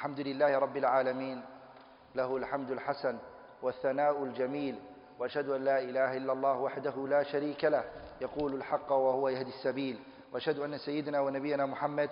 [0.00, 1.42] الحمد لله رب العالمين.
[2.14, 3.18] له الحمد الحسن
[3.62, 4.78] والثناء الجميل.
[5.18, 7.84] وأشهد أن لا إله إلا الله وحده لا شريك له.
[8.20, 9.98] يقول الحق وهو يهدي السبيل.
[10.32, 12.10] وأشهد أن سيدنا ونبينا محمد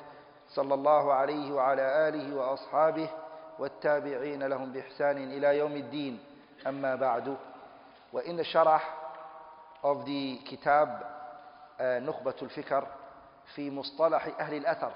[0.49, 3.11] صلى الله عليه وعلى آله وأصحابه
[3.59, 6.19] والتابعين لهم بإحسان إلى يوم الدين.
[6.67, 7.37] أما بعد
[8.13, 8.95] وإن الشرح
[9.85, 10.89] of the kitab
[11.81, 12.87] uh, نخبة الفكر
[13.55, 14.93] في مصطلح أهل الأثر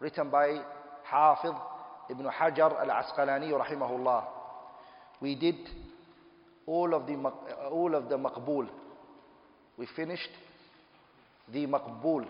[0.00, 0.60] written by
[1.04, 1.73] حافظ
[2.10, 4.24] Ibn Hajar al-Asqalani rahimahullah.
[5.20, 5.56] We did
[6.66, 7.14] all of the
[7.70, 8.68] all of the maqbul.
[9.76, 10.30] We finished
[11.52, 12.26] the maqbul,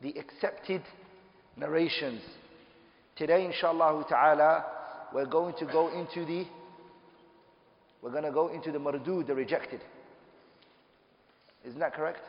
[0.00, 0.82] the accepted
[1.56, 2.20] narrations.
[3.16, 4.64] Today inshallah ta'ala
[5.12, 6.46] we're going to go into the
[8.02, 9.80] we're going to go into the mardud, the rejected.
[11.64, 12.20] Isn't that correct?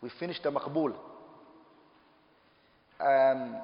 [0.00, 0.94] We finished the maqbul.
[3.00, 3.56] Um,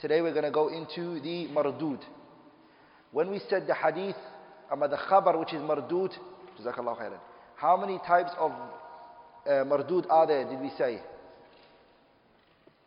[0.00, 2.00] today we're going to go into the mardud
[3.12, 4.16] when we said the hadith
[4.70, 6.10] ama the khabar which is mardud
[6.58, 7.20] jazakallahu khairan
[7.56, 11.00] how many types of uh, mardud are there did we say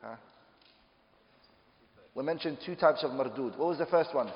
[0.02, 0.16] huh?
[2.16, 4.30] we mentioned two types of mardud what was the first one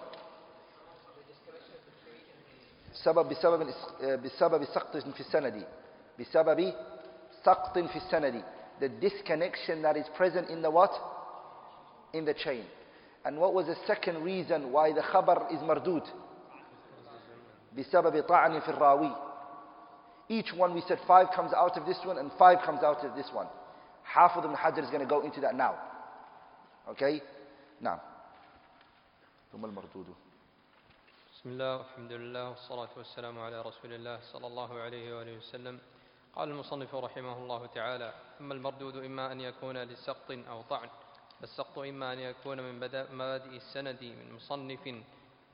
[3.03, 3.73] سبب بسبب
[4.23, 5.65] بسبب سقط في السند
[6.19, 6.73] بسبب
[7.43, 8.43] سقط في السند
[8.79, 10.91] the disconnection that is present in the what
[12.12, 12.64] in the chain
[13.24, 16.04] and what was the second reason why the khabar is mardud
[17.76, 19.12] بسبب طعن في الراوي
[20.28, 23.14] each one we said five comes out of this one and five comes out of
[23.16, 23.46] this one
[24.14, 25.74] Hafid ibn Hajar is going to go into that now
[26.88, 27.22] okay
[27.80, 28.00] now
[29.52, 30.06] ثم المردود
[31.32, 35.78] بسم الله والحمد لله والصلاة والسلام على رسول الله صلى الله عليه وآله وسلم
[36.36, 40.88] قال المصنف رحمه الله تعالى أما المردود إما أن يكون لسقط أو طعن
[41.42, 42.74] فالسقط إما أن يكون من
[43.12, 45.02] مبادئ السند من مصنف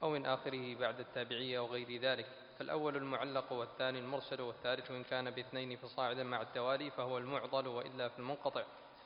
[0.02, 2.26] أو من آخره بعد التابعية أو غير ذلك.
[2.58, 8.18] فالأول المعلق والثاني المرسل والثالث إن كان باثنين فصاعدا مع التوالي فهو المعضل وإلا في
[8.18, 8.62] المنقطع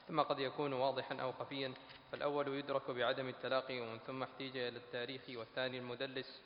[0.09, 1.73] ثم قد يكون واضحا أو خفيا.
[2.13, 6.43] فالأول يدرك بعدم التلاقي ومن ثم احتيج إلى التاريخ والثاني المدلس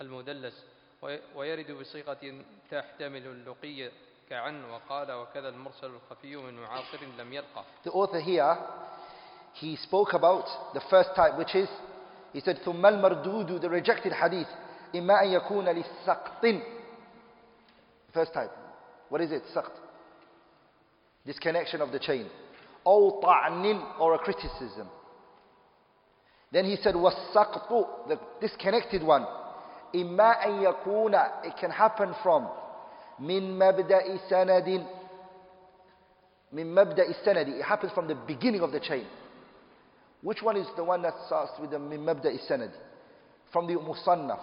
[0.00, 0.64] المدلس.
[1.34, 3.90] ويرد بصيغة تحتمل اللقي
[4.30, 7.64] كعن وقال وكذا المرسل الخفي من معاصر لم يلقى.
[7.84, 8.56] The author here,
[9.53, 11.69] he spoke about the first type which is,
[12.33, 14.47] he said ثم المردود the rejected hadith
[14.95, 16.61] إما أن يكون للسقط
[18.13, 18.51] First type.
[19.09, 19.41] What is it?
[19.53, 19.71] سقط.
[21.25, 22.27] Disconnection of the chain.
[22.85, 24.87] أو طعن or a criticism.
[26.51, 29.25] Then he said والسقط the disconnected one
[29.95, 31.13] إما أن يكون
[31.43, 32.47] it can happen from
[33.19, 34.85] من مبدأ سند
[36.51, 39.05] من مبدأ السند it happens from the beginning of the chain
[40.22, 42.70] which one is the one that starts with the min mabda'i?
[43.52, 44.40] From the musannaf,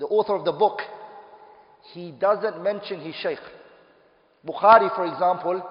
[0.00, 0.80] the author of the book.
[1.92, 3.38] He doesn't mention his shaykh.
[4.46, 5.62] Bukhari, for example,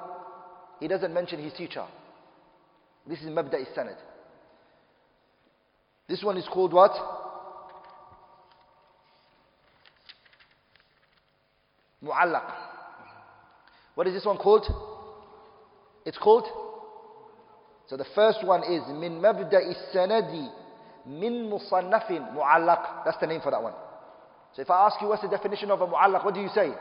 [0.80, 1.86] he doesn't mention his teacher.
[3.08, 3.98] This is mabda sanad.
[6.08, 6.92] This one is called what?
[12.04, 12.54] Mu'allaq.
[13.96, 14.66] What is this one called?
[16.06, 16.46] It's called
[17.88, 20.50] so the first one is min mabda'i sanadi
[21.06, 23.06] min musannafin mu'allaq.
[23.06, 23.74] That's the name for that one.
[24.56, 26.72] So if I ask you what's the definition of a mu'allaq, what do you say?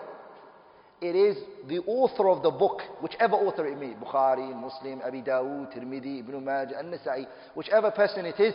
[1.01, 1.37] It is
[1.69, 6.21] the author of the book, whichever author it may be, Bukhari, Muslim, Abi Dawood, Tirmidhi,
[6.21, 8.55] Ibn Majah, An-Nasa'i, whichever person it is,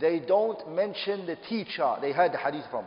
[0.00, 2.86] they don't mention the teacher they heard the hadith from.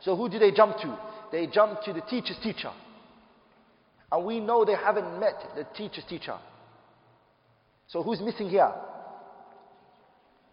[0.00, 0.98] So who do they jump to?
[1.30, 2.70] They jump to the teacher's teacher.
[4.10, 6.36] And we know they haven't met the teacher's teacher.
[7.92, 8.72] So who's missing here?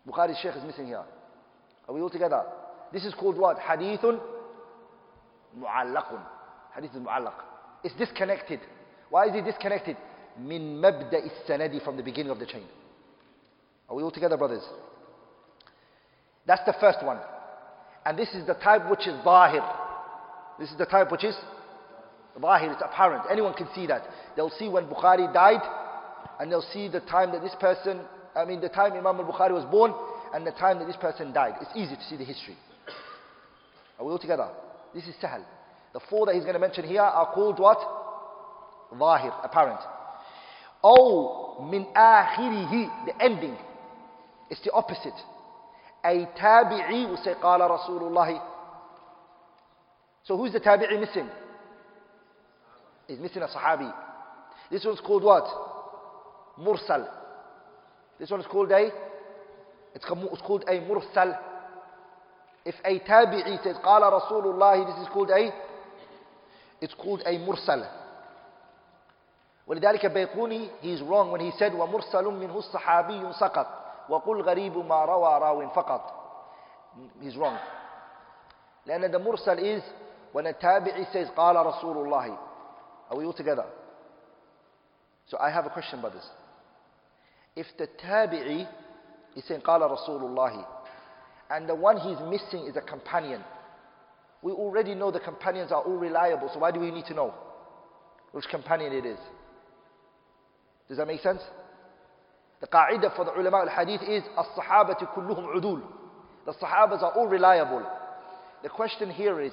[0.06, 1.04] Bukhari's Sheikh is missing here.
[1.88, 2.44] Are we all together?
[2.92, 3.58] This is called what?
[3.58, 4.20] Hadithun
[5.58, 6.22] mu'allaqun.
[6.76, 7.34] Hadith mu'allaq.
[7.84, 8.60] It's disconnected.
[9.10, 9.96] Why is it disconnected?
[10.38, 12.66] Min mabda sanadi from the beginning of the chain.
[13.90, 14.64] Are we all together, brothers?
[16.46, 17.20] That's the first one.
[18.06, 19.64] And this is the type which is zahir.
[20.60, 21.36] This is the type which is
[22.40, 23.24] zahir, it's apparent.
[23.32, 24.04] Anyone can see that.
[24.36, 25.62] They'll see when Bukhari died,
[26.40, 28.00] and they'll see the time that this person,
[28.36, 29.94] I mean the time Imam al-Bukhari was born
[30.34, 31.56] and the time that this person died.
[31.62, 32.56] It's easy to see the history.
[34.00, 34.50] Are we all together?
[34.96, 35.44] This is Sahal.
[35.94, 37.80] The four that he's going to mention here are called what?
[38.98, 39.80] Zahir, apparent.
[40.84, 43.58] Oh, min akhirihi, the ending.
[44.50, 45.14] It's the opposite.
[46.06, 48.42] A tabi'i will say, qala Rasulullah.
[50.24, 51.28] So who's the tabi'i missing?
[53.08, 53.94] He's missing a sahabi.
[54.72, 55.46] This one's called what?
[56.59, 57.09] Mursal.
[58.19, 58.91] This one's called a
[59.95, 61.39] It's called a mursal.
[62.65, 65.51] If a tabi'i says, قال رسول الله, this is called a,
[66.81, 67.87] it's called a mursal.
[69.67, 73.67] ولذلك بيقوني he's wrong when he said ومرسل منه الصحابي سقط
[74.09, 76.13] وقل غريب ما روى راو فقط
[77.23, 77.57] he's wrong
[78.87, 79.83] لأن the mursal is
[80.33, 82.37] when a tabi'i says قال رسول الله
[83.11, 83.65] are we all together
[85.27, 86.29] so I have a question brothers
[87.59, 88.67] if the tabi'i
[89.37, 90.65] is saying قال رسول الله
[91.51, 93.43] and the one he's missing is a companion
[94.43, 97.33] we already know the companions are all reliable so why do we need to know
[98.33, 99.19] which companion it is
[100.89, 101.41] does that make sense?
[102.61, 105.83] The qa'idah for the ulama al-hadith is as-sahabati kulluhum udul.
[106.47, 107.83] The sahabas are all reliable.
[108.63, 109.53] The question here is,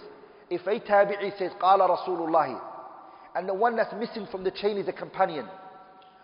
[0.50, 2.60] if a tabi'i says, qala Rasulullah,
[3.36, 5.48] and the one that's missing from the chain is a companion,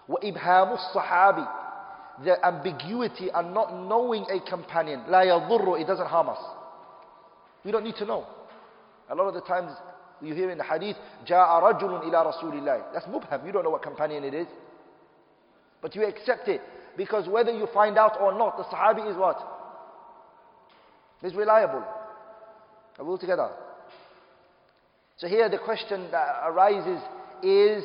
[0.10, 1.48] وَإِبْهَامُ الصَّحَابِ
[2.24, 6.40] The ambiguity and not knowing a companion, لا يضر, it doesn't harm us.
[7.64, 8.26] We don't need to know.
[9.10, 9.72] A lot of the times
[10.22, 10.96] you hear in the hadith,
[11.28, 14.48] جَاءَ رَجُلٌ إِلَى رَسُولِ اللَّهِ That's mubham, you don't know what companion it is.
[15.82, 16.62] But you accept it.
[16.98, 19.38] Because whether you find out or not, the Sahabi is what?
[21.22, 21.84] Is reliable.
[22.98, 23.50] Are we all together?
[25.18, 27.00] So here the question that arises
[27.44, 27.84] is,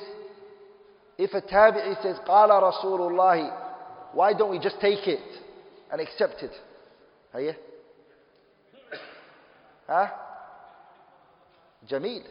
[1.19, 3.66] if a tabi'i says, قال Rasulullah,
[4.18, 5.19] why don't we just take it
[5.92, 6.50] and accept it?
[7.36, 7.54] Are you?
[9.86, 10.08] Huh?
[11.88, 12.24] Jameel.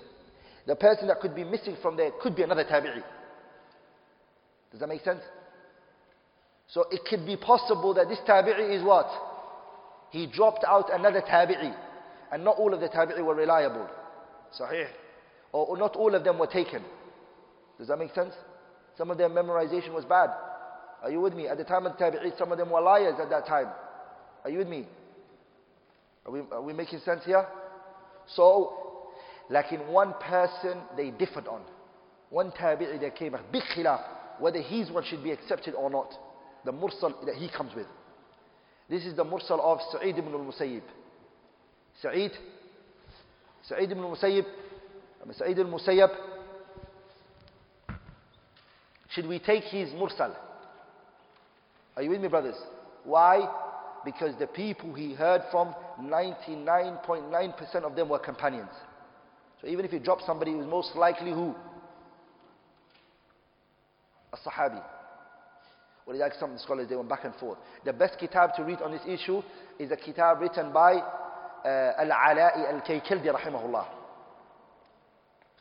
[0.66, 3.04] The person that could be missing from there could be another tabi'i.
[4.72, 5.20] Does that make sense?
[6.66, 9.06] So it could be possible that this tabi'i is what?
[10.10, 11.72] He dropped out another tabi'i.
[12.32, 13.88] And not all of the tabi'i were reliable.
[14.60, 14.88] Sahih.
[15.52, 16.82] Or, or not all of them were taken.
[17.78, 18.34] Does that make sense?
[18.98, 20.30] Some of their memorization was bad.
[21.02, 21.46] Are you with me?
[21.48, 23.68] At the time of the tabi'i, some of them were liars at that time.
[24.44, 24.86] Are you with me?
[26.24, 27.46] Are we, are we making sense here?
[28.34, 29.12] So,
[29.50, 31.62] like in one person, they differed on.
[32.30, 34.02] One tabi'i that came, big khilaf,
[34.40, 36.12] whether his one should be accepted or not
[36.64, 37.86] the mursal that he comes with.
[38.90, 40.82] This is the mursal of Sa'id ibn al-Musayyib.
[42.02, 42.32] Sa'id,
[43.68, 44.44] Sa'id ibn al-Musayyib,
[45.22, 46.10] um, Sa'id al-Musayyib,
[49.10, 50.34] should we take his mursal?
[51.96, 52.56] Are you with me, brothers?
[53.04, 53.48] Why?
[54.04, 58.70] Because the people he heard from, 99.9% of them were companions.
[59.60, 61.54] So even if you drop somebody, it was most likely who?
[64.32, 64.82] A Sahabi.
[66.06, 67.58] Or like some scholars, they went back and forth.
[67.84, 69.42] The best kitab to read on this issue
[69.78, 73.86] is a kitab written by uh, Al-Ala'i Al-Kaykildi, rahimahullah.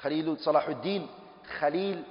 [0.04, 1.08] Khalil Salahuddin
[1.60, 2.04] Khalil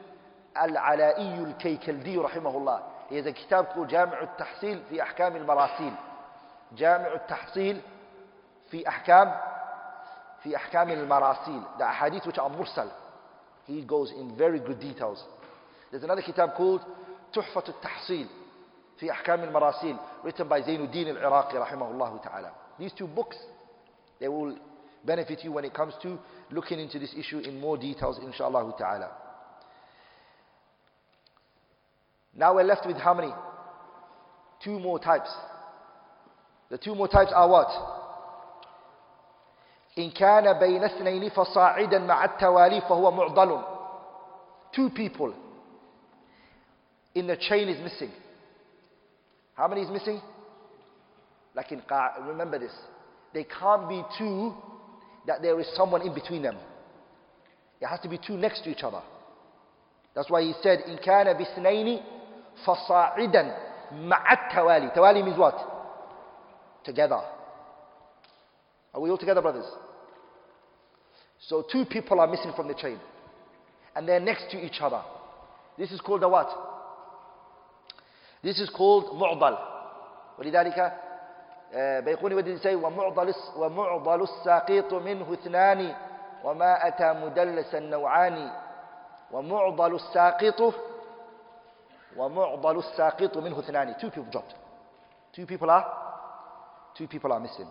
[0.56, 2.93] Al-Ala'i Al-Kaykildi, rahimahullah.
[3.10, 5.92] Kitab called جامع التحصيل في أحكام المراسيل.
[6.76, 7.80] جامع التحصيل
[8.70, 9.34] في أحكام
[10.42, 11.62] في أحكام المراسيل.
[11.78, 12.90] The ahadith which are mursal.
[13.66, 15.24] He goes in very good details.
[15.90, 16.80] There's another kitab called
[17.32, 18.26] تحفة التحصيل
[18.96, 23.36] في أحكام المراسيل written by زين الدين العراقي رحمه الله تعالى these two books
[24.20, 24.56] they will
[25.04, 26.16] benefit you when it comes to
[26.50, 29.10] looking into this issue in more details inshallah ta'ala
[32.35, 33.31] now we're left with how many
[34.63, 35.29] two more types
[36.69, 37.69] the two more types are what
[39.97, 43.63] إن كان بين اثنين فصاعدا مع التوالي فهو معضل
[44.71, 45.33] two people
[47.15, 48.11] in the chain is missing.
[49.55, 50.21] How many is missing?
[51.55, 51.81] Like in
[52.27, 52.71] remember this.
[53.33, 54.53] They can't be two
[55.27, 56.55] that there is someone in between them.
[57.81, 59.01] It has to be two next to each other.
[60.15, 62.01] That's why he said, إن كان بثنين
[62.66, 63.56] فصاعدا
[63.92, 64.90] مع التوالي.
[64.94, 65.56] Tawali means what?
[66.84, 67.20] Together.
[68.94, 69.66] Are we all together, brothers?
[71.40, 72.98] So two people are missing from the chain.
[73.94, 75.02] And they're next to each other.
[75.76, 76.48] This is called a what?
[78.42, 79.58] This is called معضل
[80.38, 80.92] ولذلك
[82.04, 85.94] بيقوني ودي say ومعضل ومعضل الساقيط منه اثنان
[86.44, 88.50] وما أتى مدلس النوعان
[89.32, 90.74] ومعضل الساقط
[92.17, 94.55] ومعضل الساقط منه اثنان two people dropped
[95.33, 95.85] two people are
[96.97, 97.67] two people are missing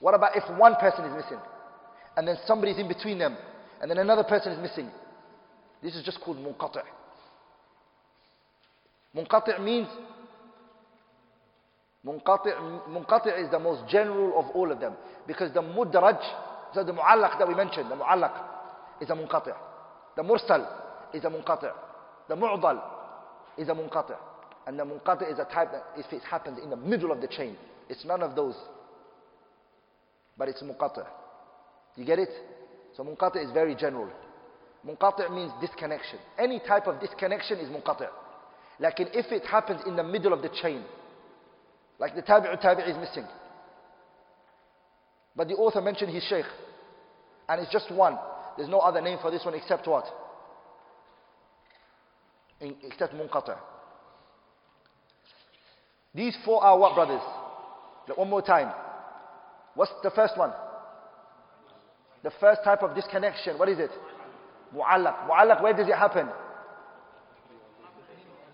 [0.00, 1.40] what about if one person is missing
[2.16, 3.36] and then somebody is in between them
[3.80, 4.90] and then another person is missing
[5.82, 6.82] this is just called munqati'
[9.14, 9.88] Munqati' means
[12.06, 12.54] Munqati',
[12.88, 14.94] munqati' is the most general of all of them
[15.26, 16.18] because the mudraj,
[16.72, 18.32] so the mu'allaq that we mentioned, the mu'allaq
[19.00, 19.54] is a munqati'.
[20.16, 20.66] The mursal
[21.12, 21.72] is a munqati'.
[22.28, 22.80] The mu'dal
[23.57, 24.17] is a munqati'.
[24.65, 27.27] And the munqati is a type that if it happens in the middle of the
[27.27, 27.55] chain,
[27.89, 28.55] it's none of those.
[30.37, 31.05] But it's munqati.
[31.95, 32.29] You get it?
[32.95, 34.09] So munqati is very general.
[34.87, 36.19] Munqati means disconnection.
[36.37, 38.07] Any type of disconnection is munqati.
[38.79, 40.83] Like if it happens in the middle of the chain,
[41.99, 43.25] like the tabi'u tabi'i is missing.
[45.35, 46.45] But the author mentioned his sheikh.
[47.49, 48.17] And it's just one.
[48.57, 50.05] There's no other name for this one except what?
[52.62, 53.56] In, except munqata.
[56.14, 57.22] These four are what, brothers?
[58.16, 58.72] One more time.
[59.74, 60.52] What's the first one?
[62.24, 63.58] The first type of disconnection.
[63.58, 63.90] What is it?
[64.74, 65.28] Mu'allaq.
[65.28, 66.28] Mu'allaq, where does it happen?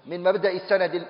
[0.06, 1.06] من مبدأ السند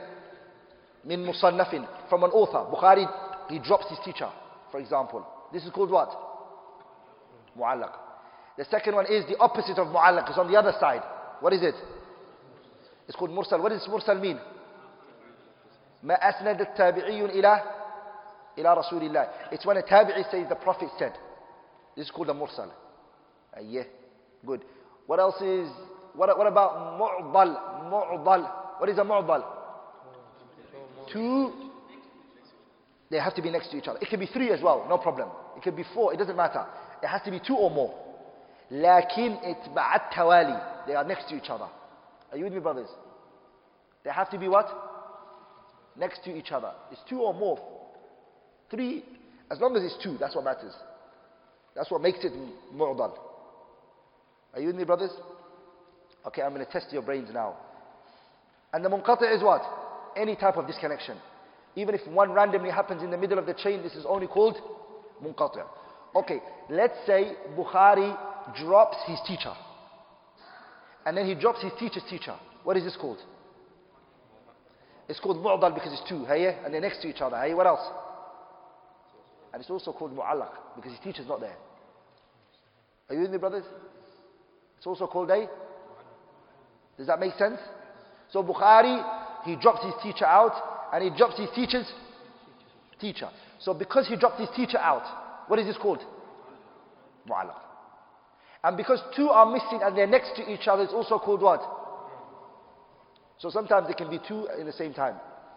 [1.05, 2.65] من مصنف from an author.
[2.71, 3.07] Bukhari,
[3.49, 4.29] he drops his teacher,
[4.71, 5.27] for example.
[5.53, 6.11] This is called what?
[7.59, 7.91] Mu'allaq.
[8.57, 10.29] The second one is the opposite of mu'allaq.
[10.29, 11.03] It's on the other side.
[11.41, 11.75] What is it?
[13.09, 13.63] It's called mursal.
[13.63, 14.39] What does mursal mean?
[16.03, 17.63] ما أسند التابعي إلى
[18.59, 19.29] إلى رسول الله.
[19.53, 21.13] It's when a tabi'i says the Prophet said.
[21.97, 22.71] This is called a mursal.
[23.57, 23.85] Uh, yeah,
[24.45, 24.63] good.
[25.07, 25.69] What else is,
[26.15, 27.57] what, what about mu'dal?
[27.91, 28.51] Mu'dal.
[28.79, 29.45] What is a mu'dal?
[31.13, 31.53] Two.
[33.11, 33.99] They have to be next to each other.
[34.01, 35.29] It can be three as well, no problem.
[35.57, 36.67] It can be four, it doesn't matter.
[37.03, 37.95] It has to be two or more.
[38.71, 40.87] لكن اتبع التوالي.
[40.87, 41.69] They are next to each other.
[42.32, 42.90] Are you with me, brothers?
[44.04, 44.68] They have to be what?
[45.98, 46.72] Next to each other.
[46.92, 47.60] It's two or more.
[48.70, 49.04] Three,
[49.52, 50.74] as long as it's two, that's what matters.
[51.76, 52.34] That's what makes it
[52.74, 53.18] mu'dal.
[54.54, 55.12] Are you with me, brothers?
[56.26, 57.56] Okay, I'm going to test your brains now.
[58.74, 59.62] And the munqati is what?
[60.16, 61.18] Any type of disconnection.
[61.76, 64.58] Even if one randomly happens in the middle of the chain, this is only called
[65.24, 65.64] munqati.
[66.16, 68.18] Okay, let's say Bukhari
[68.60, 69.54] drops his teacher.
[71.06, 72.36] And then he drops his teacher's teacher.
[72.64, 73.20] What is this called?
[75.08, 76.58] It's called mu'dal because it's two, hey?
[76.64, 77.54] And they're next to each other, hey?
[77.54, 77.82] What else?
[79.54, 81.56] And it's also called mu'allaq because his teacher's not there.
[83.10, 83.66] Are you with me, brothers?
[84.78, 85.50] It's also called a.
[86.98, 87.60] Does that make sense?
[88.32, 89.04] So Bukhari,
[89.46, 90.54] he drops his teacher out
[90.94, 91.92] and he drops his teacher's
[93.02, 93.30] teacher.
[93.60, 95.04] So because he dropped his teacher out,
[95.48, 96.00] what is this called?
[97.28, 97.69] Mu'allaq.
[98.64, 101.62] And because two are missing and they're next to each other, it's also called what?
[103.38, 105.16] So sometimes there can be two in the same time.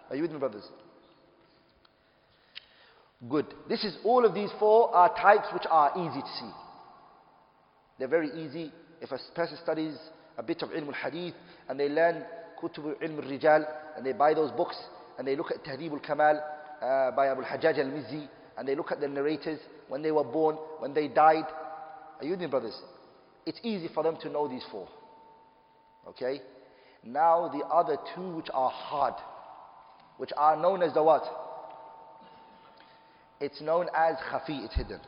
[0.09, 0.65] Are you with me, brothers?
[3.29, 3.47] Good.
[3.69, 6.51] This is all of these four are types which are easy to see.
[7.99, 8.73] They're very easy.
[9.01, 9.97] If a person studies
[10.39, 11.35] a bit of ilm al-hadith
[11.69, 12.25] and they learn
[12.61, 13.65] kutub ilm al-rijal
[13.97, 14.77] and they buy those books
[15.19, 16.41] and they look at Tahdhib al-Kamal
[16.81, 18.29] uh, by Abu al-Hajjaj al-Mizzi
[18.59, 21.45] and they look at the narrators when they were born, when they died.
[22.19, 22.81] Are you with me, brothers?
[23.46, 24.88] It's easy for them to know these four.
[26.08, 26.42] Okay?
[27.04, 29.14] Now the other two which are hard,
[30.18, 31.24] which are known as the what?
[33.40, 35.00] It's known as khafi, it's hidden.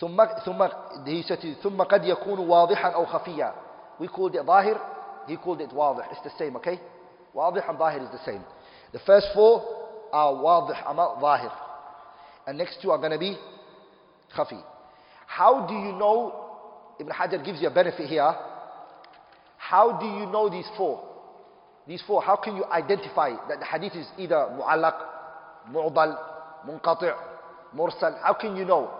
[0.00, 0.70] ثم ثم
[1.06, 3.54] he said ثم قد يكون واضحا أو خفيا.
[3.98, 4.80] We called it ظاهر,
[5.26, 6.10] he called it واضح.
[6.12, 6.78] It's the same, okay?
[7.34, 8.44] واضح and ظاهر is the same.
[8.92, 9.62] The first four
[10.12, 11.52] are واضح أما ظاهر.
[12.46, 13.36] And next two are going to be
[14.34, 14.62] khafi.
[15.26, 16.41] How do you know,
[17.02, 18.34] Ibn Hajar gives you a benefit here.
[19.56, 21.04] How do you know these four?
[21.86, 25.00] These four, how can you identify that the hadith is either mu'allaq,
[25.70, 26.18] mu'dal,
[26.66, 27.14] munqati',
[27.74, 28.20] mursal?
[28.22, 28.90] How can you know?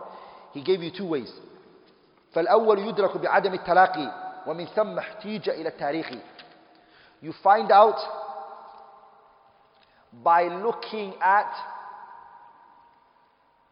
[0.52, 1.30] He gave you two ways.
[2.35, 4.12] فالأول يدرك بعدم التلاقي
[4.47, 6.18] ومن ثم احتيج إلى التاريخ.
[7.23, 7.99] You find out
[10.12, 11.52] by looking at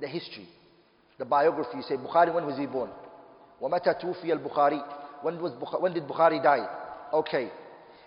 [0.01, 0.49] the history,
[1.19, 1.77] the biography.
[1.77, 2.91] You say, Bukhari, when was he born?
[3.61, 4.83] ومتى توفي البخاري?
[5.23, 6.67] When, was Bukh- when did Bukhari die?
[7.13, 7.51] Okay.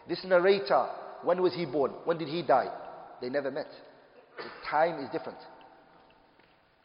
[0.08, 0.88] This narrator,
[1.24, 1.92] when was he born?
[2.06, 2.70] When did he die?
[3.22, 3.68] They never met.
[4.38, 5.38] The time is different.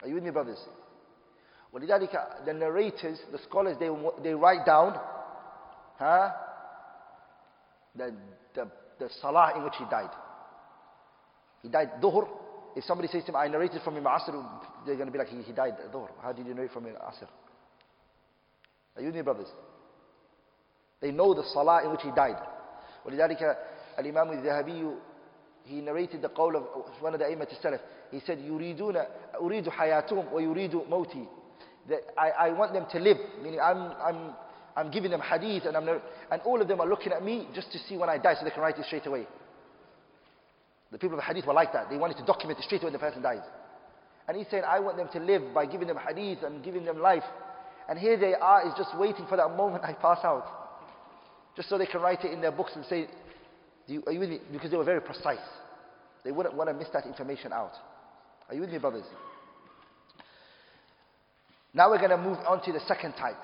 [0.01, 0.59] Are you with me, brothers?
[1.73, 3.89] ولذلك the narrators, the scholars, they,
[4.23, 4.99] they write down
[5.97, 6.31] huh,
[7.95, 8.13] the,
[8.53, 8.67] the,
[8.99, 10.09] the salah in which he died.
[11.61, 12.27] He died dhuhr.
[12.75, 14.33] If somebody says to him, I narrated from him asr,
[14.85, 16.09] they're going to be like, he, he died dhuhr.
[16.21, 17.27] How did you narrate from him asr?
[18.95, 19.47] Are you with me, brothers?
[21.01, 22.41] They know the salah in which he died.
[23.05, 23.57] ولذلك
[23.99, 24.95] الإمام الذهبي
[25.65, 26.63] he narrated the qawl of
[27.01, 27.79] one of the أئمة السلف.
[28.11, 29.05] He said, يريدون
[29.41, 31.27] أريد حياتهم ويريد موتي.
[31.89, 34.33] That I, I want them to live, meaning I'm, I'm,
[34.75, 37.71] I'm giving them hadith and, I'm, and all of them are looking at me just
[37.71, 39.27] to see when I die so they can write it straight away.
[40.91, 41.89] The people of the hadith were like that.
[41.89, 43.43] They wanted to document it straight away when the person dies.
[44.27, 46.99] And he's saying, I want them to live by giving them hadith and giving them
[46.99, 47.23] life.
[47.90, 50.46] and here they are, is just waiting for that moment I pass out.
[51.56, 53.08] Just so they can write it in their books and say,
[53.88, 54.38] you, are you with me?
[54.52, 55.38] Because they were very precise.
[56.24, 57.72] They wouldn't want to miss that information out.
[58.48, 59.02] Are you with me, brothers?
[61.74, 63.36] Now we're going to move on to the second type.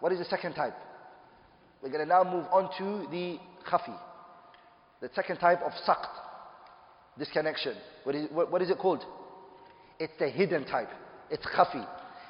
[0.00, 0.74] What is the second type?
[1.80, 3.38] We're going to now move on to the
[3.70, 3.96] khafi.
[5.00, 6.08] The second type of saqt.
[7.20, 7.76] Disconnection.
[8.02, 9.04] What is, what, what is it called?
[10.00, 10.90] It's the hidden type.
[11.30, 11.86] It's khafi.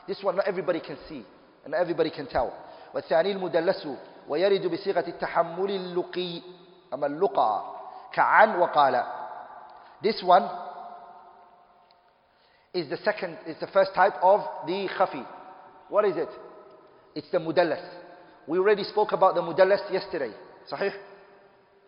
[0.07, 1.25] This one not everybody can see
[1.66, 2.54] and everybody can tell.
[2.94, 3.88] والثاني المدلس
[4.28, 6.42] ويرد بصيغة التحمل اللقي
[6.94, 7.64] أما اللقى
[8.14, 9.04] كعن وقال
[10.02, 10.48] This one
[12.74, 15.26] is the second, is the first type of the khafi.
[15.90, 16.30] What is it?
[17.16, 17.84] It's the mudallas.
[18.46, 20.32] We already spoke about the mudallas yesterday.
[20.72, 20.92] Sahih?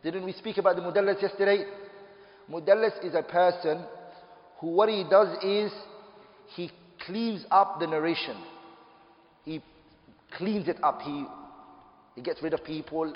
[0.04, 1.66] Didn't we speak about the mudallas yesterday?
[2.50, 3.86] Mudallas is a person
[4.60, 5.72] who what he does is
[6.56, 6.72] he
[7.06, 8.38] cleans up the narration.
[9.46, 9.62] He
[10.38, 11.02] cleans it up.
[11.02, 11.26] He,
[12.16, 13.14] he gets rid of people.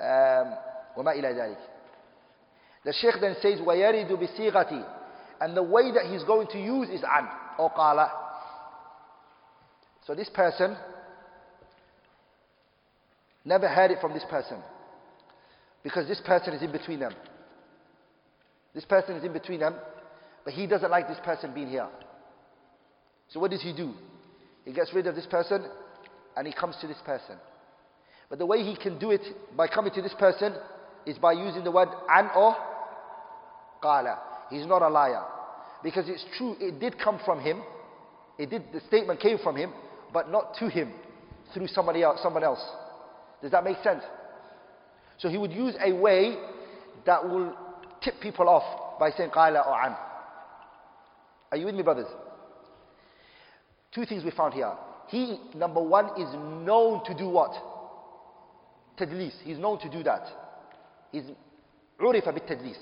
[0.00, 0.54] Um,
[0.96, 1.58] وما إلى ذلك.
[2.84, 4.86] The Sheikh then says, وَيَرِدُ بِصِيغَةِ
[5.40, 7.28] And the way that he's going to use is an,
[7.58, 8.10] or qala.
[10.06, 10.76] So this person
[13.44, 14.58] never heard it from this person.
[15.82, 17.12] Because this person is in between them.
[18.74, 19.74] This person is in between them,
[20.44, 21.88] but he doesn't like this person being here.
[23.28, 23.92] So what does he do?
[24.65, 25.65] He gets rid of this person
[26.35, 27.37] and he comes to this person.
[28.29, 29.21] But the way he can do it
[29.55, 30.53] by coming to this person
[31.05, 32.55] is by using the word an or
[33.83, 34.17] qala.
[34.49, 35.23] He's not a liar.
[35.83, 37.61] Because it's true, it did come from him.
[38.39, 39.71] It did, the statement came from him,
[40.13, 40.93] but not to him,
[41.53, 42.63] through somebody else, someone else.
[43.41, 44.03] Does that make sense?
[45.17, 46.37] So he would use a way
[47.05, 47.53] that will
[48.01, 49.95] tip people off by saying qala or an.
[51.51, 52.07] Are you with me, brothers?
[53.94, 54.72] Two things we found here.
[55.08, 56.32] He, number one, is
[56.64, 57.52] known to do what?
[58.98, 59.32] Tadlis.
[59.42, 60.26] He's known to do that.
[61.12, 61.24] He's
[62.00, 62.78] عرف بالتدليس.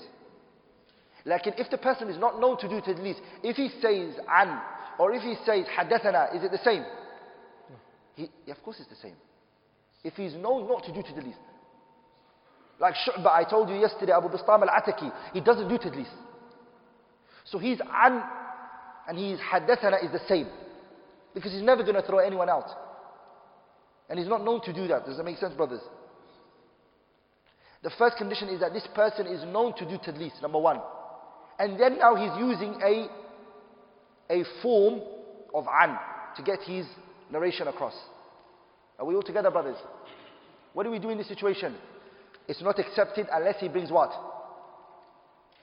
[1.25, 4.59] Like if the person is not known to do tadlis, if he says an,
[4.97, 6.85] or if he says حدثنا, is it the same?
[8.15, 9.15] He, of course it's the same.
[10.03, 11.35] If he's known not to do tadlis.
[12.79, 16.07] Like Shu'ba, I told you yesterday, Abu Bistam al-Ataki, he doesn't do tadlis.
[17.45, 18.21] So he's an,
[19.07, 20.47] and he's حدثنا is the same.
[21.33, 22.69] Because he's never going to throw anyone out.
[24.09, 25.05] And he's not known to do that.
[25.05, 25.81] Does that make sense, brothers?
[27.83, 30.81] The first condition is that this person is known to do tadlis, number one.
[31.59, 33.07] And then now he's using a,
[34.29, 35.01] a form
[35.53, 35.97] of an
[36.37, 36.85] to get his
[37.31, 37.93] narration across.
[38.99, 39.77] Are we all together, brothers?
[40.73, 41.75] What do we do in this situation?
[42.47, 44.11] It's not accepted unless he brings what?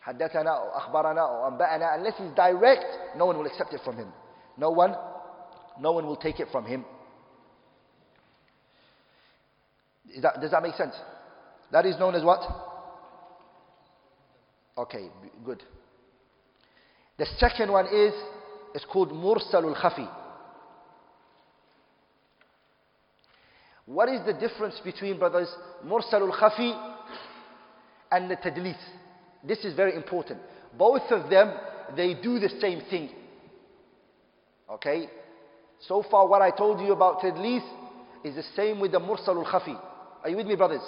[0.06, 4.12] حدثنا or أخبرنا or أنبأنا unless he's direct, no one will accept it from him.
[4.58, 4.94] No one,
[5.79, 6.85] no one will take it from him.
[10.21, 10.95] That, does that make sense?
[11.71, 12.41] That is known as what?
[14.77, 15.07] Okay,
[15.45, 15.63] good.
[17.17, 18.13] The second one is,
[18.73, 20.09] it's called Mursalul Khafi.
[23.85, 25.49] What is the difference between, brothers,
[25.85, 27.01] Mursalul Khafi
[28.11, 28.77] and the Tadlis?
[29.43, 30.39] This is very important.
[30.77, 31.53] Both of them,
[31.95, 33.09] they do the same thing.
[34.69, 35.09] Okay?
[35.87, 37.63] So far, what I told you about Tadlis
[38.23, 39.79] is the same with the Mursalul Khafi.
[40.23, 40.81] Are you with me, brothers?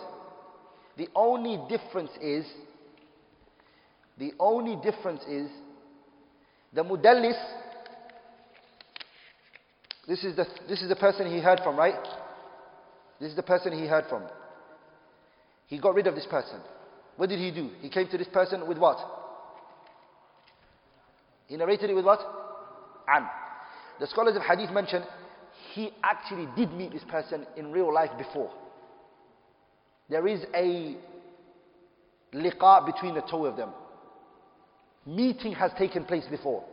[0.97, 2.45] The only difference is,
[4.17, 5.49] the only difference is,
[6.73, 7.37] the Mudallis,
[10.07, 11.95] this is the, this is the person he heard from, right?
[13.19, 14.23] This is the person he heard from.
[15.67, 16.59] He got rid of this person.
[17.15, 17.69] What did he do?
[17.79, 18.97] He came to this person with what?
[21.47, 22.19] He narrated it with what?
[23.07, 23.25] An.
[23.99, 25.03] The scholars of hadith mention
[25.73, 28.51] he actually did meet this person in real life before.
[30.09, 30.97] There is a
[32.33, 33.69] liqa between the two of them.
[35.05, 36.63] Meeting has taken place before.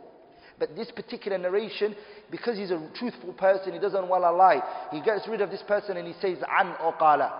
[0.59, 1.95] But this particular narration,
[2.29, 5.63] because he's a truthful person, he doesn't want to lie, he gets rid of this
[5.65, 7.31] person and he says, an or qala.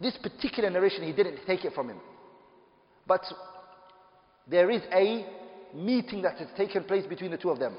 [0.00, 1.98] This particular narration, he didn't take it from him.
[3.06, 3.22] But
[4.48, 5.26] there is a
[5.74, 7.76] meeting that has taken place between the two of them.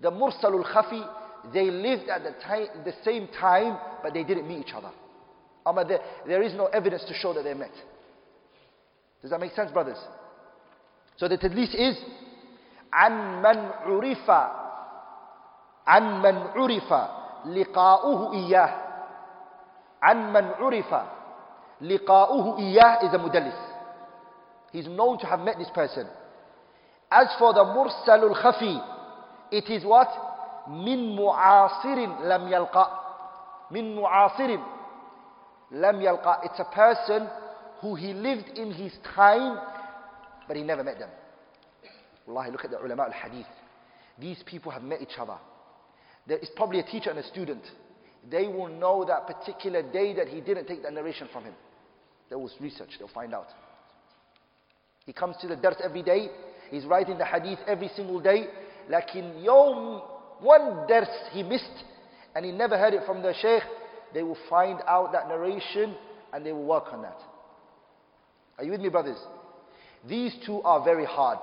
[0.00, 4.66] The Mursalul Khafi, they lived at the, time, the same time, but they didn't meet
[4.68, 4.90] each other.
[5.66, 7.72] Amma, there, there is no evidence to show that they met.
[9.22, 9.98] Does that make sense, brothers?
[11.16, 11.96] So the tadlis is,
[12.92, 14.30] عن من عرف
[15.86, 17.08] عن من عرف
[17.46, 18.74] لقاؤه إياه
[20.02, 20.94] عن من عرف
[21.80, 23.54] لقاؤه إياه is a mudallis.
[24.72, 26.06] He's known to have met this person.
[27.10, 28.97] As for the Mursalul khafi,
[29.50, 30.08] it is what?
[30.68, 32.88] Min mu'asirin lam yalqa.
[33.70, 34.62] Min mu'asirin
[35.72, 36.44] lam yalqa.
[36.44, 37.28] It's a person
[37.80, 39.58] who he lived in his time,
[40.46, 41.10] but he never met them.
[42.26, 43.46] Wallahi, look at the ulama al-hadith.
[44.20, 45.36] These people have met each other.
[46.26, 47.62] There is probably a teacher and a student.
[48.30, 51.54] They will know that particular day that he didn't take that narration from him.
[52.28, 53.48] There was research, they'll find out.
[55.06, 56.28] He comes to the dars every day.
[56.70, 58.48] He's writing the hadith every single day.
[58.88, 60.02] Lakin yawm,
[60.40, 61.84] one dars he missed
[62.34, 63.62] and he never heard it from the sheikh.
[64.14, 65.94] They will find out that narration
[66.32, 67.18] and they will work on that.
[68.56, 69.18] Are you with me, brothers?
[70.08, 71.38] These two are very hard.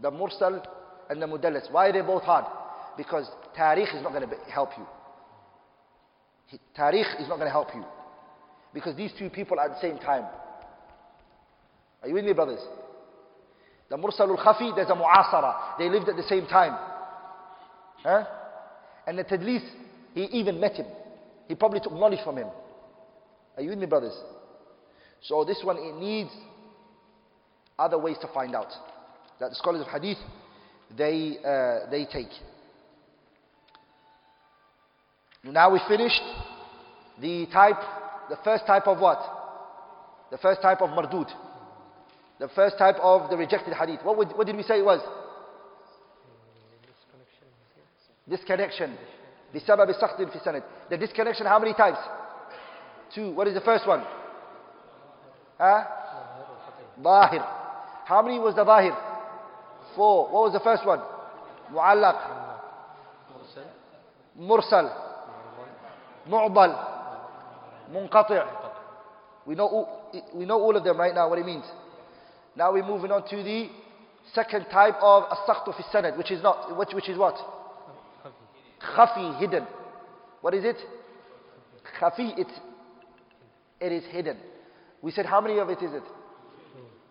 [0.00, 0.62] The mursal
[1.10, 1.70] and the mudallis.
[1.72, 2.44] Why are they both hard?
[2.96, 4.86] Because tarikh is not going to help you.
[6.76, 7.84] Tarikh is not going to help you.
[8.72, 10.24] Because these two people are at the same time.
[12.02, 12.60] Are you with me, brothers?
[13.88, 15.78] The mursal al-khafi, there's a mu'asara.
[15.78, 16.76] They lived at the same time.
[18.02, 18.24] Huh?
[19.06, 19.62] And the tadlis,
[20.14, 20.86] he even met him.
[21.46, 22.48] He probably took knowledge from him.
[23.56, 24.16] Are you with me, brothers?
[25.22, 26.30] So this one, it needs
[27.78, 28.72] other ways to find out.
[29.40, 30.18] That the scholars of hadith,
[30.96, 32.30] they, uh, they take.
[35.44, 36.20] Now we finished
[37.20, 37.80] the type,
[38.28, 39.18] the first type of what?
[40.30, 41.30] The first type of mardud.
[42.38, 44.00] The first type of the rejected hadith.
[44.04, 45.00] What, would, what did we say it was?
[48.28, 48.96] Disconnection.
[49.54, 51.98] بسبب سقط في The disconnection, how many types?
[53.14, 53.32] Two.
[53.32, 54.04] What is the first one?
[55.58, 55.84] Huh?
[57.02, 57.44] Zahir.
[58.04, 58.92] How many was the Zahir?
[59.96, 60.28] Four.
[60.30, 61.00] What was the first one?
[61.72, 62.48] Mu'allaq.
[64.38, 64.92] Mursal.
[66.28, 66.72] Mu'dal.
[67.90, 68.46] Munqati'.
[69.46, 69.88] We know,
[70.34, 71.64] we know all of them right now, what it means.
[72.56, 73.68] Now we're moving on to the
[74.34, 77.36] second type of as-saqtu fi sanad, which is not, which, which is what?
[78.96, 79.66] Khafi, hidden.
[80.40, 80.76] What is it?
[82.00, 82.52] Khafi, it's,
[83.80, 84.36] it is hidden.
[85.02, 86.02] We said how many of it is it?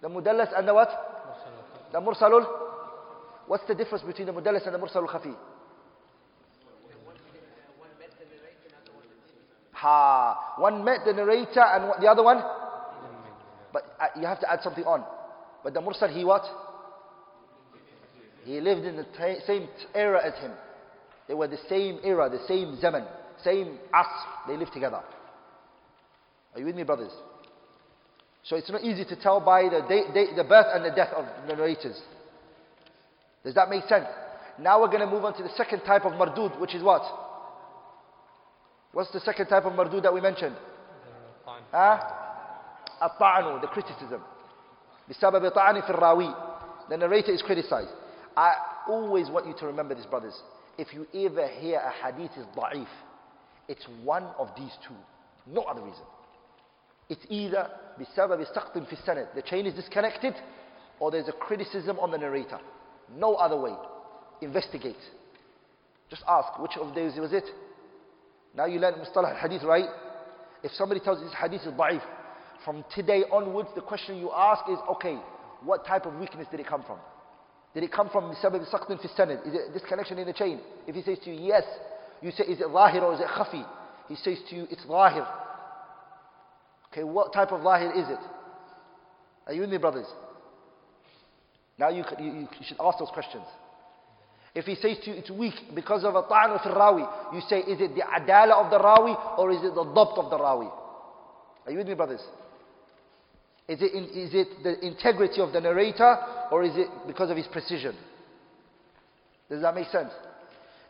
[0.02, 0.90] The mudallas and the what?
[1.92, 2.46] The mursalul.
[3.48, 5.36] What's the difference between the mudallas and the mursalul khafi?
[9.72, 10.56] Ha.
[10.58, 12.42] One met the narrator and the other one?
[13.72, 15.04] But uh, you have to add something on.
[15.68, 16.44] But the mursal, he what?
[18.46, 19.06] He lived in the
[19.46, 20.54] same era as him.
[21.28, 23.04] They were the same era, the same zaman,
[23.44, 24.48] same asr.
[24.48, 25.02] They lived together.
[26.54, 27.12] Are you with me, brothers?
[28.44, 31.12] So it's not easy to tell by the, date, day, the birth and the death
[31.14, 32.02] of the narrators.
[33.44, 34.08] Does that make sense?
[34.58, 37.02] Now we're going to move on to the second type of mardud, which is what?
[38.94, 40.56] What's the second type of mardud that we mentioned?
[41.74, 42.00] Huh?
[43.02, 44.22] At-ta'anu, the criticism.
[45.09, 46.35] بسبب طعن في الراوي.
[46.89, 47.93] The narrator is criticized.
[48.37, 48.55] I
[48.89, 50.35] always want you to remember this, brothers.
[50.79, 52.89] If you ever hear a hadith is da'if,
[53.69, 54.95] it's one of these two.
[55.47, 56.05] No other reason.
[57.09, 57.69] It's either
[58.01, 59.29] بسبب سقط في السند.
[59.35, 60.35] The chain is disconnected
[60.99, 62.59] or there's a criticism on the narrator.
[63.15, 63.75] No other way.
[64.41, 64.97] Investigate.
[66.09, 67.45] Just ask, which of those was it?
[68.55, 69.89] Now you learn Mustalah al-Hadith, right?
[70.63, 72.03] If somebody tells you this hadith is da'if,
[72.64, 75.18] from today onwards, the question you ask is, okay,
[75.64, 77.00] what type of weakness did it come from?
[77.74, 79.46] Did it come from بسبب سقط في السند?
[79.46, 80.60] Is it disconnection in the chain?
[80.88, 81.64] If he says to you, yes,
[82.22, 83.66] you say, is it ظاهر or is it خفي?
[84.10, 85.28] He says to you, it's ظاهر.
[86.92, 88.20] Okay, what type of zahir is it?
[89.46, 90.08] Are you with me, brothers?
[91.78, 93.44] Now you, you, you, should ask those questions.
[94.56, 97.60] If he says to you it's weak because of a ta'an of rawi, you say,
[97.60, 100.72] is it the adala of the rawi or is it the dabt of the rawi?
[101.66, 102.22] Are you with me, brothers?
[103.68, 106.18] Is it, in, is it the integrity of the narrator
[106.52, 107.96] or is it because of his precision?
[109.50, 110.12] Does that make sense?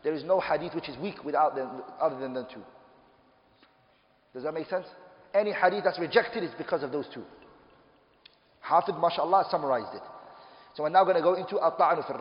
[0.04, 1.68] There is no hadith which is weak without them,
[2.00, 2.62] other than the two.
[4.32, 4.86] Does that make sense?
[5.34, 7.24] Any hadith that's rejected is because of those two.
[8.64, 10.02] Hafid, mashallah, summarized it.
[10.74, 12.18] So we're now going to go into at-ta'anu fil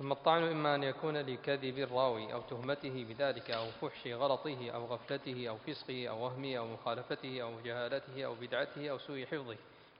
[0.00, 5.48] ثم الطعن إما أن يكون لكذب الراوي أو تهمته بذلك أو فحش غلطه أو غفلته
[5.48, 9.56] أو فسقه أو وهمه أو مخالفته أو جهالته أو بدعته أو سوء حفظه.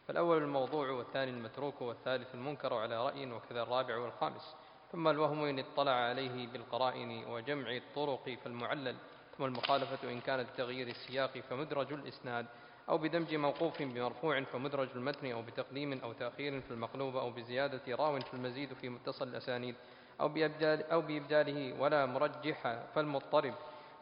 [0.09, 4.55] فالأول الموضوع والثاني المتروك والثالث المنكر على رأي وكذا الرابع والخامس.
[4.93, 8.97] ثم الوهم إن اطلع عليه بالقرائن وجمع الطرق فالمعلل.
[9.39, 12.47] ثم المخالفة إن كانت بتغيير السياق فمدرج الإسناد.
[12.89, 18.21] أو بدمج موقوف بمرفوع فمدرج المتن أو بتقديم أو تأخير في المقلوب أو بزيادة راو
[18.21, 19.75] في المزيد في متصل الأسانيد
[20.21, 23.55] أو بإبدال أو بإبداله ولا مرجح فالمضطرب.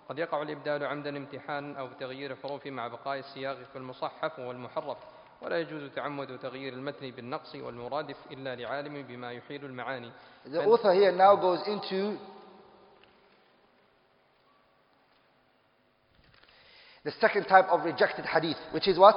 [0.08, 4.96] قد يقع الإبدال عمدا امتحانا أو بتغيير حروف مع بقاء السياق في المصحف والمحرف
[5.42, 10.10] ولا يجوز تعمد تغيير المتن بالنقص والمرادف إلا لعالم بما يحيل المعاني.
[10.46, 12.16] The author here now goes into
[17.07, 19.15] the second type of rejected hadith, which is what?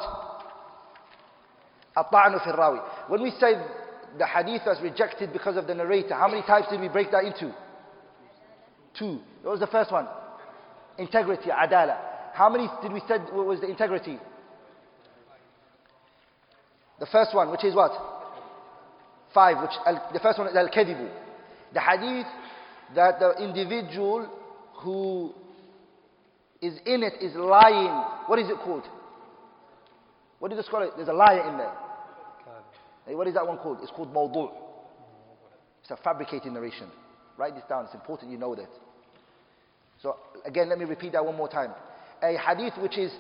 [1.97, 3.09] الطعن في الراوي.
[3.09, 3.55] When we say
[4.19, 7.25] the hadith was rejected because of the narrator, how many types did we break that
[7.25, 7.55] into?
[8.99, 9.21] Two.
[9.43, 10.09] What was the first one?
[10.99, 11.99] Integrity, adala.
[12.33, 14.19] How many did we said was the integrity?
[16.99, 17.93] The first one, which is what?
[19.35, 19.71] Five, which
[20.13, 21.11] the first one is al-kadhibu.
[21.75, 22.27] The hadith
[22.95, 24.29] that the individual
[24.77, 25.35] who
[26.62, 28.04] is in it is lying.
[28.28, 28.84] What is it called?
[30.40, 30.90] What did the scholar?
[30.96, 31.74] There's a liar in there.
[33.06, 33.80] Hey, what is that one called?
[33.82, 34.52] It's called mawdu'.
[35.82, 36.88] It's a fabricated narration.
[37.38, 37.86] Write this down.
[37.86, 38.70] It's important you know that.
[40.02, 41.72] So again, let me repeat that one more time.
[42.22, 43.12] A hadith which is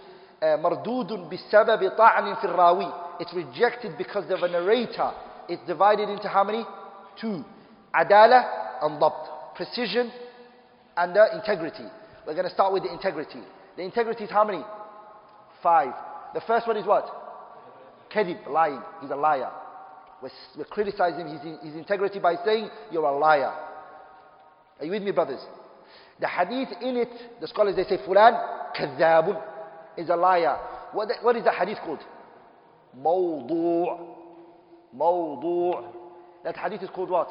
[0.41, 3.19] mardudun bisababi ta'anin fil rawi.
[3.19, 5.11] It's rejected because of a narrator.
[5.49, 6.63] It's divided into how many?
[7.19, 7.43] Two.
[7.93, 9.55] Adala and dabt.
[9.55, 10.11] Precision
[10.97, 11.83] and uh, integrity.
[12.25, 13.39] We're going to start with the integrity.
[13.77, 14.63] The integrity is how many?
[15.63, 15.93] Five.
[16.33, 17.05] The first one is what?
[18.13, 18.81] Kadib, lying.
[19.01, 19.49] He's a liar.
[20.21, 23.53] We're, we're criticizing his, his integrity by saying, You're a liar.
[24.79, 25.39] Are you with me, brothers?
[26.19, 28.33] The hadith in it, the scholars they say, Fulan
[28.75, 29.41] kadhabun
[29.97, 30.57] is a liar.
[30.91, 31.99] What, the, what is the hadith called?
[32.97, 34.15] Mawdu'
[34.95, 35.85] Mawdu'
[36.43, 37.29] That hadith is called what?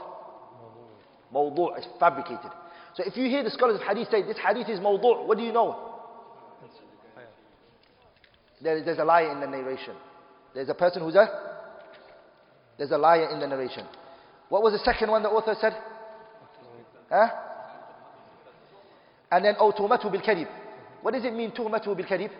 [1.33, 2.51] Mawdu' It's fabricated.
[2.95, 5.45] So if you hear the scholars of hadith say, this hadith is mawdu', what do
[5.45, 5.91] you know?
[8.63, 9.95] There, there's a liar in the narration.
[10.55, 11.27] There's a person who's a,
[12.77, 13.87] there's a liar in the narration.
[14.49, 15.75] What was the second one the author said?
[17.09, 17.29] Huh?
[19.31, 20.49] And then, oh, tuhmatu bil kadib.
[21.03, 22.31] What does it mean, tuhmatu bil kadib?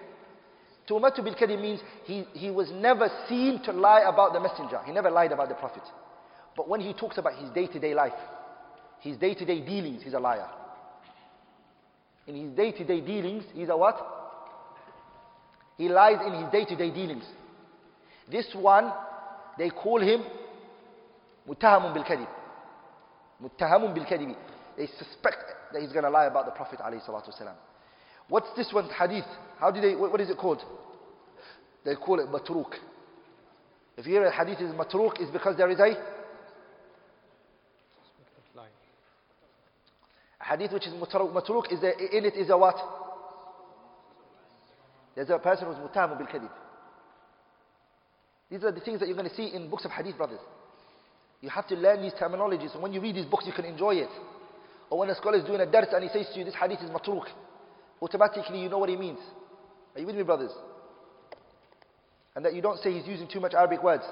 [0.89, 4.81] Tuhmatu bil kadib means he, he was never seen to lie about the messenger.
[4.85, 5.83] He never lied about the prophet.
[6.57, 8.13] But when he talks about his day-to-day life,
[9.02, 10.50] his day-to-day dealings, he's a liar.
[12.28, 13.96] In his day-to-day dealings, he's a what?
[15.78, 17.24] He lies in his day-to-day dealings.
[18.32, 18.92] This one,
[19.58, 20.24] they call him
[21.48, 22.28] متهم بالكذب.
[23.42, 24.36] متهم بالكذب.
[24.78, 27.56] They suspect that he's going to lie about the Prophet عليه الصلاة والسلام.
[28.28, 29.26] What's this one's hadith?
[29.60, 30.64] How do they, what, what is it called?
[31.84, 32.74] They call it matruk.
[33.98, 35.94] If you hear a hadith is matruk, it's because there is a
[40.51, 42.77] hadith which is matruk, is a, in it is a what?
[45.15, 46.51] There's a person who's mutamu bil kadib.
[48.51, 50.41] These are the things that you're going to see in books of hadith, brothers.
[51.41, 53.95] You have to learn these terminologies, and when you read these books, you can enjoy
[53.95, 54.11] it.
[54.91, 56.81] Or when a scholar is doing a dars and he says to you, this hadith
[56.81, 57.27] is matruk,
[58.03, 59.21] automatically you know what he means.
[59.95, 60.51] Are you with me, brothers?
[62.35, 64.05] And that you don't say he's using too much Arabic words.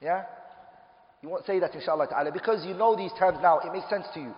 [0.00, 0.24] Yeah?
[1.26, 3.58] You won't say that inshallah ta'ala because you know these terms now.
[3.58, 4.32] It makes sense to you.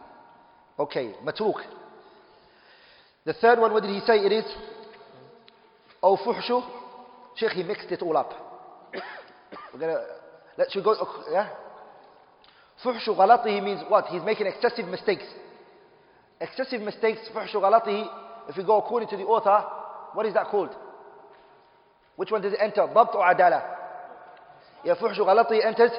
[0.79, 1.57] Okay, matruk.
[3.27, 4.47] The third one, what did he say it is?
[6.03, 6.65] Oh, fuhshu.
[7.37, 8.33] Sheikh, he mixed it all up.
[9.75, 10.03] We're gonna,
[10.57, 10.97] let you go,
[11.31, 11.51] yeah?
[12.83, 14.07] Fuhshu ghalatihi means what?
[14.07, 15.25] He's making excessive mistakes.
[16.41, 18.09] Excessive mistakes, fuhshu ghalatihi,
[18.49, 19.63] if we go according to the author,
[20.15, 20.71] what is that called?
[22.17, 22.89] Which one does it enter?
[22.95, 23.63] Dabt or adala?
[24.87, 25.91] Yeah, fuhshu ghalatihi enters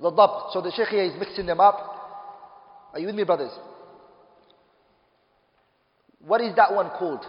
[0.00, 1.96] So the Sheikh here is mixing them up.
[2.92, 3.52] Are you with me, brothers?
[6.20, 7.24] What is that one called?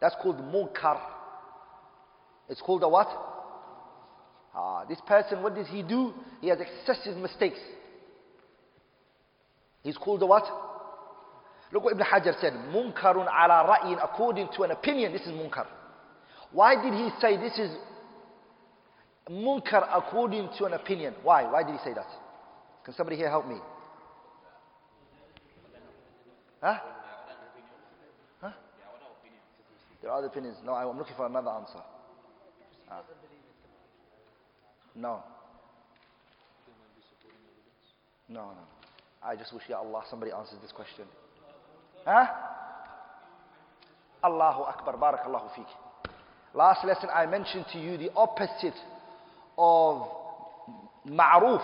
[0.00, 1.00] That's called munkar.
[2.48, 3.08] It's called a what?
[4.54, 6.12] Ah, this person, what does he do?
[6.40, 7.58] He has excessive mistakes.
[9.82, 10.44] He's called a what?
[11.72, 12.54] Look what Ibn Hajar said.
[12.72, 15.66] Munkarun ala ra'yin, according to an opinion, this is munkar.
[16.50, 17.70] Why did he say this is
[19.30, 21.14] munkar according to an opinion?
[21.22, 21.44] Why?
[21.44, 22.08] Why did he say that?
[22.84, 23.56] Can somebody here help me?
[26.60, 26.78] Huh?
[28.40, 28.50] Huh?
[30.02, 30.56] There are other opinions.
[30.64, 31.80] No, I'm looking for another answer.
[32.90, 33.02] Ah.
[34.94, 35.22] No.
[38.28, 38.64] No, no.
[39.22, 41.04] I just wish, Ya Allah, somebody answers this question.
[42.04, 42.26] Huh?
[44.24, 45.66] Allahu Akbar, Barakallahu Feek.
[46.54, 48.74] Last lesson I mentioned to you the opposite
[49.58, 50.08] of
[51.06, 51.62] ma'ruf.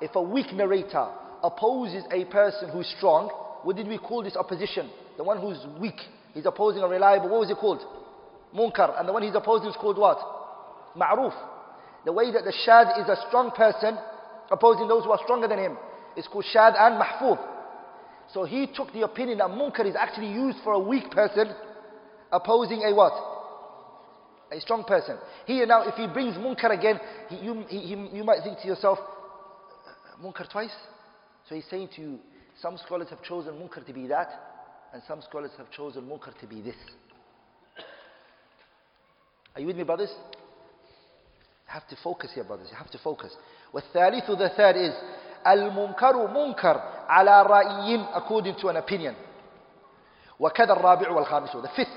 [0.00, 1.08] If a weak narrator
[1.42, 3.30] opposes a person who's strong,
[3.62, 4.90] what did we call this opposition?
[5.16, 5.98] The one who's weak,
[6.34, 7.80] he's opposing a reliable, what was it called?
[8.54, 8.98] Munkar.
[8.98, 10.18] And the one he's opposing is called what?
[10.96, 11.34] Ma'ruf.
[12.04, 13.96] The way that the shad is a strong person
[14.50, 15.78] opposing those who are stronger than him
[16.16, 17.38] is called shad and mahfuz.
[18.34, 21.54] So he took the opinion that munkar is actually used for a weak person
[22.30, 23.12] opposing a what?
[24.51, 25.17] A strong person.
[25.45, 27.79] Here now, if he brings munkar again, he, you, he,
[28.17, 28.97] you might think to yourself,
[30.23, 30.71] munkar twice?
[31.49, 32.19] So he's saying to you,
[32.61, 34.29] some scholars have chosen munkar to be that,
[34.93, 36.75] and some scholars have chosen munkar to be this.
[39.53, 40.11] Are you with me, brothers?
[41.67, 42.67] You have to focus here, brothers.
[42.71, 43.35] You have to focus.
[43.73, 44.93] والثالث, the third is
[45.45, 49.15] المنكر منكر على رأي according to an opinion.
[50.39, 51.51] وكذا الرابع والخامس.
[51.61, 51.87] The fifth,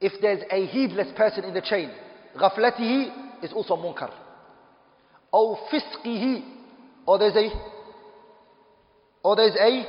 [0.00, 1.90] if there's a heedless person in the chain,
[2.36, 4.10] غفلته is also munkar.
[5.34, 6.42] أو فسقه,
[7.06, 7.50] or there's a,
[9.22, 9.84] or there's a,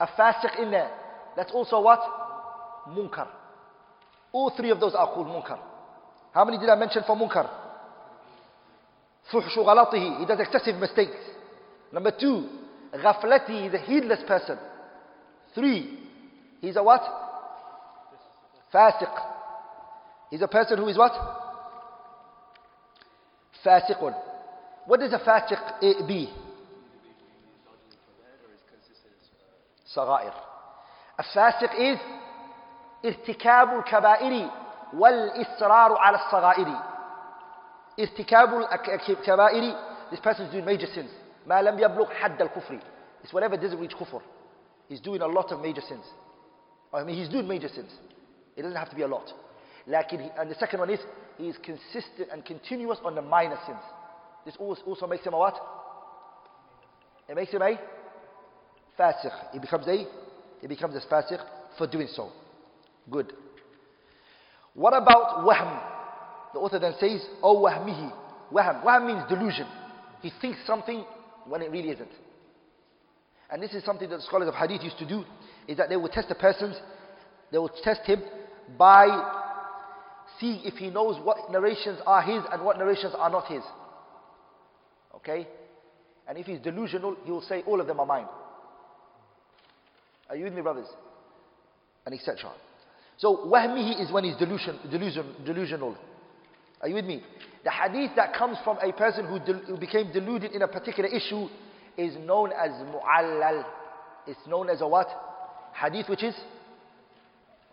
[0.00, 0.90] a fasiq in there.
[1.36, 2.00] That's also what?
[2.88, 3.28] Munkar.
[4.32, 5.58] All three of those are called munkar.
[6.32, 7.48] How many did I mention for munkar?
[9.32, 11.16] فحش غلطه, he does excessive mistakes.
[11.92, 12.46] Number two,
[12.92, 14.58] غفلته, he's a heedless person.
[15.54, 15.98] Three,
[16.60, 17.02] he's a what?
[18.72, 19.10] Fasiq.
[20.30, 21.12] He's a person who is what?
[23.64, 24.14] Fasiqun.
[24.86, 26.28] What does a fasiq be?
[29.94, 30.32] صغائر.
[31.18, 31.98] A fasiq is
[33.04, 34.50] ارتكاب الكبائر
[34.94, 36.82] والإصرار على الصغائر.
[38.00, 38.54] ارتكاب
[39.08, 41.10] الكبائر This person is doing major sins.
[41.46, 42.80] ما لم يبلغ حد الكفر.
[43.22, 44.20] It's whatever doesn't reach kufr.
[44.88, 46.04] He's doing a lot of major sins.
[46.92, 47.90] I mean, he's doing major sins.
[48.59, 49.31] It doesn't have to be a lot.
[49.85, 49.91] He,
[50.37, 50.99] and the second one is,
[51.37, 53.79] he is consistent and continuous on the minor sins.
[54.45, 55.55] This also, makes him a what?
[57.29, 57.79] It makes him a
[58.99, 59.31] fasiq.
[59.53, 60.05] He becomes a,
[60.59, 61.39] he becomes a fasiq
[61.77, 62.31] for doing so.
[63.09, 63.31] Good.
[64.73, 65.79] What about wahm?
[66.53, 68.11] The author then says, oh wahmihi.
[68.51, 68.83] Wahm.
[68.83, 69.67] Wahm means delusion.
[70.21, 71.05] He thinks something
[71.47, 72.11] when it really isn't.
[73.49, 75.23] And this is something that the scholars of hadith used to do,
[75.65, 76.75] is that they would test a person,
[77.53, 78.21] they would test him
[78.77, 79.07] by
[80.39, 83.63] seeing if he knows what narrations are his and what narrations are not his.
[85.15, 85.47] Okay?
[86.27, 88.27] And if he's delusional, he will say, all of them are mine.
[90.29, 90.87] Are you with me, brothers?
[92.05, 92.51] And etc.
[93.17, 95.97] So, wahmihi is when he's delusion, delusion, delusional.
[96.81, 97.21] Are you with me?
[97.63, 101.47] The hadith that comes from a person who, who became deluded in a particular issue
[101.97, 103.65] is known as mu'allal.
[104.27, 105.07] It's known as a what?
[105.73, 106.35] Hadith which is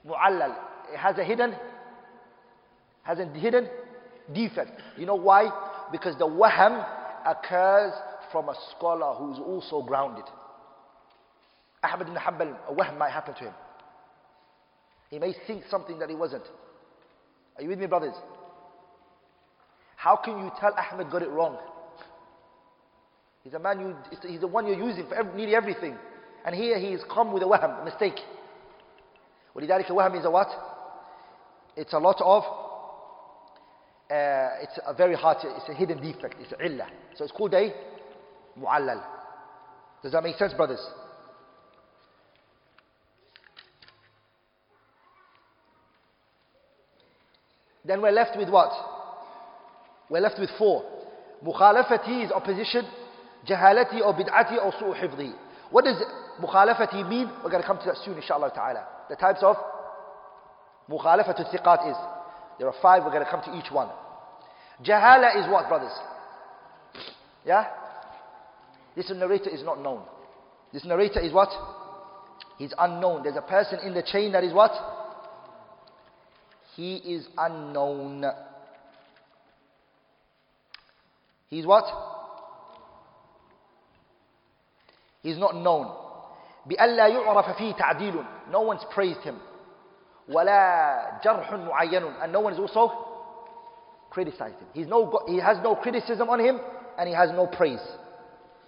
[0.04, 0.56] mu'allal
[0.93, 1.55] It has a hidden,
[3.03, 3.67] has a hidden
[4.33, 4.71] defect.
[4.97, 5.49] You know why?
[5.91, 6.85] Because the waham
[7.25, 7.93] occurs
[8.31, 10.25] from a scholar who's also grounded.
[11.83, 13.53] Ahmad ibn Hanbal, a wahm might happen to him.
[15.09, 16.43] He may think something that he wasn't.
[17.57, 18.13] Are you with me, brothers?
[19.95, 21.57] How can you tell Ahmed got it wrong?
[23.43, 23.95] He's a man you,
[24.27, 25.97] he's the one you're using for every, nearly everything.
[26.45, 28.19] And here he is come with a wahm, a mistake.
[29.55, 30.47] ولذلك wahm is a what?
[31.76, 32.42] It's a lot of,
[34.10, 36.88] uh, it's a very hard, it's a hidden defect, it's illah.
[37.16, 37.72] So it's called a
[38.58, 39.02] mu'allal.
[40.02, 40.80] Does that make sense, brothers?
[47.84, 48.72] Then we're left with what?
[50.08, 50.84] We're left with four.
[51.44, 52.84] Mukhalafati is opposition.
[53.46, 55.32] Jahalati or bid'ati or su'u hifdhi.
[55.70, 56.02] What does
[56.40, 57.30] mukhalafati mean?
[57.44, 58.86] We're going to come to that soon, inshallah ta'ala.
[59.08, 59.56] The types of
[60.89, 61.97] mukhalafatu thiqat is.
[62.59, 63.89] There are five, we're going to come to each one.
[64.83, 65.93] Jahala is what, brothers?
[67.45, 67.67] Yeah?
[68.95, 70.03] This narrator is not known.
[70.73, 71.49] This narrator is what?
[72.57, 73.23] He's unknown.
[73.23, 74.71] There's a person in the chain that is what?
[76.75, 78.25] He is unknown.
[81.47, 81.85] He's what?
[85.23, 85.97] He's not known.
[86.65, 88.25] بألا يعرف فيه تعديل.
[88.51, 89.39] No one's praised him.
[90.29, 92.21] ولا جرح معين.
[92.21, 92.91] And no one is also
[94.09, 94.67] criticized him.
[94.73, 96.59] He's no, he has no criticism on him
[96.97, 97.81] and he has no praise.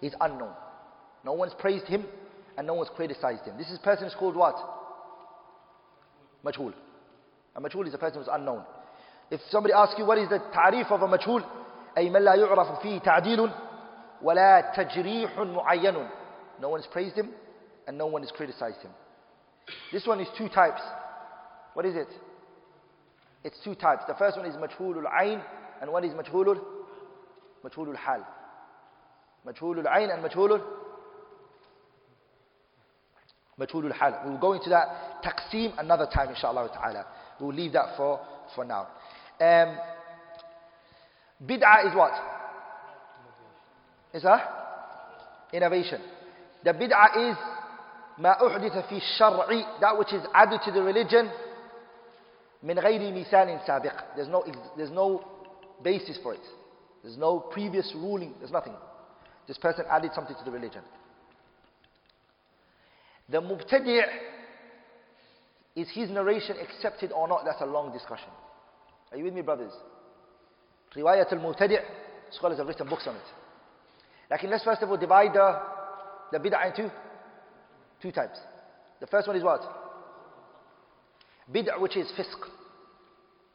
[0.01, 0.53] He's unknown.
[1.23, 2.05] No one's praised him
[2.57, 3.57] and no one's criticized him.
[3.57, 4.55] This is person is called what?
[6.45, 6.73] Majhul.
[7.55, 8.63] A majhul is a person who's unknown.
[9.29, 11.43] If somebody asks you what is the ta'rif of a majhul,
[11.97, 13.51] أي من لا يعرف فيه تعديل
[14.21, 16.09] ولا تجريح معين.
[16.59, 17.29] No one has praised him
[17.87, 18.91] and no one has criticized him.
[19.91, 20.81] This one is two types.
[21.77, 22.07] What is it?
[23.43, 24.03] It's two types.
[24.07, 25.43] The first one is majhulul ayn
[25.81, 26.59] and one is majhulul
[27.65, 28.25] majhulul hal.
[29.45, 30.61] Majhulul ayn and majhulul
[33.59, 34.21] majhulul hal.
[34.25, 37.05] We will go into that taqseem another time inshallah ta'ala.
[37.39, 38.21] We will leave that for,
[38.55, 38.87] for now.
[39.41, 39.77] Um,
[41.45, 42.13] bid'ah is what?
[44.13, 44.41] Is a
[45.51, 46.01] innovation.
[46.63, 47.37] The bid'ah is
[48.19, 51.31] ما أحدث في الشرع that which is added to the religion
[52.63, 54.43] من غير مثال سابق there's no
[54.77, 55.23] there's no
[55.81, 56.45] basis for it
[57.03, 58.73] there's no previous ruling there's nothing
[59.47, 60.81] this person added something to the religion
[63.29, 64.03] the mubtadi'
[65.75, 67.45] Is his narration accepted or not?
[67.45, 68.29] That's a long discussion.
[69.11, 69.71] Are you with me, brothers?
[70.95, 71.79] Riwayat al-Mubtadi'
[72.31, 73.21] scholars have written books on it.
[74.29, 75.59] Like, let's first of all divide the,
[76.31, 76.91] the bid'ah into
[78.01, 78.39] two types.
[78.99, 79.61] The first one is what?
[81.52, 82.48] Bid'ah which is fisq.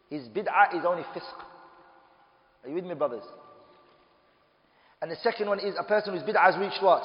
[0.10, 1.38] His bid'ah is only fisq.
[2.64, 3.24] Are you with me, brothers?
[5.02, 7.04] And the second one is a person whose bid'ah has reached what?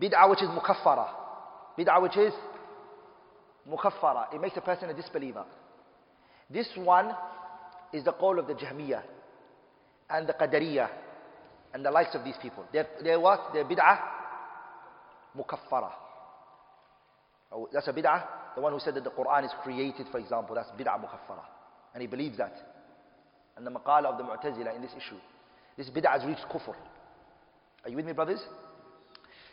[0.00, 1.08] Bid'ah which is mukaffara.
[1.78, 2.32] Bid'ah which is
[3.70, 4.34] mukaffara.
[4.34, 5.44] It makes a person a disbeliever.
[6.50, 7.12] This one
[7.92, 9.02] is the call of the Jahmiyyah
[10.10, 10.88] and the Qadariyah
[11.72, 12.64] and the likes of these people.
[12.72, 13.50] They're, they're what?
[13.52, 13.98] They're bid'ah
[15.36, 15.90] mukaffara.
[17.52, 18.22] Oh, that's a bid'ah.
[18.56, 21.44] The one who said that the Quran is created, for example, that's bid'ah mukaffara.
[21.92, 22.54] And he believes that.
[23.56, 25.18] And the maqala of the Mu'tazila in this issue.
[25.76, 26.74] This bid'ah has reached kufr.
[27.84, 28.40] Are you with me, brothers?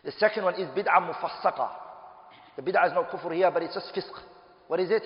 [0.05, 1.69] The second one is bid'ah mufassaqa.
[2.55, 4.17] The bid'ah is not kufr here, but it's just fisq.
[4.67, 5.03] What is it?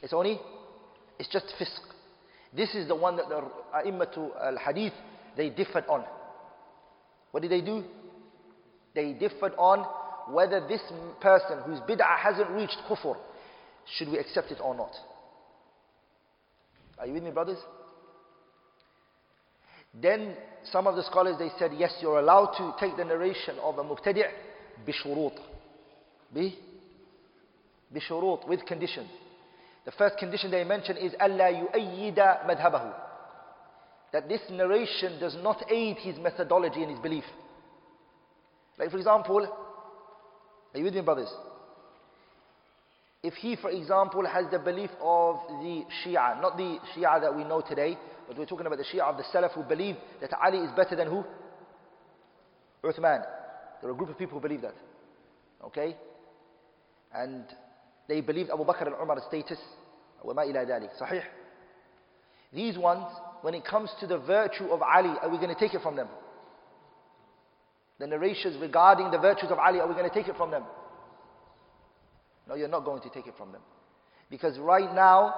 [0.00, 0.40] It's only,
[1.18, 1.80] it's just fisq.
[2.54, 3.42] This is the one that the
[3.74, 4.92] A'immatu al-Hadith,
[5.36, 6.04] they differed on.
[7.32, 7.82] What did they do?
[8.94, 9.84] They differed on
[10.30, 10.80] whether this
[11.20, 13.16] person whose bid'ah hasn't reached kufr,
[13.96, 14.92] should we accept it or not?
[16.98, 17.58] Are you with me, brothers?
[20.00, 20.34] Then
[20.70, 23.84] some of the scholars they said, yes, you're allowed to take the narration of a
[23.84, 24.24] mubtadi'
[24.86, 25.36] bishurut.
[26.34, 26.52] Bi?
[27.94, 29.08] Bishurut, with conditions.
[29.84, 32.92] The first condition they mention is Allah yu'ayyida madhabahu.
[34.12, 37.24] That this narration does not aid his methodology and his belief.
[38.78, 39.48] Like for example,
[40.75, 41.29] are you with me brothers?
[43.23, 47.43] If he, for example, has the belief of the Shia, not the Shia that we
[47.43, 50.59] know today, but we're talking about the Shia of the Salaf who believe that Ali
[50.59, 51.23] is better than who?
[52.83, 53.23] Uthman.
[53.81, 54.75] There are a group of people who believe that.
[55.65, 55.95] Okay?
[57.13, 57.43] And
[58.07, 59.59] they believe Abu Bakr and Umar's status.
[60.25, 60.89] وما إلى ذلك.
[60.99, 61.23] صحيح?
[62.53, 63.05] These ones,
[63.41, 65.95] when it comes to the virtue of Ali, are we going to take it from
[65.95, 66.07] them?
[67.99, 70.63] The narrations regarding the virtues of Ali, are we going to take it from them?
[72.47, 73.61] No, you're not going to take it from them.
[74.29, 75.35] Because right now,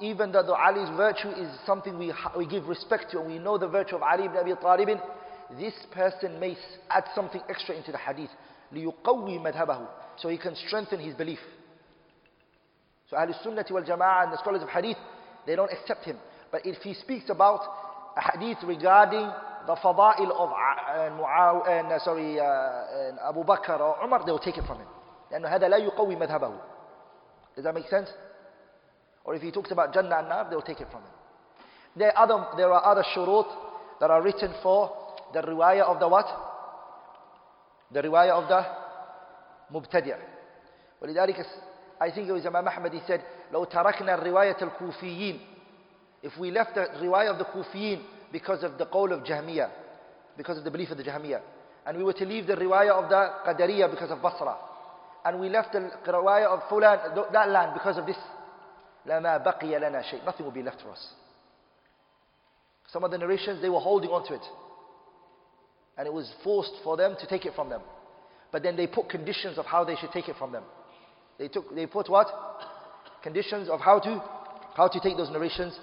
[0.00, 3.68] even though Ali's virtue is something we, we give respect to and we know the
[3.68, 4.88] virtue of Ali ibn Abi Talib,
[5.58, 6.56] this person may
[6.90, 8.30] add something extra into the hadith.
[8.72, 9.86] لِيُقَوِّي مَذْهَبَهُ
[10.18, 11.38] So he can strengthen his belief.
[13.10, 14.96] So Ahlul Sunnah wal Jama'ah and the scholars of hadith,
[15.46, 16.16] they don't accept him.
[16.50, 17.60] But if he speaks about
[18.16, 19.30] a hadith regarding
[19.67, 20.55] the fada'il of uh,
[20.91, 21.99] uh, uh,
[22.43, 24.87] uh, Abu Bakr or Umar, they will take it from him.
[25.31, 26.53] لأنه هذا لا يقوي مذهبه.
[27.55, 28.09] Does that make sense?
[29.23, 31.11] Or if he talks about Jannah and Nar, they'll take it from him.
[31.95, 33.47] There are other, there are other shurut
[33.99, 34.91] that are written for
[35.33, 36.25] the riwayah of the what?
[37.91, 38.65] The riwayah of the
[39.79, 40.15] mubtadi'.
[41.01, 41.45] ولذلك
[41.99, 45.39] I think it was Imam Ahmad, he said, لو تركنا الرواية الكوفيين
[46.23, 48.01] If we left the riwayah of the Kufiyin
[48.32, 49.70] because of the qawl of Jahmiyyah,
[50.36, 51.40] because of the belief of the Jahmiyyah,
[51.86, 54.56] and we were to leave the riwayah of the Qadariyah because of Basra,
[55.24, 58.16] and we left the riwayah of Fulan, that land because of this,
[59.06, 60.24] لما بقي لنا شيء.
[60.24, 61.12] Nothing will be left for us.
[62.88, 64.44] Some of the narrations, they were holding on to it.
[65.98, 67.80] And it was forced for them to take it from them.
[68.52, 70.62] But then they put conditions of how they should take it from them.
[71.38, 72.26] They took, they put what?
[73.22, 74.22] Conditions of how to,
[74.74, 75.78] how to take those narrations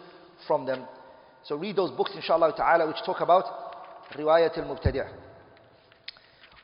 [0.47, 0.86] from them.
[1.45, 3.45] So read those books, inshallah ta'ala, which talk about
[4.14, 5.09] Riwayat al-Mubtadi'.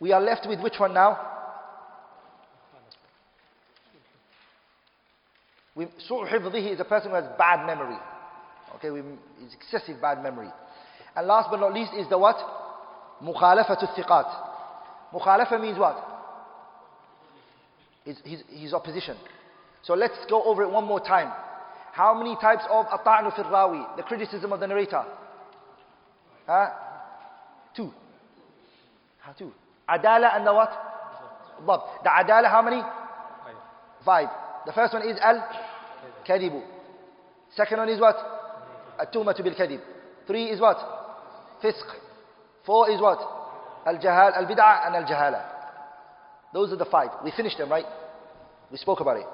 [0.00, 1.18] We are left with which one now?
[5.76, 7.96] Su'u is a person who has bad memory.
[8.76, 9.00] Okay, we,
[9.40, 10.48] it's excessive bad memory.
[11.16, 12.36] And last but not least is the what?
[13.22, 14.34] Mukhalafatu thiqat.
[15.12, 15.96] Mukhalafa means what?
[18.04, 19.16] His, his, his opposition.
[19.82, 21.32] So let's go over it one more time.
[21.94, 23.96] How many types of ata'nu fil rawi?
[23.96, 25.04] The criticism of the narrator.
[26.44, 26.70] Huh?
[27.76, 27.92] Two.
[29.20, 29.52] How two?
[29.88, 30.70] Adala and the what?
[31.64, 31.80] Dab.
[32.02, 32.82] The adala how many?
[34.04, 34.28] Five.
[34.66, 36.62] The first one is al-kadibu.
[37.54, 38.16] Second one is what?
[38.98, 39.80] At-tuhmatu bil-kadib.
[40.26, 40.78] Three is what?
[41.62, 41.86] Fisq.
[42.66, 43.20] Four is what?
[43.86, 45.44] Al-jahal, al-bid'ah and al-jahala.
[46.52, 47.10] Those are the five.
[47.22, 47.86] We finished them, right?
[48.72, 49.26] We spoke about it.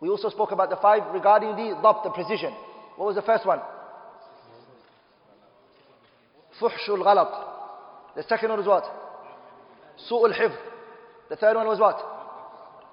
[0.00, 2.52] We also spoke about the five regarding the dhabt, the precision.
[2.96, 3.60] What was the first one?
[6.60, 8.14] Fuhshul ghalat.
[8.14, 8.84] The second one was what?
[10.10, 10.56] Su'ul hifz.
[11.28, 11.98] The third one was what?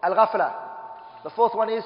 [0.02, 0.54] Al ghafla.
[1.24, 1.84] The fourth one is?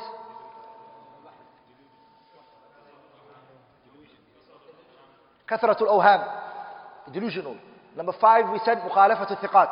[5.49, 7.13] Kathratul awham.
[7.13, 7.57] Delusional.
[7.95, 9.69] Number five, we said mukhalafatu thiqat.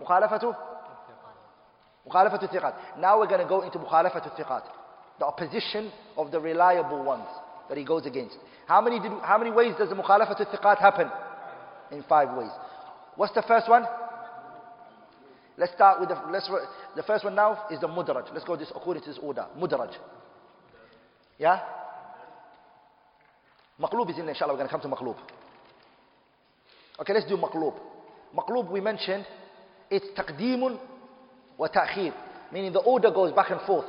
[0.00, 0.54] Mukhalafatu
[2.06, 4.62] now we're going to go into mukhalafatu thiqat.
[5.18, 7.26] The opposition of the reliable ones
[7.68, 8.36] that he goes against.
[8.66, 11.10] How many, did, how many ways does the mukhalafatu thiqat happen?
[11.90, 12.50] In five ways.
[13.16, 13.84] What's the first one?
[15.56, 16.50] Let's start with the, let's,
[16.96, 18.32] the first one now is the mudraj.
[18.32, 19.46] Let's go this according to this order.
[19.56, 19.94] Mudraj.
[21.38, 21.60] Yeah?
[23.80, 24.52] Maqlub is in inshallah.
[24.52, 25.16] We're going to come to maqlub.
[27.00, 27.74] Okay, let's do maqlub.
[28.36, 29.26] Maqlub we mentioned,
[29.90, 30.78] it's taqdeemun
[31.57, 32.13] wa ta'khir.
[32.51, 33.85] Meaning the order goes back and forth.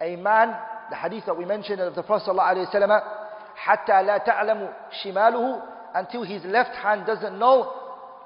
[0.00, 0.54] A man,
[0.90, 3.24] the hadith that we mentioned of the Prophet sallallahu alayhi wa
[3.56, 4.72] حتى لا تعلم
[5.02, 5.62] شماله
[5.94, 7.72] until his left hand doesn't know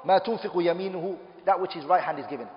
[0.04, 2.48] ما تنفق يمينه that which his right hand is given.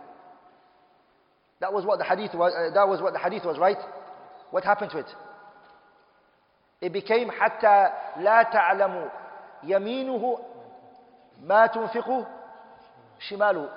[1.60, 3.78] That was what the hadith was, uh, that was what the hadith was, right?
[4.50, 5.06] What happened to it?
[6.82, 9.10] It became حتى لا تعلم
[9.64, 10.40] يمينه
[11.44, 12.28] ما تنفق
[13.20, 13.70] شماله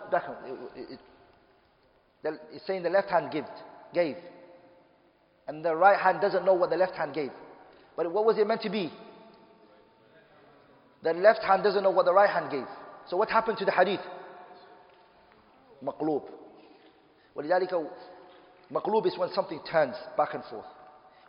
[2.24, 3.44] it's saying the left hand gave,
[3.92, 4.16] gave.
[5.46, 7.30] And the right hand doesn't know what the left hand gave.
[7.96, 8.90] But what was it meant to be?
[11.02, 12.66] The left hand doesn't know what the right hand gave.
[13.08, 14.00] So what happened to the hadith?
[15.82, 16.22] مقلوب
[17.34, 17.90] ولذلك
[18.70, 20.64] مقلوب is when something turns back and forth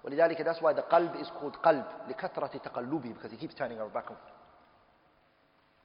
[0.04, 3.94] ولذلك that's why the qalb is called qalb لكثرة تقلبه because he keeps turning around
[3.94, 4.32] back and forth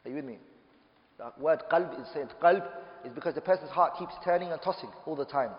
[0.04, 0.38] are you with me
[1.18, 2.66] The word qalb is said qalb
[3.05, 5.51] is because the person's heart keeps turning and tossing all the time.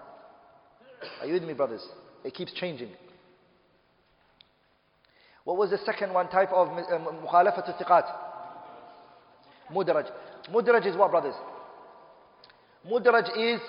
[1.21, 1.87] Are you with me, brothers?
[2.25, 2.91] It keeps changing.
[5.45, 8.05] What was the second one type of um, mukhalafatul thiqat?
[9.73, 10.11] Mudraj.
[10.51, 11.35] Mudraj is what, brothers?
[12.91, 13.61] Mudraj is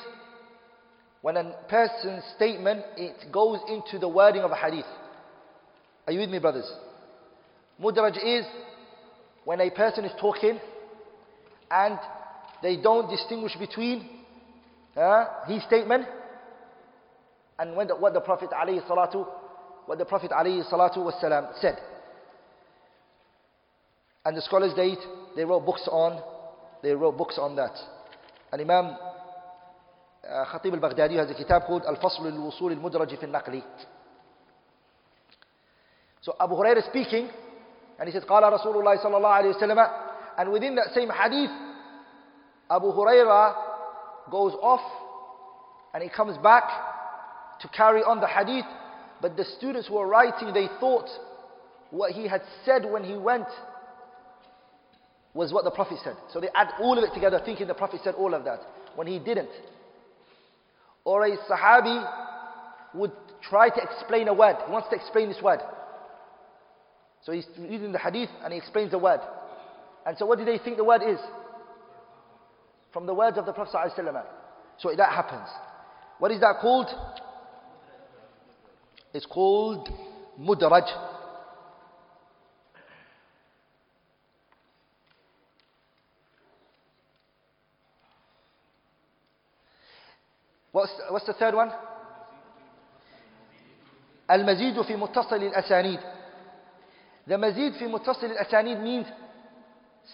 [1.21, 4.85] when a person's statement it goes into the wording of a hadith.
[6.05, 6.69] Are you with me, brothers?
[7.81, 8.45] Mudraj is
[9.45, 10.59] when a person is talking
[11.70, 11.98] and
[12.62, 14.08] they don't distinguish between
[14.96, 16.06] uh, his statement
[17.58, 19.26] and when the, what the Prophet alayhi salatu
[19.86, 21.78] what the Prophet alayhi salatu wasalam said.
[24.24, 24.94] And the scholars they
[25.34, 26.22] they wrote books on
[26.82, 27.72] they wrote books on that.
[28.52, 28.96] And Imam
[30.44, 33.62] خطيب البغدادي has a kitab called الفصل الوصول المدرج في النقل
[36.20, 37.28] So Abu Hurairah speaking
[37.98, 39.88] and he says قال رسول الله صلى الله عليه وسلم
[40.37, 41.51] and within that same hadith
[42.69, 43.55] Abu Hurairah
[44.31, 44.81] goes off
[45.93, 46.63] and he comes back
[47.61, 48.65] to carry on the hadith
[49.21, 51.09] but the students who were writing they thought
[51.91, 53.47] what he had said when he went
[55.33, 56.15] was what the Prophet said.
[56.33, 58.59] So they add all of it together thinking the Prophet said all of that
[58.95, 59.49] when he didn't
[61.07, 62.05] or a Sahabi
[62.93, 64.57] would try to explain a word.
[64.65, 65.61] He wants to explain this word.
[67.23, 69.21] So he's reading the hadith and he explains the word.
[70.06, 71.18] And so what do they think the word is?
[72.92, 74.24] From the words of the Prophet ﷺ.
[74.78, 75.48] So that happens.
[76.18, 76.88] What is that called?
[79.14, 79.88] It's called
[80.40, 80.88] mudraj.
[90.72, 91.70] What's, what's the third one?
[94.30, 96.00] المزيد في متصل الأسانيد
[97.26, 99.06] The mazid في متصل الأسانيد means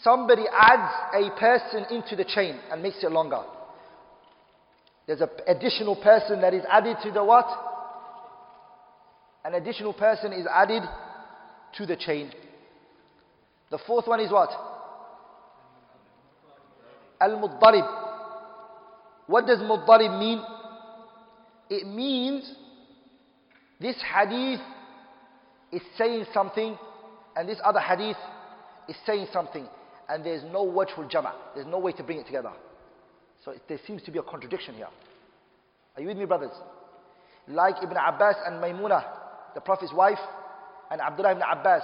[0.02, 3.44] somebody adds a person into the chain and makes it longer.
[5.06, 7.46] There's an additional person that is added to the what?
[9.46, 10.84] An additional person is added
[11.78, 12.32] to the chain.
[13.70, 14.50] The fourth one is what?
[17.20, 18.00] Al-Muddarib.
[19.28, 20.42] What does Muddarib mean?
[21.70, 22.50] It means
[23.80, 24.62] this hadith
[25.72, 26.78] is saying something
[27.36, 28.18] and this other hadith
[28.88, 29.68] is saying something
[30.14, 31.34] and there's no wajhul jama.
[31.56, 32.52] There's no way to bring it together.
[33.44, 34.88] So there seems to be a contradiction here.
[35.96, 36.52] Are you with me, brothers?
[37.48, 39.04] Like Ibn Abbas and Maymuna,
[39.56, 40.20] the Prophet's wife,
[40.92, 41.82] and Abdullah ibn Abbas.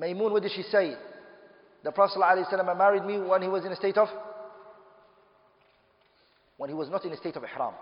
[0.00, 0.94] Maymun, what did she say?
[1.84, 4.08] The Prophet ﷺ married me when he was in a state of
[6.56, 7.74] when he was not in a state of ihram.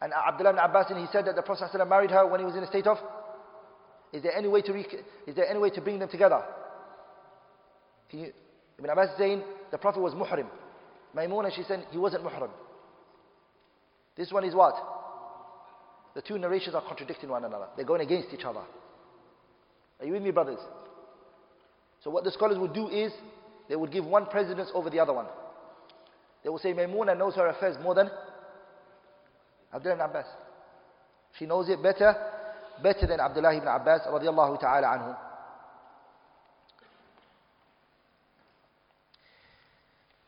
[0.00, 2.56] And Abdullah ibn Abbas, he said that the Prophet ﷺ married her when he was
[2.56, 2.96] in a state of
[4.12, 6.42] is there any way to is there any way to bring them together?
[8.10, 8.32] Can you,
[8.78, 10.46] Ibn Abbas saying the Prophet was muhrim.
[11.14, 12.50] Maimuna, she said he wasn't muhrim.
[14.16, 14.74] This one is what?
[16.14, 17.66] The two narrations are contradicting one another.
[17.76, 18.62] They're going against each other.
[20.00, 20.58] Are you with me, brothers?
[22.02, 23.12] So what the scholars would do is,
[23.68, 25.26] they would give one precedence over the other one.
[26.42, 28.10] They will say Maimuna knows her affairs more than
[29.74, 30.26] Abdullah Abbas.
[31.38, 32.14] She knows it better,
[32.82, 35.16] better than Abdullah ibn Abbas radiallahu ta'ala anhu.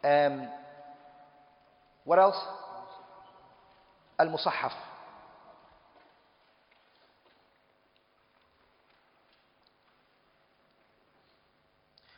[0.02, 0.48] Um,
[2.10, 2.36] What else?
[4.18, 4.72] Al-Musahaf.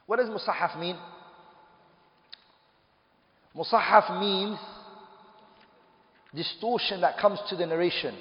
[0.07, 0.97] What does Musahaf mean?
[3.55, 4.59] Musahaf means
[6.35, 8.15] distortion that comes to the narration.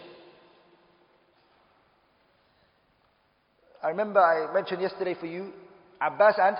[3.83, 5.51] I remember I mentioned yesterday for you
[5.99, 6.57] Abbas and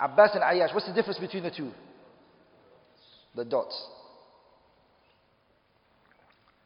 [0.00, 0.74] Abbas and Ayyash.
[0.74, 1.70] What's the difference between the two?
[3.34, 3.74] The dots.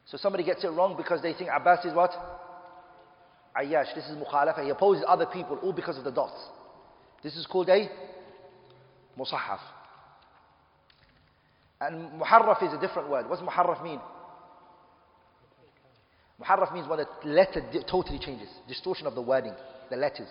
[0.05, 2.11] So somebody gets it wrong because they think Abbas is what?
[3.57, 3.93] Ayash.
[3.95, 4.63] This is mukhalafa.
[4.63, 6.39] He opposes other people all because of the dots.
[7.23, 7.89] This is called a
[9.17, 9.59] musahaf.
[11.81, 13.29] And muharraf is a different word.
[13.29, 13.99] What's muharraf mean?
[16.41, 18.49] Muharraf means when the letter totally changes.
[18.67, 19.53] Distortion of the wording,
[19.89, 20.29] the letters.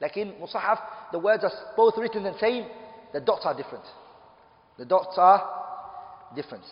[0.00, 0.78] Like in Musahaf,
[1.12, 2.66] the words are both written the same,
[3.12, 3.84] the dots are different.
[4.78, 6.64] The dots are different.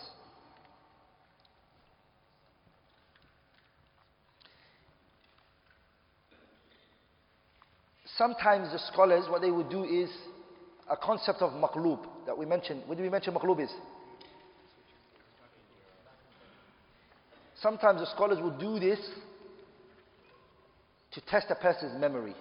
[8.17, 10.09] Sometimes the scholars, what they would do is
[10.89, 12.83] a concept of maqlub that we mentioned.
[12.85, 13.71] What did we mention maqlub is?
[17.63, 18.99] Sometimes the scholars will do this
[21.13, 22.35] to test a person's memory.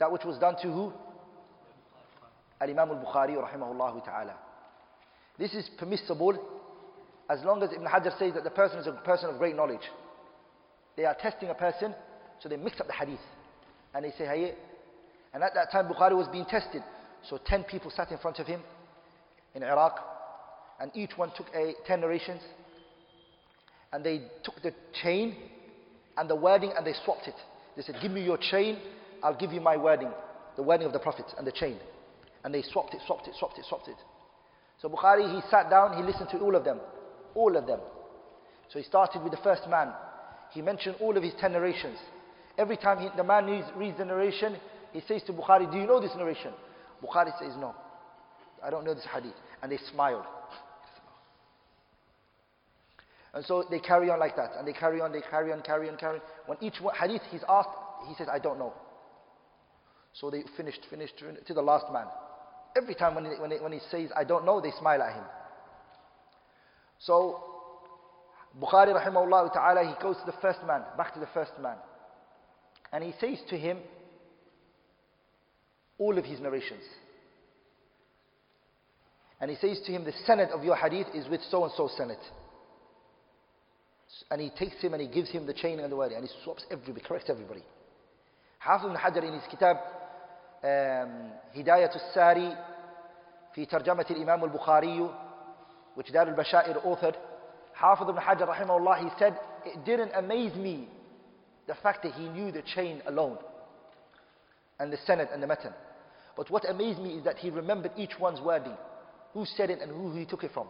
[0.00, 0.92] That which was done to who?
[2.62, 4.34] Al-Imam al-Bukhari rahimahullah ta'ala.
[5.38, 6.32] This is permissible
[7.28, 9.82] as long as Ibn Hajar says that the person is a person of great knowledge.
[10.96, 11.94] They are testing a person,
[12.40, 13.20] so they mix up the hadith.
[13.94, 14.54] And they say, hey,
[15.34, 16.82] and at that time Bukhari was being tested.
[17.28, 18.62] So 10 people sat in front of him
[19.54, 19.98] in Iraq,
[20.80, 22.40] and each one took a 10 narrations
[23.94, 25.36] and they took the chain
[26.16, 27.34] and the wording and they swapped it.
[27.76, 28.78] They said, Give me your chain,
[29.22, 30.10] I'll give you my wording,
[30.56, 31.78] the wording of the Prophet and the chain.
[32.42, 33.94] And they swapped it, swapped it, swapped it, swapped it.
[34.82, 36.80] So Bukhari, he sat down, he listened to all of them.
[37.36, 37.78] All of them.
[38.72, 39.92] So he started with the first man.
[40.50, 41.98] He mentioned all of his ten narrations.
[42.58, 44.56] Every time he, the man reads, reads the narration,
[44.92, 46.52] he says to Bukhari, Do you know this narration?
[47.00, 47.76] Bukhari says, No.
[48.62, 49.34] I don't know this hadith.
[49.62, 50.24] And they smiled.
[53.34, 54.52] And so they carry on like that.
[54.56, 56.22] And they carry on, they carry on, carry on, carry on.
[56.46, 57.70] When each one, hadith he's asked,
[58.08, 58.72] he says, I don't know.
[60.12, 61.14] So they finished, finished,
[61.46, 62.06] to the last man.
[62.76, 65.14] Every time when he, when he, when he says, I don't know, they smile at
[65.14, 65.24] him.
[67.00, 67.42] So,
[68.60, 71.76] Bukhari rahimahullah ta'ala, he goes to the first man, back to the first man.
[72.92, 73.78] And he says to him,
[75.98, 76.82] all of his narrations.
[79.40, 81.88] And he says to him, the sanad of your hadith is with so and so
[81.98, 82.18] sanad.
[84.30, 86.14] And he takes him and he gives him the chain and the wali.
[86.14, 87.62] And he swaps everybody, corrects everybody.
[88.58, 89.76] Hafiz ibn Hajar in his kitab
[90.62, 92.56] um, هداية الساري
[93.54, 95.10] في ترجمة الإمام البخاري
[95.94, 97.16] which Dar al-Bashair authored
[97.74, 100.88] Hafiz ibn Hajar rahimahullah he said it didn't amaze me
[101.66, 103.38] the fact that he knew the chain alone
[104.78, 105.72] and the sanad and the matan.
[106.36, 108.76] But what amazed me is that he remembered each one's wording,
[109.32, 110.66] who said it and who he took it from.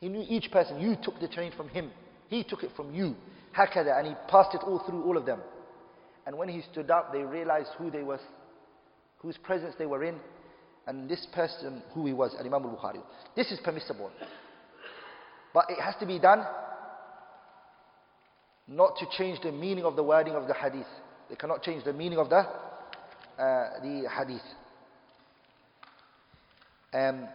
[0.00, 0.80] He knew each person.
[0.80, 1.90] You took the chain from him
[2.28, 3.14] he took it from you.
[3.56, 5.40] Hakada, and he passed it all through all of them.
[6.26, 8.20] And when he stood up, they realized who they were,
[9.18, 10.16] whose presence they were in,
[10.86, 13.00] and this person, who he was, Al Imam al Bukhari.
[13.34, 14.10] This is permissible.
[15.54, 16.44] But it has to be done
[18.68, 20.86] not to change the meaning of the wording of the hadith.
[21.28, 24.42] They cannot change the meaning of the, uh, the hadith.
[26.92, 27.28] Um,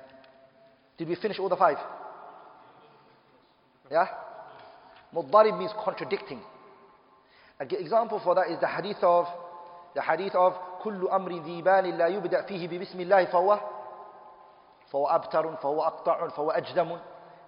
[0.98, 1.78] did we finish all the five?
[3.90, 4.08] Yeah?
[5.14, 6.40] Muddarib means contradicting.
[7.60, 9.26] An example for that is the hadith of
[9.94, 10.54] the hadith of
[10.84, 13.60] كل أمر ذي بال لا يبدأ فيه ببسم الله فهو
[14.92, 17.00] فهو أبتر فهو أقطع فهو أجدم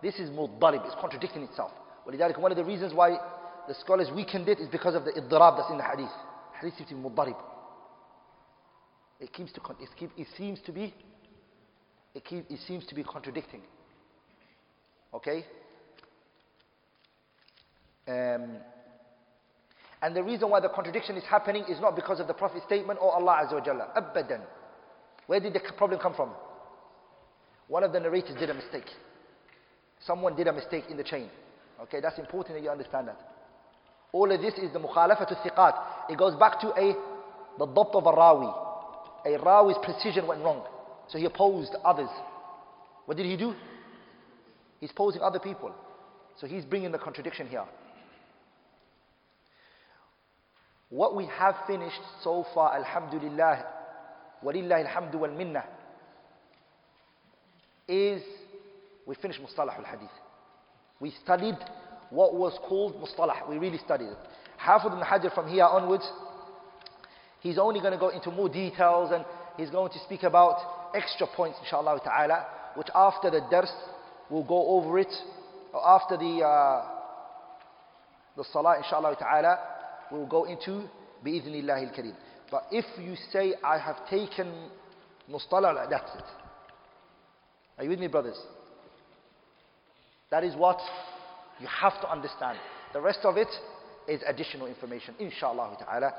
[0.02, 1.72] This is مضطرب, it's contradicting itself.
[2.06, 3.18] ولذلك one of the reasons why
[3.68, 6.12] the scholars weakened it is because of the اضطراب that's in the hadith.
[6.60, 7.36] Hadith seems to be
[9.20, 10.94] It seems to, it, keep, it seems to be
[12.14, 13.62] it, keep, it seems to be contradicting.
[15.14, 15.46] Okay?
[18.08, 18.58] Um,
[20.02, 23.00] and the reason why the contradiction is happening is not because of the Prophet's statement
[23.02, 23.96] or Allah Azza wa Jalla.
[23.96, 24.42] Abadan.
[25.28, 26.32] Where did the problem come from?
[27.68, 28.90] One of the narrators did a mistake.
[30.06, 31.30] Someone did a mistake in the chain.
[31.82, 33.20] Okay, that's important that you understand that.
[34.12, 35.74] All of this is the mukhalafatu thiqat.
[36.10, 36.96] It goes back to a
[37.58, 38.54] the dabt of a rawi.
[39.26, 40.64] A rawi's precision went wrong.
[41.08, 42.10] So he opposed others.
[43.06, 43.54] What did he do?
[44.80, 45.72] He's opposing other people.
[46.40, 47.64] So he's bringing the contradiction here.
[50.94, 53.66] What we have finished so far, Alhamdulillah,
[54.46, 55.64] Walillah alhamdu wal minna,
[57.88, 58.22] is
[59.08, 60.12] We finished Mustalah al-Hadith.
[61.00, 61.58] We studied
[62.12, 63.50] what was called Mustalah.
[63.50, 64.18] We really studied it.
[64.64, 66.08] Hafid ibn Hajar from here onwards,
[67.40, 69.26] he's only going to go into more details and
[69.58, 73.72] he's going to speak about extra points, inshallah ta'ala, which after the dars,
[74.30, 75.12] we'll go over it.
[75.74, 76.86] Or after the, uh,
[78.38, 79.73] the salah, inshallah ta'ala,
[80.12, 80.88] we'll go into
[81.24, 82.16] بإذن al-Karim.
[82.52, 84.70] But if you say, I have taken
[85.30, 86.26] مصطلح, that's it.
[87.78, 88.40] Are you with me, brothers?
[90.30, 90.80] That is what
[91.60, 92.58] you have to understand.
[92.94, 93.48] The rest of it
[94.08, 95.16] is additional information.
[95.20, 96.14] Inshallah ta'ala.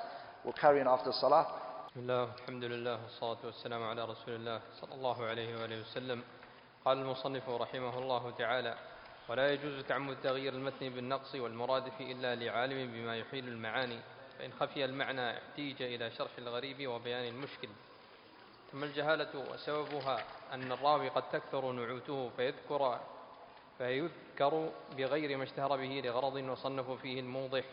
[0.45, 1.47] We'll carry on after salah.
[1.95, 6.23] بسم الله والحمد لله والصلاة والسلام على رسول الله صلى الله عليه وآله وسلم
[6.85, 8.75] قال المصنف رحمه الله تعالى
[9.29, 13.99] ولا يجوز تعمد تغيير المتن بالنقص والمرادف إلا لعالم بما يحيل المعاني
[14.39, 17.69] فإن خفي المعنى احتيج إلى شرح الغريب وبيان المشكل.
[18.73, 23.01] ثم الجهالة وسببها أن الراوي قد تكثر نعوته فيذكر
[23.79, 27.65] فيذكر بغير ما اشتهر به لغرض وصنف فيه الموضح.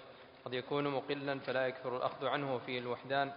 [0.45, 3.31] قد يكون مقلا فلا يكثر الأخذ عنه وفيه الوحدان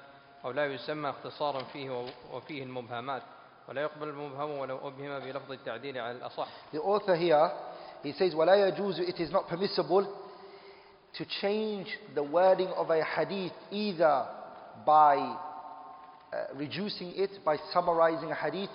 [0.44, 3.22] أو لا يسمى اختصارا فيه وفيه المبهمات.
[3.68, 6.48] ولا يقبل المبهم ولو أبهم بلفظ التعديل على الأصح.
[6.72, 7.50] The author here,
[8.03, 10.15] he says, وَلَا يَجُوزُ It is not permissible
[11.17, 14.25] to change the wording of a hadith either
[14.85, 15.15] by
[16.31, 18.69] uh, reducing it, by summarizing a hadith.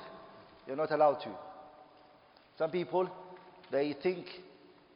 [0.67, 1.31] You're not allowed to.
[2.59, 3.09] Some people,
[3.71, 4.27] they think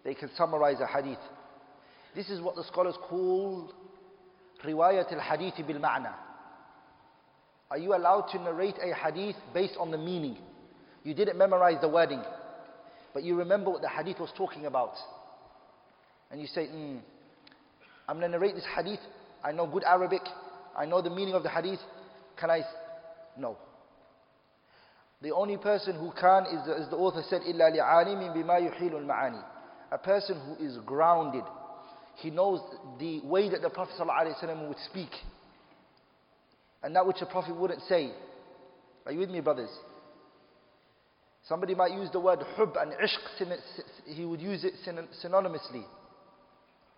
[0.05, 1.19] they can summarize a hadith.
[2.15, 3.73] This is what the scholars call
[4.65, 6.15] riwayat al-hadith bil-ma'na.
[7.71, 10.39] Are you allowed to narrate a hadith based on the meaning?
[11.05, 12.23] You didn't memorize the wording,
[13.15, 14.95] but you remember what the hadith was talking about.
[16.31, 17.01] And you say, mm,
[18.09, 19.01] I'm going to narrate this hadith.
[19.43, 20.23] I know good Arabic.
[20.77, 21.81] I know the meaning of the hadith.
[22.39, 22.63] Can I?
[23.37, 23.57] No.
[25.21, 29.43] The only person who can is, as the author said, إِلَّا لِعَالِمٍ بِمَا يُحِيلُ الْمَعَانِي
[29.91, 31.43] A person who is grounded.
[32.17, 32.61] He knows
[33.01, 35.11] the way that the Prophet ﷺ would speak.
[36.83, 38.13] And that which the Prophet wouldn't say.
[39.07, 39.71] Are you with me, brothers?
[41.48, 43.58] Somebody might use the word hub and ishq,
[44.06, 45.84] he would use it synonymously.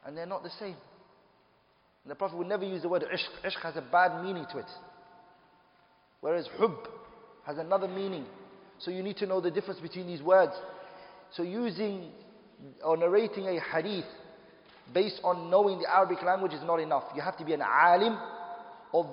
[0.06, 0.76] And they're not the same.
[2.04, 3.44] And the Prophet would never use the word ishq.
[3.44, 4.70] Ishq has a bad meaning to it.
[6.22, 6.76] Whereas hub
[7.46, 8.26] has another meaning.
[8.80, 10.54] So you need to know the difference between these words.
[11.36, 12.12] So using
[12.84, 14.06] or narrating a hadith
[14.94, 17.04] based on knowing the Arabic language is not enough.
[17.16, 18.18] You have to be an alim
[18.94, 19.08] of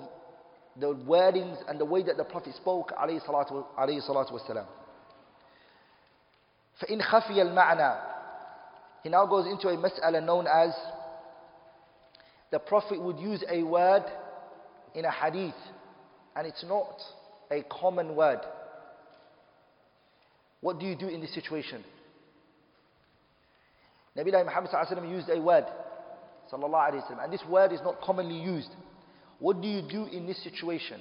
[0.79, 4.67] the wordings and the way that the Prophet spoke, alayhi salatu, alayhi salatu wasalam.
[6.82, 8.18] فإن خفي المعنى
[9.04, 10.74] He now goes into a mas'ala known as
[12.52, 14.04] the Prophet would use a word
[14.96, 15.56] in a hadith
[16.36, 17.00] and it's not
[17.52, 18.40] a common word.
[20.62, 21.84] What do you do in this situation?
[24.18, 25.66] Nabi Muhammad used a word,
[26.52, 28.70] sallallahu alayhi wa and this word is not commonly used.
[29.40, 31.00] What do you do in this situation?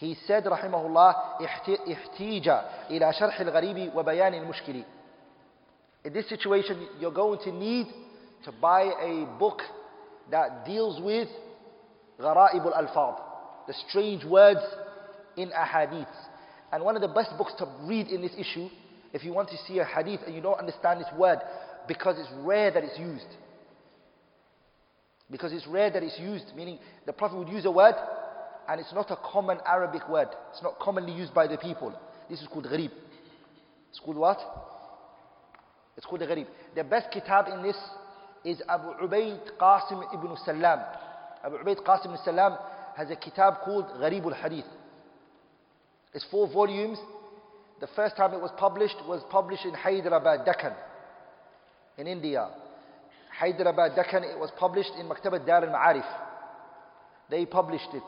[0.00, 2.48] He said, rahimahullah, احتيج
[2.90, 4.84] إلى شرح الغريب وبيان المشكل.
[6.04, 7.86] In this situation, you're going to need
[8.44, 9.62] to buy a book
[10.30, 11.28] that deals with
[12.20, 13.18] غرائب الألفاظ,
[13.66, 14.60] the strange words
[15.36, 16.08] in a hadith.
[16.72, 18.68] And one of the best books to read in this issue,
[19.12, 21.38] if you want to see a hadith and you don't understand this word,
[21.88, 23.26] because it's rare that it's used.
[25.30, 27.94] Because it's rare that it's used, meaning the Prophet would use a word
[28.67, 30.29] and it's not a common Arabic word.
[30.51, 31.93] It's not commonly used by the people.
[32.29, 32.91] This is called gharib.
[33.89, 34.39] It's called what?
[35.97, 36.47] It's called gharib.
[36.75, 37.77] The best kitab in this
[38.43, 40.79] is Abu Ubaid Qasim ibn Salam.
[41.43, 42.57] Abu Ubaid Qasim ibn Salam
[42.95, 44.65] has a kitab called Gharib al-Hadith.
[46.13, 46.97] It's four volumes.
[47.79, 50.73] The first time it was published was published in Hyderabad, Deccan,
[51.97, 52.49] in India.
[53.39, 56.05] Hyderabad, Deccan, it was published in Maktabat Dar al-Ma'arif.
[57.29, 58.03] They published it.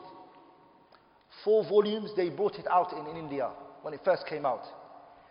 [1.42, 3.50] Four volumes, they brought it out in, in India
[3.82, 4.62] when it first came out.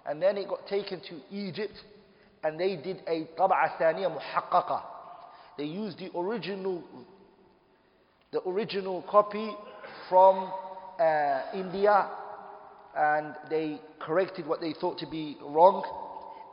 [0.06, 1.74] And then it got taken to Egypt
[2.44, 4.82] and they did a tab'a muhakkaka.
[5.58, 6.84] They used the original,
[8.32, 9.52] the original copy
[10.10, 10.52] from
[11.00, 12.10] uh, India
[12.96, 15.84] and they corrected what they thought to be wrong.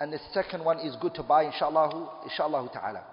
[0.01, 3.05] And the second one is good to buy, inshallah, inshallah ta'ala.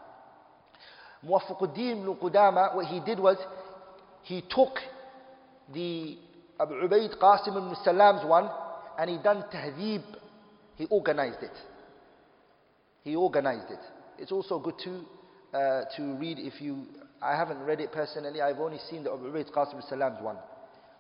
[1.26, 3.38] Muwafaquddin Ibn Qudama, what he did was
[4.24, 4.78] he took
[5.74, 6.18] the
[6.60, 8.50] Abu Ubaid Qasim ibn Salam's one,
[8.98, 10.04] and he done tahdeeb.
[10.76, 11.52] He organized it.
[13.04, 13.80] He organized it.
[14.18, 15.06] It's also good to,
[15.58, 16.86] uh, to read if you,
[17.22, 20.38] I haven't read it personally, I've only seen the Abu Ubaid Qasim ibn Salam's one.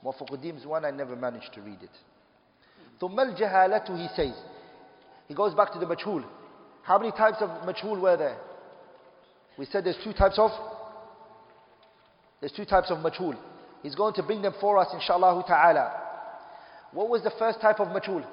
[0.03, 1.89] Muwafaquddin's one, I never managed to read it.
[3.01, 4.36] ثم jahalatu he says.
[5.28, 6.24] He goes back to the majhul.
[6.84, 8.38] How many types of majhul were there?
[9.58, 10.51] We said there's two types of,
[12.39, 13.36] there's two types of majhul.
[13.86, 16.01] He's going to bring them for us inshallah ta'ala.
[16.93, 18.24] What was the first type of majhul?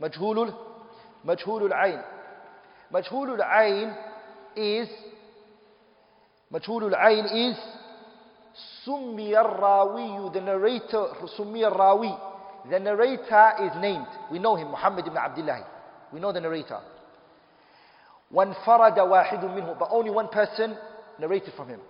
[0.00, 0.54] Majhulul
[1.26, 2.00] Majhulul Ain.
[2.92, 3.94] Majhulul Ain
[4.56, 4.88] is
[6.52, 7.58] Majhulul Ain is
[8.86, 11.08] Summi rawi the narrator,
[11.38, 12.18] Summi rawi
[12.70, 14.06] the narrator is named.
[14.30, 15.66] We know him, Muhammad ibn Abdullah.
[16.12, 16.80] We know the narrator.
[18.32, 20.76] وانفرد واحد منه but only one person
[21.18, 21.80] narrated from him.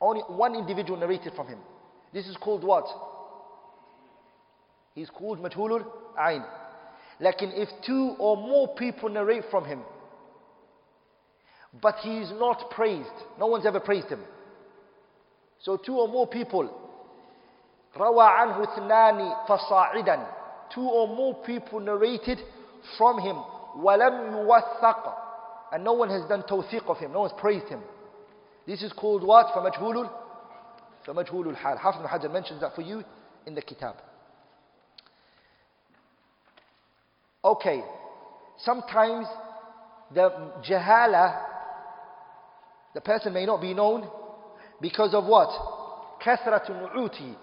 [0.00, 1.58] Only one individual narrated from him.
[2.12, 2.86] This is called what?
[4.94, 5.84] He's called majhulul
[6.18, 6.44] ayn.
[7.20, 9.80] Lakin if two or more people narrate from him,
[11.82, 14.20] but he is not praised, no one's ever praised him.
[15.60, 16.70] So two or more people,
[17.96, 20.26] rawa عنه اثنان fasa'idan,
[20.74, 22.38] Two or more people narrated
[22.96, 23.36] from him,
[23.78, 25.14] walam يوثق
[25.72, 27.82] And no one has done tawthiq of him, no one's praised him.
[28.68, 29.46] This is called what?
[29.54, 30.10] فمجهول
[31.06, 31.78] فمجهول الحال.
[31.78, 33.02] Hafid Hajar mentions that for you
[33.46, 33.94] in the kitab.
[37.42, 37.82] Okay,
[38.58, 39.26] sometimes
[40.14, 41.40] the jahala,
[42.92, 44.06] the person may not be known
[44.82, 45.48] because of what?
[46.22, 47.36] Kathratun نعوتي.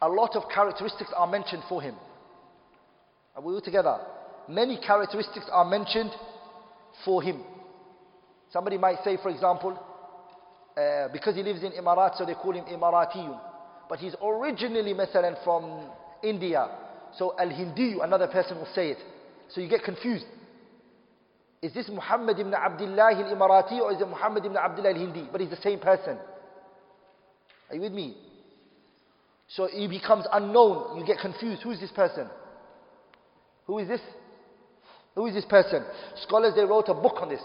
[0.00, 1.94] A lot of characteristics are mentioned for him.
[3.36, 3.98] Are we all together?
[4.48, 6.12] Many characteristics are mentioned
[7.04, 7.44] for him.
[8.50, 9.78] Somebody might say, for example,
[10.77, 13.39] uh, because he lives in Emirat, so they call him Emiratiyun.
[13.87, 15.89] But he's originally, مثلا, from
[16.23, 16.67] India.
[17.17, 18.97] So Al-Hindi, another person will say it.
[19.49, 20.25] So you get confused.
[21.61, 25.29] Is this Muhammad ibn Abdullah al-Imarati or is it Muhammad ibn Abdullah al-Hindi?
[25.31, 26.17] But he's the same person.
[27.69, 28.17] Are you with me?
[29.47, 30.97] So he becomes unknown.
[30.97, 31.63] You get confused.
[31.63, 32.27] Who is this person?
[33.65, 34.01] Who is this?
[35.15, 35.83] Who is this person?
[36.27, 37.41] Scholars, they wrote a book on this.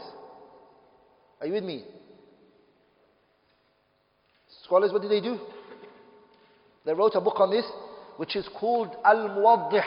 [1.40, 1.84] Are you with me?
[4.64, 5.38] Scholars, what did they do?
[6.84, 7.64] They wrote a book on this,
[8.16, 9.82] which is called Al-Muwaddih.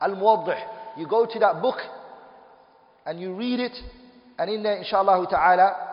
[0.00, 0.98] Al-Muwaddih.
[0.98, 1.78] You go to that book,
[3.04, 3.76] and you read it,
[4.38, 5.86] and in there, inshallah ta'ala,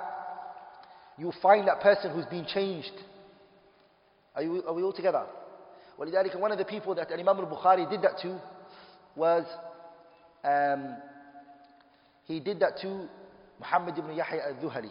[1.17, 2.91] you find that person who's been changed.
[4.35, 5.25] Are, you, are we all together?
[5.99, 8.39] ولذلك one of the people that Imam al-Bukhari did that to
[9.15, 9.45] was
[10.43, 10.97] um,
[12.25, 13.07] he did that to
[13.59, 14.89] Muhammad ibn Yahya al-Dhuhali.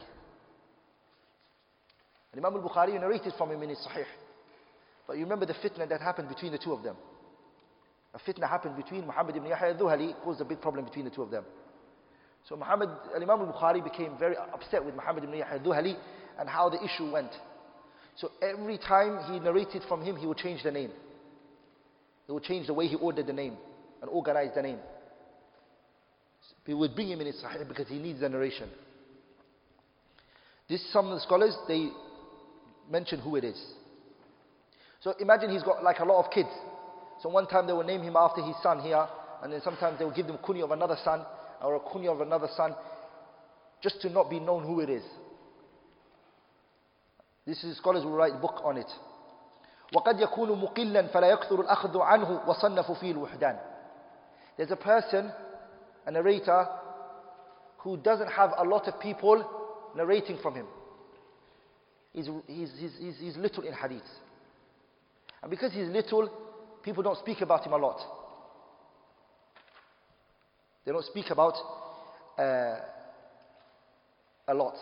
[2.35, 4.05] Imam al-Bukhari narrated from him in his Sahih.
[5.07, 6.95] But you remember the fitna that happened between the two of them.
[8.13, 11.21] A fitna happened between Muhammad ibn Yahya al-Dhuhali, caused a big problem between the two
[11.21, 11.45] of them.
[12.49, 15.95] So Muhammad, Imam al-Bukhari became very upset with Muhammad ibn Yahya al-Dhuhali
[16.39, 17.31] and how the issue went.
[18.15, 20.91] So every time he narrated from him, he would change the name.
[22.25, 23.57] He would change the way he ordered the name
[24.01, 24.79] and organized the name.
[26.65, 28.69] He would bring him in his Sahih because he needs the narration.
[30.67, 31.89] This, some of the scholars, they
[32.90, 33.60] mention who it is.
[35.00, 36.48] So imagine he's got like a lot of kids.
[37.22, 39.06] So one time they will name him after his son here,
[39.42, 41.24] and then sometimes they will give them kunya of another son,
[41.62, 42.74] or a kunya of another son,
[43.82, 45.02] just to not be known who it is.
[47.46, 48.90] This is scholars will write a book on it.
[49.94, 53.58] وقد يكون مقلا فلا يكثر الأخذ عنه وصنف فيه الوحدان.
[54.56, 55.32] There's a person,
[56.06, 56.66] a narrator,
[57.78, 59.44] who doesn't have a lot of people
[59.96, 60.66] narrating from him.
[62.17, 62.71] He's, he's,
[63.19, 64.01] he's, little in hadith.
[65.43, 66.27] And because he's little,
[66.81, 67.99] people don't speak about him a lot.
[70.83, 71.53] They don't speak about
[72.39, 72.77] uh,
[74.47, 74.73] a lot.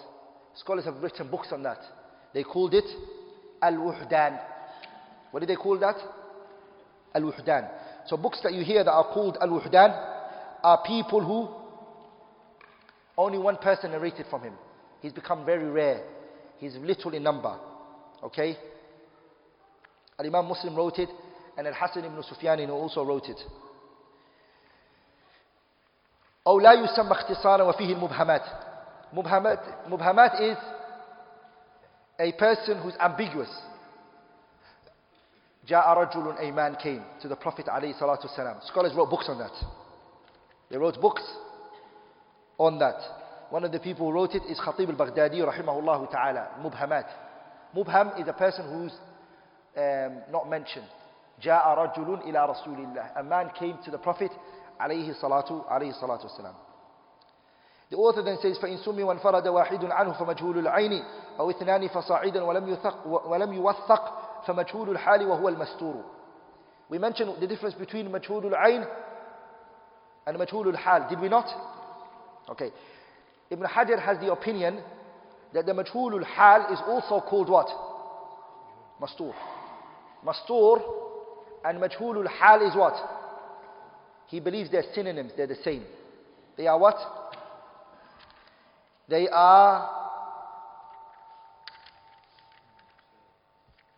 [0.55, 1.79] Scholars have written books on that.
[2.33, 2.85] They called it
[3.61, 4.39] Al-Wuhdan.
[5.31, 5.97] What did they call that?
[7.13, 7.69] Al-Wuhdan.
[8.07, 9.91] So books that you hear that are called Al-Wuhdan
[10.63, 11.49] are people who
[13.17, 14.53] only one person narrated from him.
[15.01, 16.14] He's become very rare.
[16.58, 17.56] He's little in number.
[18.22, 18.56] Okay?
[20.18, 21.08] Al-Imam Muslim wrote it
[21.56, 23.38] and Al-Hasan ibn Sufyan also wrote it.
[26.46, 28.42] أو لا يسمى اختصارا وفيه المبهمات.
[29.12, 30.58] مبهمات, مبهمات is
[32.18, 33.50] a person who's ambiguous.
[35.66, 38.60] جاء رجل a man came to the Prophet عليه الصلاة والسلام.
[38.66, 39.52] Scholars wrote books on that.
[40.70, 41.22] They wrote books
[42.58, 43.00] on that.
[43.50, 46.48] One of the people who wrote it is Khatib al-Baghdadi rahimahullah ta'ala.
[46.62, 47.06] Mubhamat.
[47.76, 48.92] Mubham is a person who's
[49.76, 50.86] um, not mentioned.
[51.42, 53.16] جاء رجل إلى رسول الله.
[53.16, 54.30] A man came to the Prophet
[54.80, 56.54] عليه الصلاة عليه الصلاة والسلام.
[57.90, 61.04] The author then says فإن سمي وانفرد واحد عنه فمجهول العين
[61.40, 64.12] أو اثنان فصاعدا ولم يثق ولم يوثق
[64.46, 66.04] فمجهول الحال وهو المستور.
[66.88, 68.86] We mentioned the difference between مجهول العين
[70.26, 71.08] and majhul al-hal.
[71.08, 71.46] Did we not?
[72.48, 72.70] Okay.
[73.50, 74.80] Ibn Hajar has the opinion
[75.52, 77.68] that the majhul al-hal is also called what?
[79.00, 79.34] Mastur.
[80.24, 80.80] Mastur
[81.64, 82.94] and majhul al-hal is what?
[84.28, 85.82] He believes they're synonyms, they're the same.
[86.56, 86.96] They are what?
[89.08, 89.96] They are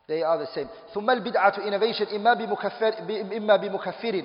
[0.08, 0.68] They are the same.
[0.94, 2.98] ثم البدعة innovation إما بمكفر
[3.36, 4.24] إما بمكفر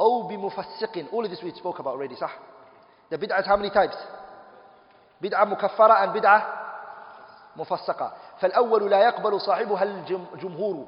[0.00, 1.12] أو بمفسق.
[1.12, 2.30] All of this we spoke about already, صح?
[3.12, 3.96] The bid'ah is how many types?
[5.22, 6.46] بدعة مكفرة and بدعة
[7.56, 8.12] مفسقة.
[8.40, 10.86] فالأول لا يقبل صاحبها الجمهور.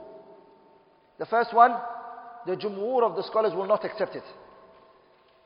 [1.18, 1.76] The first one,
[2.46, 4.24] the jumhur of the scholars will not accept it.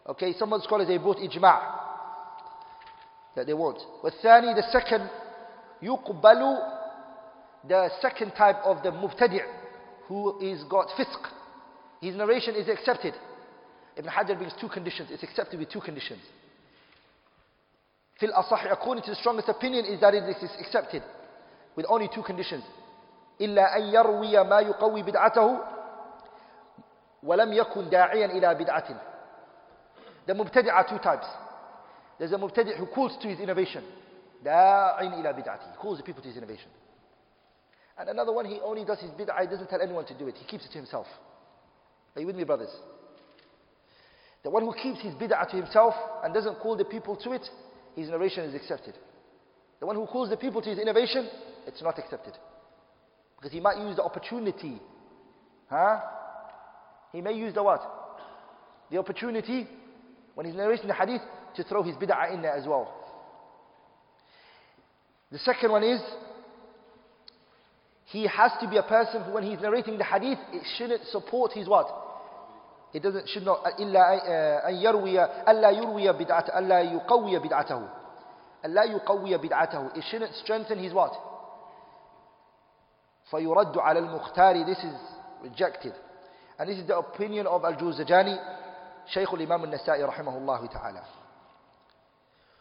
[0.06, 1.60] Okay, some of the scholars they brought ijma'
[3.34, 3.78] that they won't.
[4.02, 5.08] والثاني, the second,
[5.82, 6.58] يقبل
[7.66, 9.40] the second type of the mubtadi'
[10.08, 11.30] who is got fisq.
[12.02, 13.14] His narration is accepted.
[13.96, 15.08] Ibn Hajar brings two conditions.
[15.10, 16.20] It's accepted with two conditions.
[18.18, 21.02] Fil asah, according to the strongest opinion, is that it is accepted
[21.76, 22.64] with only two conditions.
[23.40, 25.58] إلا أن يروي ما يقوي بدعته
[27.22, 29.00] ولم يكن داعيا إلى بدعة.
[30.26, 31.26] The mubtadi' are two types.
[32.18, 33.82] There's a mubtadi' who calls to his innovation.
[34.44, 35.72] داع إلى بدعته.
[35.72, 36.70] He calls the people to his innovation.
[37.98, 40.36] And another one, he only does his bid'ah, he doesn't tell anyone to do it.
[40.36, 41.06] He keeps it to himself.
[42.14, 42.70] Are you with me, brothers?
[44.42, 47.48] The one who keeps his bid'ah to himself and doesn't call the people to it,
[47.95, 48.95] his narration is accepted.
[49.79, 51.27] The one who calls the people to his innovation,
[51.65, 52.33] it's not accepted.
[53.37, 54.81] Because he might use the opportunity.
[55.69, 56.01] Huh?
[57.11, 57.81] He may use the what?
[58.91, 59.67] The opportunity,
[60.35, 61.21] when he's narrating the hadith,
[61.55, 62.93] to throw his bid'ah in there as well.
[65.31, 66.01] The second one is,
[68.05, 71.53] he has to be a person who, when he's narrating the hadith, it shouldn't support
[71.53, 71.87] his what?
[72.92, 77.88] It doesn't, should not, إلا أن يروي, ألا يروي بدعته, ألا يقوي بدعته.
[78.64, 79.96] ألا يقوي بدعته.
[79.96, 81.12] It shouldn't strengthen his what?
[83.30, 84.64] فيرد على المختار.
[84.64, 84.94] This is
[85.42, 85.92] rejected.
[86.58, 88.38] And this is the opinion of Al-Juzajani,
[89.08, 91.04] Shaykh al-Imam al-Nasa'i rahimahullah ta'ala.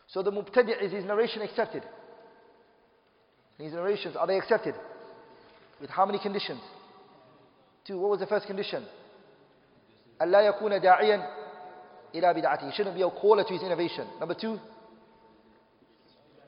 [0.07, 1.83] So the mubtadi' is his narration accepted?
[3.59, 4.73] His narrations, are they accepted?
[5.79, 6.61] With how many conditions?
[7.85, 7.99] Two.
[7.99, 8.83] What was the first condition?
[10.21, 11.29] ألا يكون داعيا
[12.15, 12.69] إلى بدعته.
[12.69, 14.07] He shouldn't be a caller to his innovation.
[14.19, 14.59] Number two.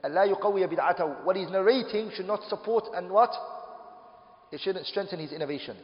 [0.06, 1.24] ألا يقوي بدعته.
[1.24, 3.34] What he's narrating should not support and what?
[4.52, 5.76] It shouldn't strengthen his innovation.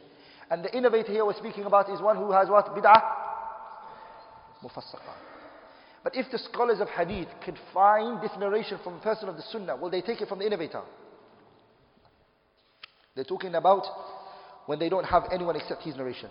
[0.50, 2.66] And the innovator here we're speaking about is one who has what?
[2.66, 3.02] Bid'ah?
[4.62, 5.14] Mufassaqa.
[6.04, 9.42] But if the scholars of hadith could find this narration from a person of the
[9.42, 10.82] sunnah, will they take it from the innovator?
[13.14, 13.84] They're talking about
[14.66, 16.30] when they don't have anyone except his narration.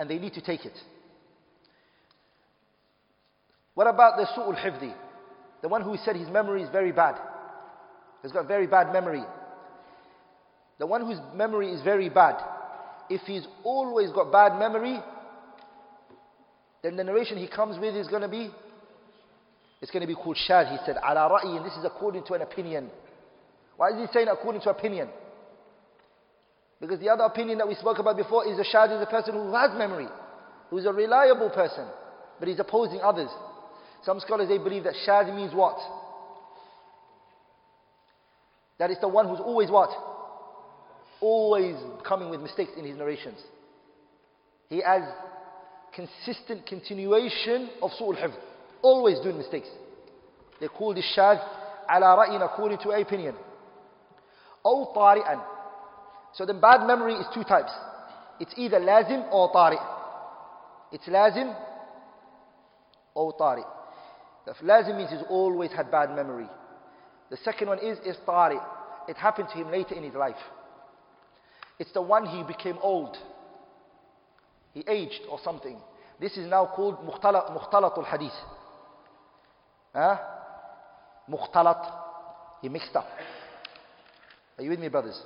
[0.00, 0.72] And they need to take it.
[3.74, 4.94] What about the su'ul hifdi?
[5.60, 7.20] The one who said his memory is very bad.
[8.22, 9.22] He's got very bad memory.
[10.78, 12.42] The one whose memory is very bad,
[13.10, 14.98] if he's always got bad memory,
[16.82, 18.50] then the narration he comes with is going to be,
[19.82, 20.68] it's going to be called shad.
[20.68, 22.88] He said, ala and this is according to an opinion.
[23.76, 25.10] Why is he saying according to opinion?
[26.79, 29.33] Because the other opinion that we spoke about before is a shad is a person
[29.33, 30.07] who has memory,
[30.69, 31.85] who is a reliable person,
[32.39, 33.29] but he's opposing others.
[34.03, 35.77] Some scholars they believe that shad means what?
[38.77, 39.89] That is the one who's always what?
[41.21, 43.39] Always coming with mistakes in his narrations.
[44.69, 45.03] He has
[45.93, 48.37] consistent continuation of su'ul hifd.
[48.81, 49.69] Always doing mistakes.
[50.59, 51.39] They call this shad
[51.89, 53.35] ala ra'in according to opinion.
[54.65, 55.41] أو طارئا.
[56.32, 57.72] so the bad memory is two types.
[58.38, 59.76] It's either lazim or tari.
[60.92, 61.54] It's lazim
[63.14, 63.62] or tari.
[64.46, 66.46] The lazim means he's always had bad memory.
[67.30, 68.58] The second one is is tari.
[69.08, 70.40] It happened to him later in his life.
[71.78, 73.16] It's the one he became old.
[74.72, 75.78] He aged or something.
[76.20, 78.32] This is now called mukhtalat al-hadith.
[79.94, 80.18] Huh?
[81.28, 81.90] Mukhtalat.
[82.62, 83.08] He mixed up.
[84.58, 85.20] Are you with me, brothers?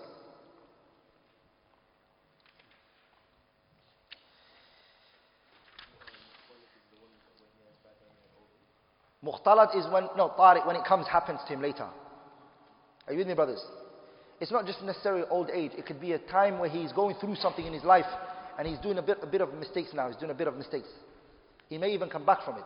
[9.23, 11.87] Mukhtalat is when, no, tariq, when it comes, happens to him later.
[13.07, 13.61] Are you with me, brothers?
[14.39, 15.71] It's not just necessarily old age.
[15.77, 18.05] It could be a time where he's going through something in his life
[18.57, 20.07] and he's doing a bit, a bit of mistakes now.
[20.07, 20.87] He's doing a bit of mistakes.
[21.67, 22.65] He may even come back from it.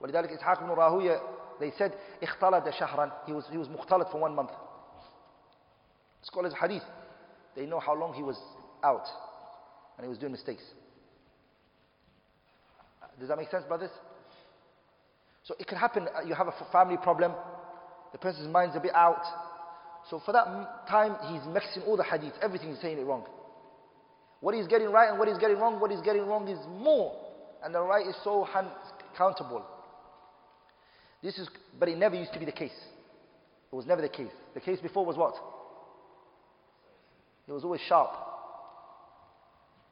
[0.00, 1.20] ولذلك إسحاق بن راهوية
[1.60, 4.50] they said اختلط شهرا he was, he was مختلط for one month
[6.22, 6.82] Scholars of hadith,
[7.54, 8.38] they know how long he was
[8.82, 9.06] out
[9.96, 10.62] and he was doing mistakes.
[13.18, 13.90] Does that make sense, brothers?
[15.45, 17.31] so it can happen, you have a family problem,
[18.11, 19.21] the person's mind's a bit out.
[20.09, 20.45] So for that
[20.89, 23.25] time, he's mixing all the hadith, everything he's saying it wrong.
[24.41, 27.15] What he's getting right and what he's getting wrong, what he's getting wrong is more.
[27.63, 28.69] And the right is so hand-
[29.17, 29.63] countable.
[31.21, 31.47] This is,
[31.79, 32.75] but it never used to be the case.
[33.71, 34.31] It was never the case.
[34.53, 35.35] The case before was what?
[37.47, 38.11] It was always sharp.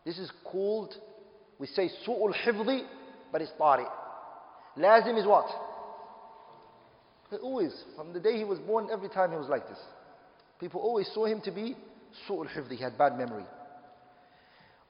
[0.05, 0.93] This is called,
[1.59, 2.85] we say su'ul hifzi,
[3.31, 3.85] but it's tari.
[4.77, 5.47] Lazim is what?
[7.41, 9.79] Always, from the day he was born, every time he was like this.
[10.59, 11.75] People always saw him to be
[12.27, 13.45] su'ul hifzi, he had bad memory.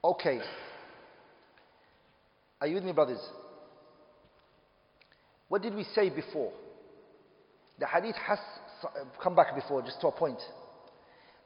[0.04, 0.40] Okay.
[2.60, 3.20] Are you with me, brothers?
[5.48, 6.52] What did we say before?
[7.80, 8.40] The hadith has
[9.22, 10.40] come back before, just to a point.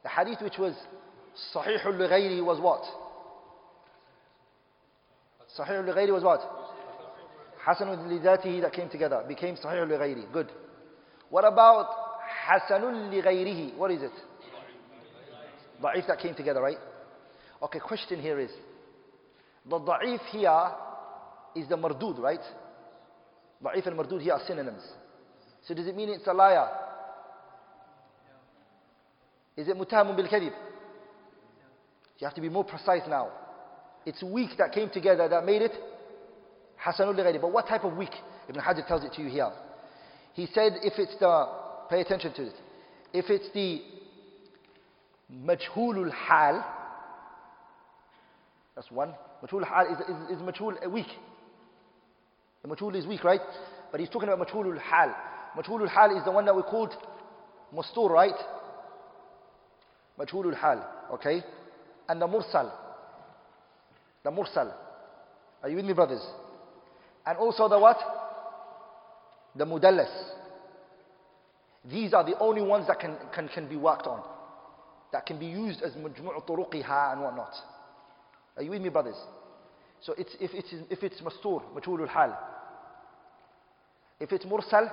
[0.02, 0.74] The hadith which was
[1.54, 2.82] Sahih al was what?
[5.58, 6.67] Sahih al was what?
[7.64, 7.96] Hasan al
[8.62, 10.50] that came together, became Sahih al Good.
[11.30, 11.88] What about
[12.48, 14.12] Hasanul li What is it?
[15.82, 16.78] Da'if that came together, right?
[17.62, 18.50] Okay, question here is,
[19.68, 20.70] the da'if here
[21.54, 22.40] is the mardud, right?
[23.62, 24.82] Da'if and mardud here are synonyms.
[25.66, 26.68] So does it mean it's a liar?
[29.56, 30.52] Is it mutahamun bil kadib?
[32.18, 33.28] You have to be more precise now.
[34.06, 35.72] It's weak that came together that made it
[36.84, 38.14] But what type of weak?
[38.48, 39.50] Ibn Hajar tells it to you here.
[40.34, 41.46] He said if it's the,
[41.90, 42.54] pay attention to it,
[43.12, 43.82] if it's the
[45.32, 46.64] majhulul hal,
[48.74, 49.14] that's one.
[49.44, 51.08] Majhul hal is, is, is majhul weak.
[52.62, 53.40] The majhul is weak, right?
[53.90, 55.14] But he's talking about majhulul hal.
[55.56, 56.94] Majhulul hal is the one that we called
[57.74, 58.34] mustur, right?
[60.18, 61.42] Majhulul hal, okay?
[62.08, 62.72] And the mursal.
[64.24, 64.72] The mursal.
[65.62, 66.22] Are you with me, brothers?
[67.28, 67.98] And also the what?
[69.54, 70.08] The mudallas.
[71.84, 74.22] These are the only ones that can, can, can be worked on.
[75.12, 77.52] That can be used as majmu' turuqiha and whatnot.
[78.56, 79.16] Are you with me, brothers?
[80.00, 82.34] So it's, if, it's, if it's mastur, majhulul hal.
[84.18, 84.90] If it's mursal,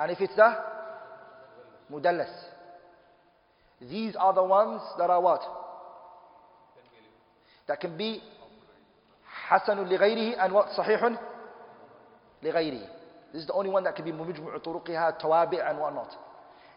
[0.00, 0.56] and if it's the
[1.92, 2.32] mudallas.
[3.82, 5.42] These are the ones that are what?
[7.66, 8.22] That can be
[9.48, 10.76] hasanun لغيره what?
[10.76, 11.18] صحيح
[12.42, 12.88] لغيره.
[13.32, 16.16] This is the only one that can be مجمع طرقها توابع and whatnot.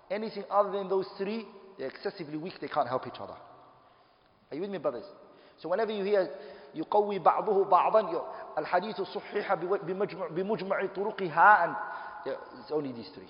[0.09, 1.45] Anything other than those three,
[1.77, 3.35] they're excessively weak, they can't help each other.
[4.51, 5.05] Are you with me brothers?
[5.61, 6.29] So whenever you hear
[6.75, 8.23] يقوي بعضه بعضا
[8.57, 11.75] الحديث صحيح بمجمع, بمجمع طرقها and
[12.27, 13.27] it's only these three.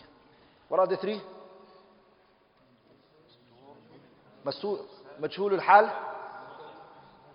[0.70, 1.22] What are the three?
[5.20, 5.90] مجهول الحال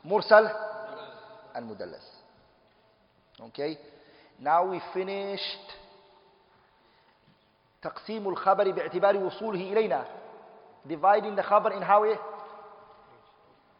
[0.04, 0.50] مرسل
[1.55, 2.05] and mudallas.
[3.39, 3.77] Okay?
[4.39, 5.77] Now we finished
[7.81, 10.05] تقسيم الخبر باعتبار وصوله إلينا
[10.87, 12.19] dividing the khabar in how it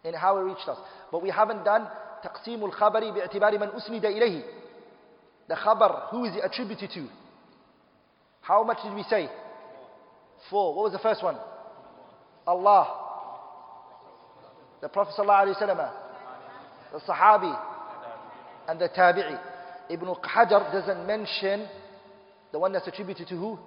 [0.03, 0.77] in how it reached us
[1.11, 1.87] but we haven't done
[2.23, 4.43] تقسيم الخبر باعتبار من أسند إليه
[5.47, 7.07] the khabar who is it attributed to
[8.41, 9.29] how much did we say
[10.49, 11.37] four what was the first one
[12.47, 13.01] Allah
[14.81, 15.91] the Prophet ﷺ,
[16.92, 17.58] the Sahabi,
[18.68, 19.38] and the Tabi'i.
[19.88, 21.68] Ibn Hajar doesn't mention
[22.52, 23.58] the one that's attributed to who?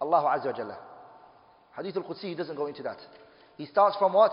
[0.00, 0.76] Allah Azza wa Jalla.
[1.76, 2.98] Hadith al-Qudsi, he doesn't go into that.
[3.56, 4.32] He starts from what?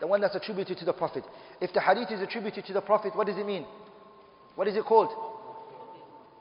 [0.00, 1.24] The one that's attributed to the Prophet.
[1.60, 3.64] If the hadith is attributed to the Prophet, what does it mean?
[4.54, 5.08] What is it called?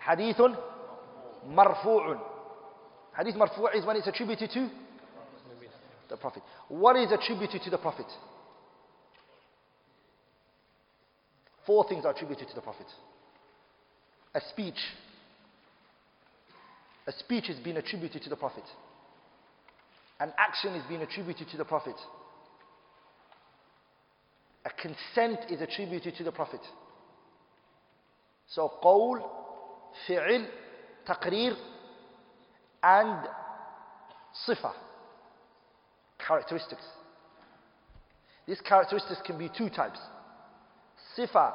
[0.05, 0.57] Hadithun
[1.47, 2.19] marfu'un.
[3.17, 4.69] Hadith marfu' is when it's attributed to
[6.09, 6.43] the Prophet.
[6.67, 8.07] What is attributed to the Prophet?
[11.65, 12.87] Four things are attributed to the Prophet.
[14.33, 14.79] A speech.
[17.07, 18.63] A speech is being attributed to the Prophet.
[20.19, 21.95] An action is being attributed to the Prophet.
[24.65, 26.61] A consent is attributed to the Prophet.
[28.47, 29.21] So, qawl,
[30.07, 30.47] fi'il,
[31.07, 31.55] taqreer,
[32.83, 33.27] and
[34.47, 34.71] sifa
[36.25, 36.83] characteristics.
[38.47, 39.99] These characteristics can be two types.
[41.17, 41.53] Sifa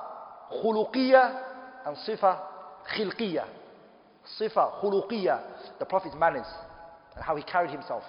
[0.63, 1.43] khuluqiyya
[1.87, 2.39] and sifa
[2.97, 3.45] khilqiyya.
[4.39, 6.47] Sifa khuluqiyya, the Prophet's manners
[7.15, 8.03] and how he carried himself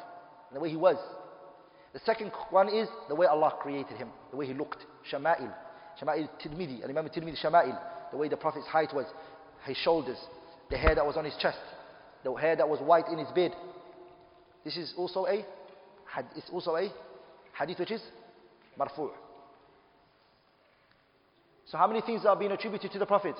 [0.50, 0.98] and the way he was.
[1.94, 4.86] The second one is the way Allah created him, the way he looked.
[5.12, 5.54] Shama'il.
[6.02, 7.78] Shama'il Tirmidhi, Imam Tirmidhi Shama'il,
[8.12, 9.06] the way the Prophet's height was,
[9.66, 10.18] his shoulders,
[10.70, 11.60] the hair that was on his chest,
[12.24, 13.52] the hair that was white in his beard.
[14.64, 15.46] This is also a
[16.36, 16.92] it's also a
[17.58, 18.02] hadith which is
[18.78, 19.12] marfu'.
[21.71, 23.35] So how many things are being attributed to the Prophet?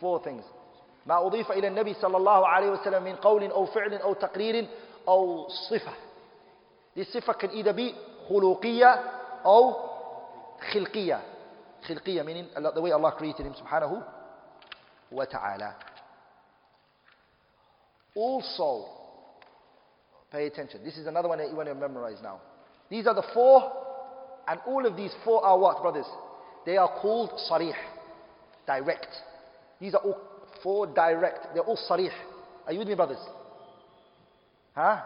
[0.00, 0.44] Four things.
[1.06, 4.68] ما أضيف إلى النبي صلى الله عليه وسلم من قول أو فعل أو تقرير
[5.08, 5.92] أو صفة.
[6.96, 7.94] This صفة can either be
[8.28, 8.94] خلقية
[9.44, 9.74] أو
[10.72, 11.20] خلقية.
[11.88, 14.02] خلقية meaning the way Allah created him سبحانه
[15.12, 15.74] وتعالى.
[18.16, 18.86] Also,
[20.32, 20.84] pay attention.
[20.84, 22.40] This is another one that you want to memorize now.
[22.90, 23.72] These are the four,
[24.48, 26.06] and all of these four are what, brothers?
[26.66, 27.74] They are called sarih,
[28.66, 29.08] direct.
[29.80, 30.18] These are all
[30.62, 31.54] four direct.
[31.54, 32.10] They're all sarih.
[32.66, 33.18] Are you with me, brothers?
[34.74, 35.00] Huh?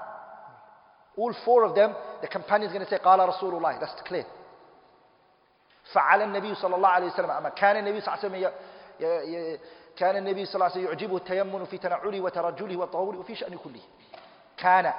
[1.16, 3.80] All four of them, the companion is going to say, قال رسول الله.
[3.80, 4.26] That's clear.
[5.92, 9.58] فعل النبي صلى الله عليه وسلم أما كان النبي صلى الله عليه وسلم
[9.96, 13.80] كان النبي صلى الله عليه وسلم يعجبه التيمن في تنعله وترجله وطهوره وفي شأن كله
[14.56, 14.92] كان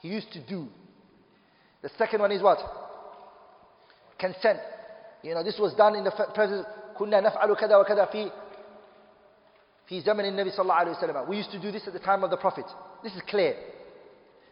[0.00, 0.66] he used to do
[1.82, 2.58] the second one is what
[4.18, 4.60] consent
[5.26, 6.66] you know this was done in the present
[6.96, 8.30] كنا نفعل كذا وكذا في
[9.86, 12.24] في زمن النبي صلى الله عليه وسلم we used to do this at the time
[12.24, 12.66] of the prophet
[13.02, 13.54] this is clear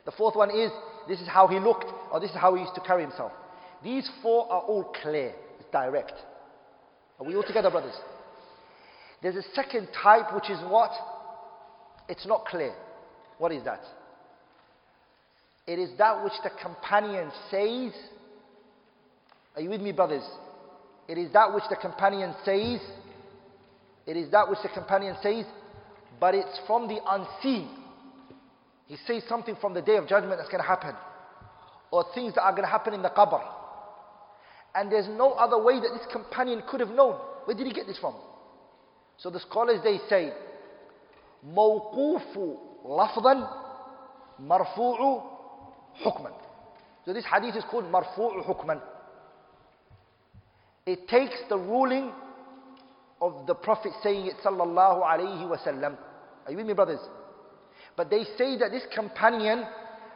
[0.04, 0.70] the fourth one is
[1.08, 3.32] this is how he looked or this is how he used to carry himself
[3.82, 6.14] these four are all clear it's direct
[7.18, 7.96] are we all together brothers
[9.22, 10.90] there's a second type which is what?
[12.08, 12.72] It's not clear.
[13.38, 13.80] What is that?
[15.66, 17.92] It is that which the companion says.
[19.54, 20.24] Are you with me, brothers?
[21.08, 22.80] It is that which the companion says.
[24.06, 25.44] It is that which the companion says,
[26.18, 27.68] but it's from the unseen.
[28.86, 30.94] He says something from the day of judgment that's going to happen,
[31.90, 33.40] or things that are going to happen in the qabr.
[34.74, 37.14] And there's no other way that this companion could have known.
[37.44, 38.14] Where did he get this from?
[39.16, 40.32] So the scholars they say,
[41.46, 42.38] موقوف
[42.84, 43.48] لفظا
[44.40, 45.22] مرفوع
[46.04, 46.30] حكما.
[47.04, 48.80] So this hadith is called مرفوع حكما.
[50.85, 52.11] It takes the ruling
[53.21, 55.97] of the Prophet saying it sallallahu alayhi wasallam.
[56.45, 56.99] Are you with me brothers?
[57.97, 59.63] But they say that this companion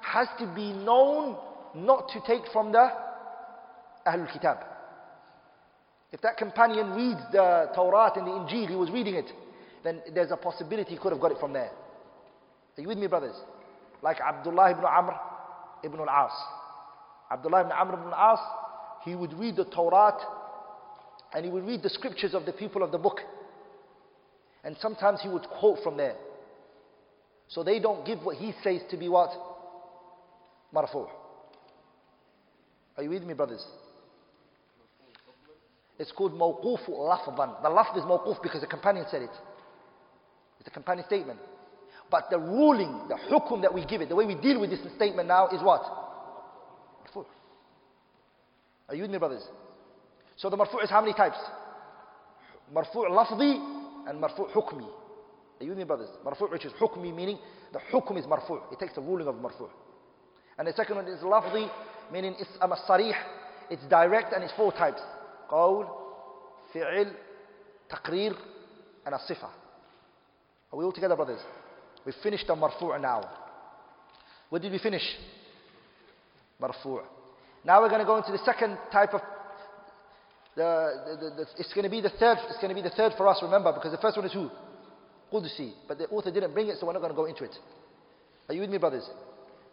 [0.01, 1.37] has to be known
[1.75, 2.89] not to take from the
[4.05, 4.57] Ahlul Kitab.
[6.11, 9.31] If that companion reads the Torah and the Injil, he was reading it,
[9.83, 11.71] then there's a possibility he could have got it from there.
[12.77, 13.35] Are you with me, brothers?
[14.01, 15.15] Like Abdullah ibn Amr
[15.83, 16.31] ibn al-As.
[17.31, 18.39] Abdullah ibn Amr ibn al-As,
[19.05, 20.13] he would read the Torah
[21.33, 23.19] and he would read the scriptures of the people of the book.
[24.63, 26.15] And sometimes he would quote from there.
[27.47, 29.31] So they don't give what he says to be what?
[30.73, 31.07] Marfu'.
[32.97, 33.63] Are you with me, brothers?
[35.97, 37.61] It's called mawquf lafdan.
[37.61, 39.29] The lafd is mawquf because the companion said it.
[40.59, 41.39] It's a companion statement.
[42.11, 44.79] But the ruling, the hukum that we give it, the way we deal with this
[44.95, 45.81] statement now is what?
[48.89, 49.43] Are you with me, brothers?
[50.38, 51.38] So the marfu' is how many types?
[52.72, 54.86] Marfu' lafdi and marfu' hukmi.
[55.60, 56.08] Are you with me, brothers?
[56.24, 57.38] Marfu' which is hukmi, meaning
[57.72, 58.60] the hukum is marfu'.
[58.72, 59.68] It takes the ruling of marfu'.
[60.58, 61.70] And the second one is lafdi,
[62.12, 63.14] meaning it's um, sarih.
[63.70, 65.00] It's direct and it's four types.
[65.48, 65.86] قول
[66.74, 67.12] فعل
[67.90, 68.36] تقرير
[69.06, 69.48] and الصفة
[70.72, 71.40] Are we all together brothers?
[72.04, 73.30] We finished the marfu' now.
[74.48, 75.02] What did we finish?
[76.60, 77.02] Marfu'.
[77.64, 79.20] Now we're going to go into the second type of
[80.59, 83.13] the, the, the, it's going to be the third it's going to be the third
[83.15, 84.51] for us remember because the first one is who
[85.31, 87.55] Qudsi but the author didn't bring it so we're not going to go into it
[88.49, 89.07] are you with me brothers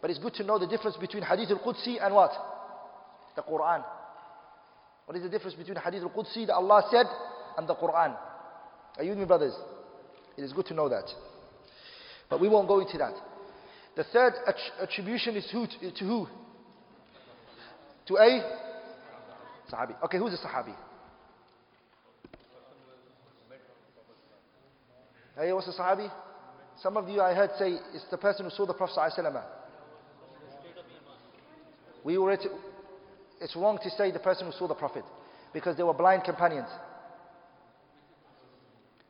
[0.00, 2.30] but it's good to know the difference between hadith al-Qudsi and what
[3.34, 3.82] the Quran
[5.06, 7.06] what is the difference between Hadith al-Qudsi that Allah said
[7.56, 8.16] and the Quran?
[8.98, 9.54] Are you with me, brothers?
[10.36, 11.04] It is good to know that.
[12.28, 13.14] But we won't go into that.
[13.94, 14.34] The third
[14.82, 16.26] attribution is who, to, to who?
[18.08, 18.65] To a
[19.70, 20.02] Sahabi.
[20.04, 20.74] Okay, who's a Sahabi?
[25.36, 26.10] Hey, what's a Sahabi?
[26.82, 29.42] Some of you I heard say it's the person who saw the Prophet ﷺ.
[32.04, 32.44] We already,
[33.40, 35.04] it's wrong to say the person who saw the Prophet
[35.52, 36.68] because they were blind companions.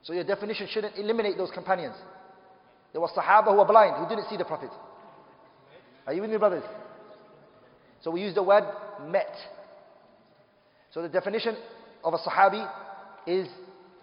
[0.03, 1.97] So your definition shouldn't eliminate those companions.
[2.93, 4.71] There were Sahaba who were blind, who didn't see the Prophet.
[6.07, 6.63] Are you with me, brothers?
[8.03, 8.65] So we use the word
[9.09, 9.35] met.
[10.96, 11.56] So the definition
[12.04, 12.68] of a Sahabi
[13.26, 13.48] is,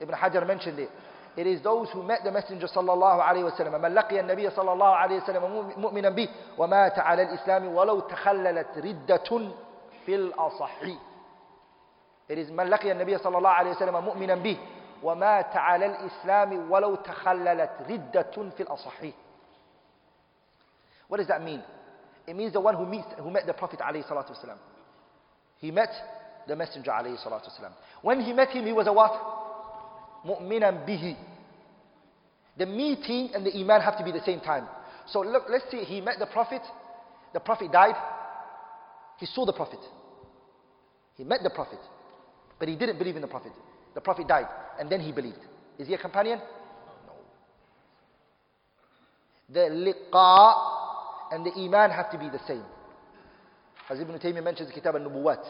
[0.00, 0.90] Ibn Hajar mentioned it.
[1.36, 3.80] It is those who met the Messenger sallallahu alayhi wa sallam.
[3.80, 6.28] من لقي النبي صلى الله عليه وسلم مؤمنا به
[6.58, 9.50] ومات على الإسلام ولو تخللت ردة
[10.06, 10.82] في الأصح
[12.28, 14.58] It is من لقي النبي صلى الله عليه وسلم مؤمنا به
[15.02, 19.02] ومات على الإسلام ولو تخللت ردة في الأصح
[21.08, 21.62] What does that mean?
[22.26, 24.58] It means the one who meets, who met the Prophet عليه الصلاة والسلام.
[25.60, 25.88] He met
[26.47, 27.71] the Messenger alayhi salatu wasalam.
[28.01, 29.11] When he met him, he was a what?
[30.25, 31.15] Mu'minan bihi.
[32.57, 34.67] The meeting and the iman have to be the same time.
[35.07, 36.61] So look, let's see, he met the Prophet,
[37.33, 37.95] the Prophet died,
[39.17, 39.79] he saw the Prophet.
[41.15, 41.79] He met the Prophet,
[42.59, 43.51] but he didn't believe in the Prophet.
[43.93, 44.47] The Prophet died,
[44.79, 45.37] and then he believed.
[45.77, 46.39] Is he a companion?
[47.07, 47.13] No.
[49.49, 50.55] The liqa
[51.31, 52.63] and the iman have to be the same.
[53.89, 55.43] As Ibn Taymiyyah mentions Kitab al-Nubuwat.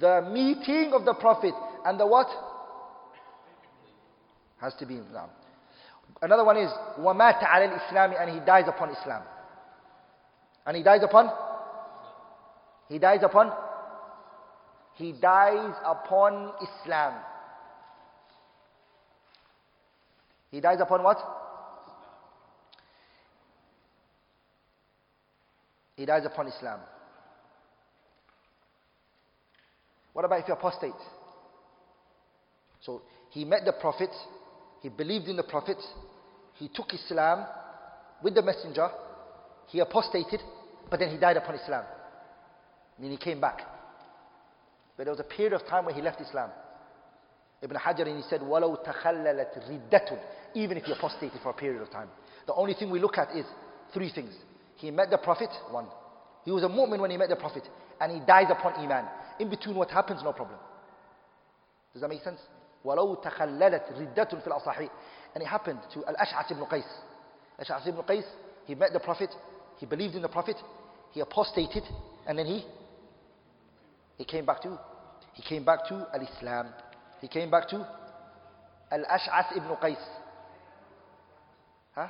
[0.00, 1.54] The meeting of the Prophet
[1.84, 2.28] and the what?
[4.60, 5.30] Has to be now.
[6.20, 9.22] Another one is وَمَاتَ عَلَى الْإِسْلَامِ and he dies upon Islam.
[10.66, 11.30] And he dies upon?
[12.88, 13.52] He dies upon?
[14.96, 17.14] He dies upon Islam.
[20.50, 21.18] He dies upon what?
[25.96, 26.80] He dies upon Islam.
[30.12, 30.92] What about if you apostate?
[32.80, 34.10] So he met the Prophet,
[34.82, 35.78] he believed in the Prophet,
[36.54, 37.46] he took Islam
[38.22, 38.88] with the Messenger,
[39.66, 40.40] he apostated,
[40.90, 41.84] but then he died upon Islam.
[42.96, 43.60] And then he came back.
[44.96, 46.50] But there was a period of time where he left Islam.
[47.62, 50.18] Ibn Hajar and he said, وَلَوْ تَخَلَّلَتْ رِدَّةٌ
[50.54, 52.08] Even if he apostated for a period of time.
[52.46, 53.44] The only thing we look at is
[53.92, 54.32] three things.
[54.76, 55.86] He met the Prophet, one.
[56.44, 57.64] He was a mu'min when he met the Prophet.
[58.00, 59.04] And he dies upon Iman.
[59.38, 60.58] In between what happens, no problem.
[61.92, 62.40] Does that make sense?
[62.84, 64.88] وَلَوْ تَخَلَّلَتْ رِدَّةٌ فِي الْأَصَحِي
[65.34, 66.84] And it happened to Al-Ash'as ibn Qais.
[67.60, 68.24] Ash'as ibn Qais,
[68.66, 69.30] he met the Prophet,
[69.78, 70.56] he believed in the Prophet,
[71.12, 71.82] he apostated,
[72.26, 72.64] and then he,
[74.16, 74.78] he came back to,
[75.34, 76.68] he came back to Al-Islam.
[77.20, 77.86] He came back to
[78.90, 79.96] Al-Ash'as ibn Qais.
[81.94, 82.08] Huh?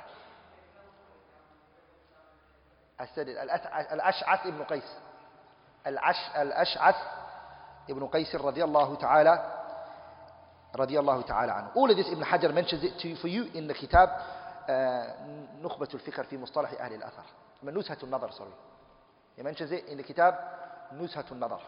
[2.99, 3.37] I said it.
[3.37, 4.83] Al-Ash'as ibn Qais.
[5.84, 6.96] Al-Ash'as
[7.88, 9.52] ibn Qais radiallahu ta'ala
[10.74, 11.76] radiallahu ta'ala anhu.
[11.76, 14.08] All of this Ibn Hajar mentions it to you, for you in the kitab
[15.62, 17.24] نخبة الفكر في مصطلح أهل الأثر.
[17.64, 18.54] نزهة النظر sorry.
[19.36, 20.34] He mentions it in the kitab
[20.94, 21.60] نزهة النظر.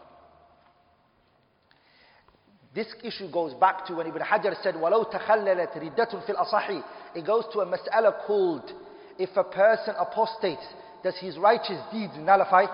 [2.73, 6.83] This issue goes back to when Ibn Hajar said, وَلَوْ تَخَلَّلَتْ رِدَّةٌ فِي الْأَصَحِي
[7.15, 8.71] It goes to a mas'ala called,
[9.17, 10.65] if a person apostates,
[11.03, 12.65] does his righteous deeds nullify?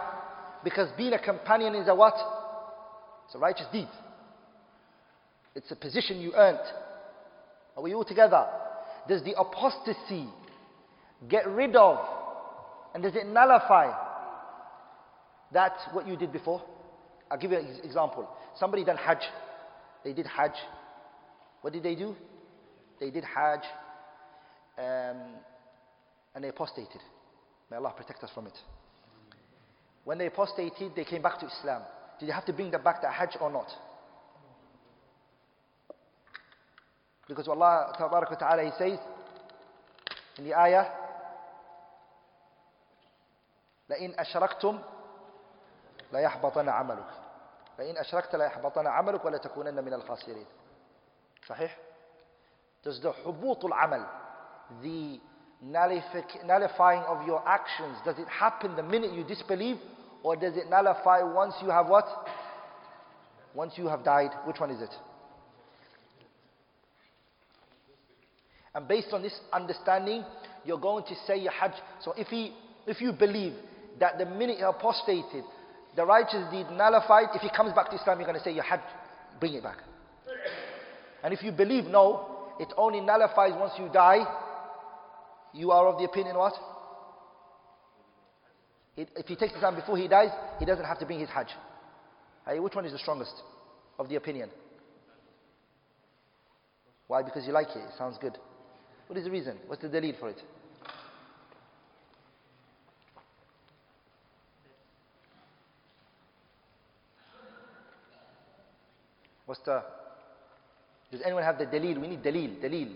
[0.63, 2.15] Because being a companion is a what?
[3.25, 3.87] It's a righteous deed.
[5.55, 6.59] It's a position you earned.
[7.75, 8.45] Are we all together?
[9.07, 10.27] Does the apostasy
[11.27, 11.99] get rid of
[12.93, 13.91] and does it nullify
[15.51, 16.61] that what you did before?
[17.29, 18.27] I'll give you an example.
[18.59, 19.23] Somebody done Hajj.
[20.03, 20.53] They did Hajj.
[21.61, 22.15] What did they do?
[22.99, 23.61] They did Hajj
[24.77, 25.17] um,
[26.35, 27.01] and they apostated.
[27.69, 28.57] May Allah protect us from it.
[30.03, 31.81] When they apostated, they came back to Islam.
[32.19, 33.67] Did you have to bring them back to Hajj or not?
[37.27, 38.99] Because Allah Ta'ala He says
[40.37, 40.85] in the ayah,
[43.89, 44.79] لئن أشركتم
[46.13, 47.09] ليحبطن عملك
[47.79, 50.45] لئن أشركت ليحبطن عملك ولا تكونن من الخاسرين
[51.47, 51.77] صحيح
[52.83, 54.05] Does the حبوط العمل
[54.81, 55.19] the
[55.63, 57.97] nullifying of your actions.
[58.05, 59.77] Does it happen the minute you disbelieve
[60.21, 62.05] or does it nullify once you have what?
[63.53, 64.31] Once you have died.
[64.45, 64.93] Which one is it?
[68.75, 70.25] And based on this understanding
[70.65, 71.73] you're going to say your hajj.
[72.01, 72.53] So if he
[72.87, 73.53] if you believe
[73.99, 75.43] that the minute he apostated
[75.95, 78.63] the righteous deed nullified if he comes back to islam you're going to say your
[78.63, 78.81] hajj
[79.39, 79.77] bring it back.
[81.23, 82.29] And if you believe no
[82.59, 84.25] it only nullifies once you die
[85.53, 86.53] you are of the opinion what?
[88.95, 91.47] If he takes the time before he dies, he doesn't have to bring his Hajj.
[92.45, 93.33] Hey, which one is the strongest
[93.97, 94.49] of the opinion?
[97.07, 97.23] Why?
[97.23, 97.79] Because you like it.
[97.79, 98.37] It sounds good.
[99.07, 99.57] What is the reason?
[99.67, 100.41] What's the delil for it?
[109.45, 109.83] What's the...
[111.11, 111.99] Does anyone have the delil?
[111.99, 112.61] We need delil.
[112.61, 112.95] Delil.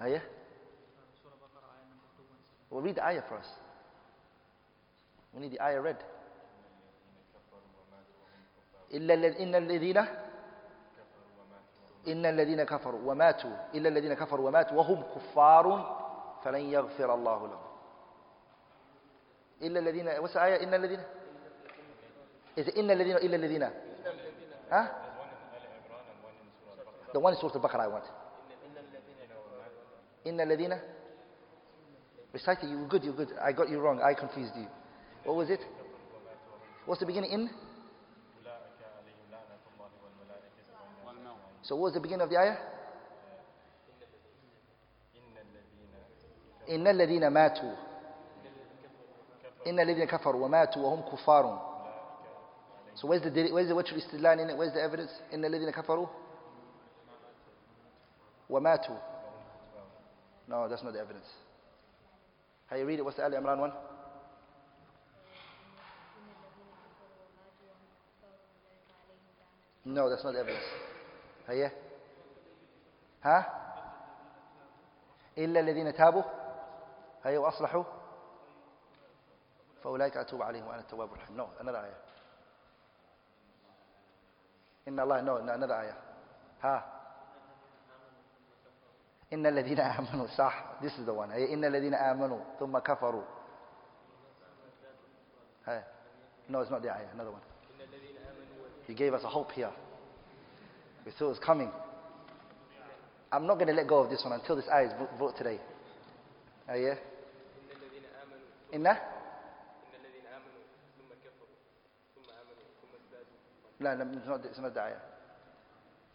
[0.00, 0.20] Ah, yeah?
[2.70, 3.48] Well, read the ayah for us.
[5.34, 5.96] We need the ayah read.
[8.90, 9.98] إلا إن الذين
[12.08, 13.56] إن الذين كفروا وماتوا.
[13.74, 15.66] إلا الذين كفروا وماتوا وهم كفار
[16.42, 17.66] فلن يغفر الله لهم.
[19.62, 20.62] إلا الذين the ayah?
[20.62, 21.04] إن الذين
[22.56, 23.70] it إن الذين إلا الذين
[24.70, 24.82] ها
[27.12, 28.04] the one in Surah Al-Baqarah I want.
[30.26, 30.80] إن الذين
[32.32, 33.28] Reciting, You're good, You're good.
[33.42, 34.66] I got you wrong, I confused you.
[35.24, 35.60] What was it?
[36.86, 37.50] What's the beginning in?
[41.62, 42.56] So what was the beginning of the ayah?
[46.70, 47.74] إن الذين ماتوا
[49.66, 51.70] إن الذين كفروا وماتوا وهم كفار
[52.94, 54.56] So where's the, where's the virtue istidlal in it?
[54.56, 55.10] Where's the evidence?
[55.34, 56.06] إن الذين كفروا
[58.50, 58.96] وماتوا
[60.48, 61.26] No, that's not the evidence.
[62.70, 63.72] What's the Ali Imran one?
[69.86, 70.64] No, that's not evidence.
[71.48, 71.72] هيا.
[73.22, 73.46] ها؟
[75.38, 76.22] إلا الذين تابوا.
[77.24, 77.84] هيا وأصلحوا.
[79.82, 81.36] فأولئك أتوب عليهم وأنا التواب الرحيم.
[81.36, 81.96] No another آية
[84.88, 85.96] إن الله no another آية
[86.62, 86.99] ها؟
[89.33, 93.23] إن الذين آمنوا صح this is the one هيا إن الذين آمنوا ثم كفروا
[95.65, 95.83] هيا
[96.49, 97.41] no it's not the آية another one
[98.87, 99.71] he gave us a hope here
[101.05, 101.71] we thought it was coming
[103.31, 105.59] I'm not going to let go of this one until this ayah is brought today.
[106.69, 106.95] Uh, yeah?
[108.73, 108.97] إن لا
[113.79, 115.01] no, it's not, it's not the ayah.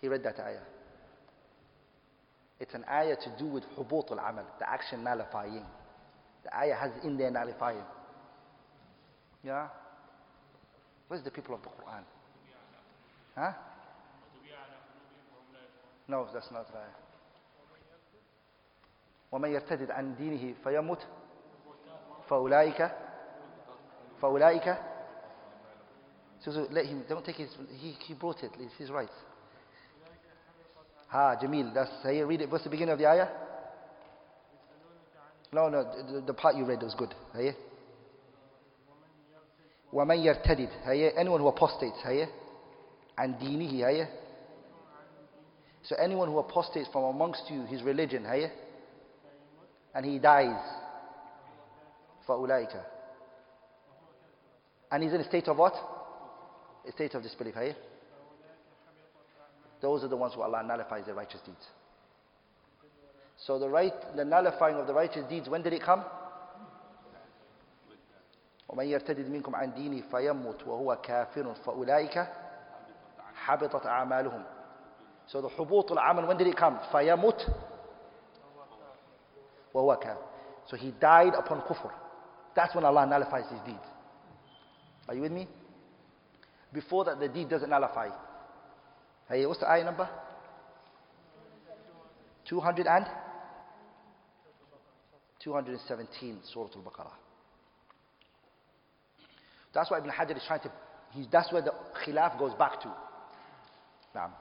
[0.01, 0.65] He read that ayah.
[2.59, 5.65] It's an ayah to do with حبوط العمل, the action nullifying.
[6.45, 7.85] The ayah has in there nullifying.
[9.43, 9.69] Yeah?
[11.09, 12.03] Where's the people of the Quran?
[13.35, 13.53] Huh?
[16.09, 16.95] No, that's not right.
[19.33, 21.07] ومن يرتد عن دينه فيمت
[22.29, 22.91] فأولئك
[24.23, 24.77] فأولئك
[26.41, 29.11] so, so let him don't take his he, he brought it it's his right
[31.09, 33.29] ha Jamil that's here read it what's the beginning of the ayah
[35.53, 37.55] no no the, the part you read was good here
[39.93, 42.29] ومن يرتد here anyone who apostates here
[43.19, 44.09] عن دينه here
[45.83, 48.53] so anyone who apostates from amongst you his religion here
[49.95, 50.63] and he dies
[52.29, 52.85] فأولئك
[54.91, 55.75] and he's in a state of what?
[56.87, 57.77] A state of disbelief here.
[59.81, 61.67] Those are the ones who Allah nullifies their righteous deeds.
[63.47, 66.05] So the right, the nullifying of the righteous deeds, when did it come?
[68.69, 72.27] ومن يرتد منكم عن ديني فيمت وهو كافر فأولئك
[73.35, 74.45] حبطت أعمالهم
[75.27, 76.79] So the حبوط العمل, when did it come?
[76.93, 77.47] فيمت
[79.75, 80.23] وهو كافر
[80.67, 81.91] So he died upon kufr.
[82.55, 83.87] That's when Allah nullifies his deeds.
[85.09, 85.49] Are you with me?
[86.73, 88.09] Before that, the deed doesn't nullify.
[89.28, 90.08] Hey, what's the ayah number?
[92.48, 93.06] 200 and?
[95.44, 97.12] 217, Surah Al-Baqarah.
[99.74, 100.72] That's why Ibn Hajar is trying to,
[101.12, 101.74] he's, that's where the
[102.06, 102.92] khilaf goes back to.
[104.14, 104.32] Now,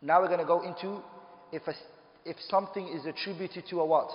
[0.00, 1.02] now we're going to go into
[1.52, 1.74] if, a,
[2.24, 4.10] if something is attributed to a what?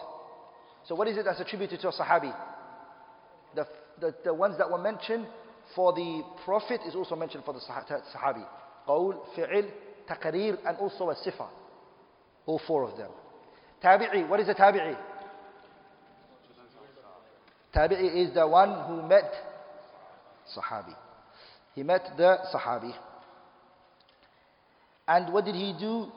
[0.88, 2.34] So what is it that's attributed to a sahabi?
[3.56, 3.68] The,
[4.00, 5.26] the, the ones that were mentioned
[5.76, 8.46] for the Prophet is also mentioned for the sahabi.
[8.88, 9.70] Qawl, fi'il,
[10.10, 11.48] taqreer, and also a sifa.
[12.46, 13.12] All four of them.
[13.84, 14.98] Tabi'i, what is a tabi'i?
[17.76, 19.32] Tabi'i is the one who met
[20.56, 20.96] sahabi.
[21.76, 22.94] He met the sahabi.
[25.08, 26.08] And what did he do?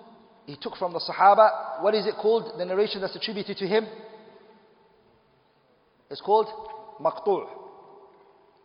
[0.47, 2.59] He took from the sahaba, what is it called?
[2.59, 3.87] The narration that's attributed to him?
[6.11, 6.49] It's called
[7.01, 7.47] maqtu'.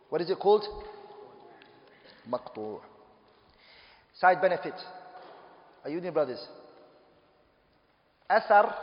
[0.08, 0.64] What is it called?
[2.28, 2.80] Maqtu'.
[4.18, 4.74] Side benefit.
[5.84, 6.44] Are you new brothers?
[8.28, 8.74] Asar,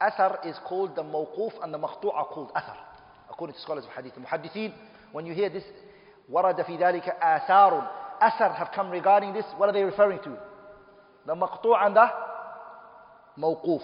[0.00, 2.76] asar is called the mawquf and the maqtu' are called asar.
[3.30, 4.14] According to scholars of hadith.
[4.18, 4.72] Muhaddithin,
[5.12, 5.64] when you hear this,
[6.30, 7.86] warada fi dhalika asarun.
[8.20, 10.36] Asar have come regarding this, what are they referring to?
[11.26, 12.06] The maqtu' and the
[13.38, 13.82] mawquf.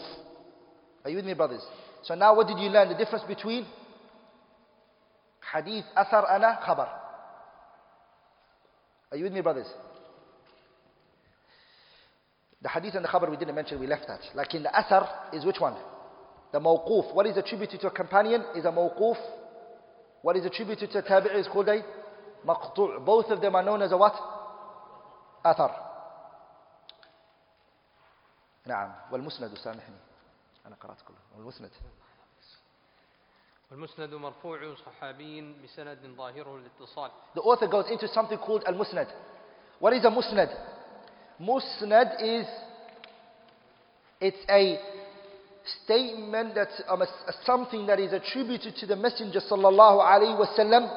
[1.04, 1.64] Are you with me brothers?
[2.02, 2.88] So now what did you learn?
[2.88, 3.66] The difference between
[5.52, 6.88] hadith, athar, and khabar.
[9.10, 9.66] Are you with me, brothers?
[12.62, 14.20] The hadith and the khabar we didn't mention, we left that.
[14.34, 15.76] Like in the athar is which one?
[16.52, 17.14] The mawquf.
[17.14, 19.16] What is attributed to a companion is a mawquf.
[20.22, 21.82] What is attributed to a tabi'i is called a
[22.46, 23.04] maqtu'.
[23.04, 24.14] Both of them are known as a what?
[25.44, 25.70] Athar.
[28.66, 29.96] نعم والمسند سامحني
[30.66, 31.70] أنا قرأت كله والمسند
[33.73, 39.07] والمسند مرفوع صحابي بسند ظاهره الاتصال The author goes into something called al-musnad.
[39.79, 40.49] What is a musnad?
[41.39, 42.47] Musnad is
[44.19, 44.79] it's a
[45.83, 50.89] statement that's um, a, a, something that is attributed to the Messenger sallallahu alaihi wasallam,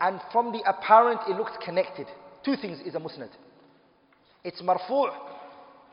[0.00, 2.06] and from the apparent it looks connected.
[2.44, 3.30] Two things is a musnad.
[4.44, 5.14] It's marfu'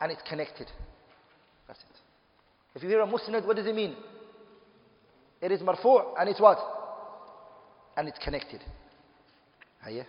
[0.02, 0.68] and it's connected.
[1.68, 1.98] That's it.
[2.76, 3.96] If you hear a musnad, what does it mean?
[5.42, 6.60] It is marfu' and it's what?
[7.98, 8.62] And it's connected.
[9.84, 10.06] هيا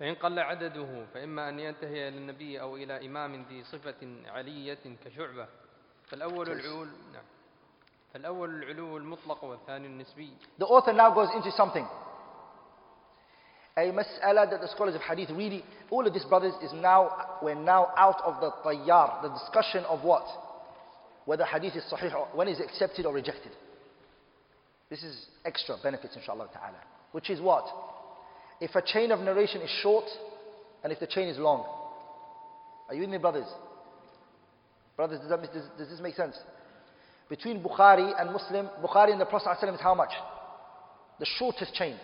[0.00, 3.94] فإن قل عدده فإما أن ينتهي إلى النبي أو إلى إمام ذي صفة
[4.26, 5.46] علية كشعبة
[6.08, 6.64] فالأول كويس.
[6.64, 7.24] العلو نعم
[8.14, 11.86] فالأول العلو المطلق والثاني النسبي The author now goes into something.
[13.78, 17.54] A mas'ala that the scholars of hadith really, all of this brothers is now, we're
[17.54, 20.24] now out of the tayyar, the discussion of what?
[21.25, 23.51] Whether hadith is sahih or when is accepted or rejected.
[24.89, 26.79] This is extra benefits inshallah ta'ala.
[27.11, 27.65] Which is what?
[28.59, 30.05] If a chain of narration is short
[30.83, 31.65] and if the chain is long.
[32.89, 33.47] Are you with me brothers?
[34.97, 36.35] Brothers, does, that, does, does this make sense?
[37.29, 40.11] Between Bukhari and Muslim, Bukhari and the Prophet ﷺ is how much?
[41.19, 41.95] The shortest chain.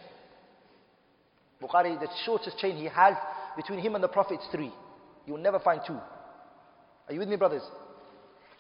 [1.62, 3.16] Bukhari, the shortest chain he has
[3.58, 4.72] between him and the Prophet is three.
[5.26, 5.98] You will never find two.
[7.08, 7.64] Are you with me, brothers?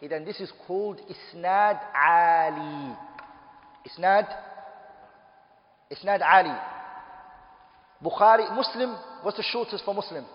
[0.01, 2.95] Then this is called Isnad Ali.
[3.87, 4.27] Isnad,
[5.91, 6.55] Isnad Ali.
[8.03, 10.25] Bukhari, Muslim, what's the shortest for Muslim?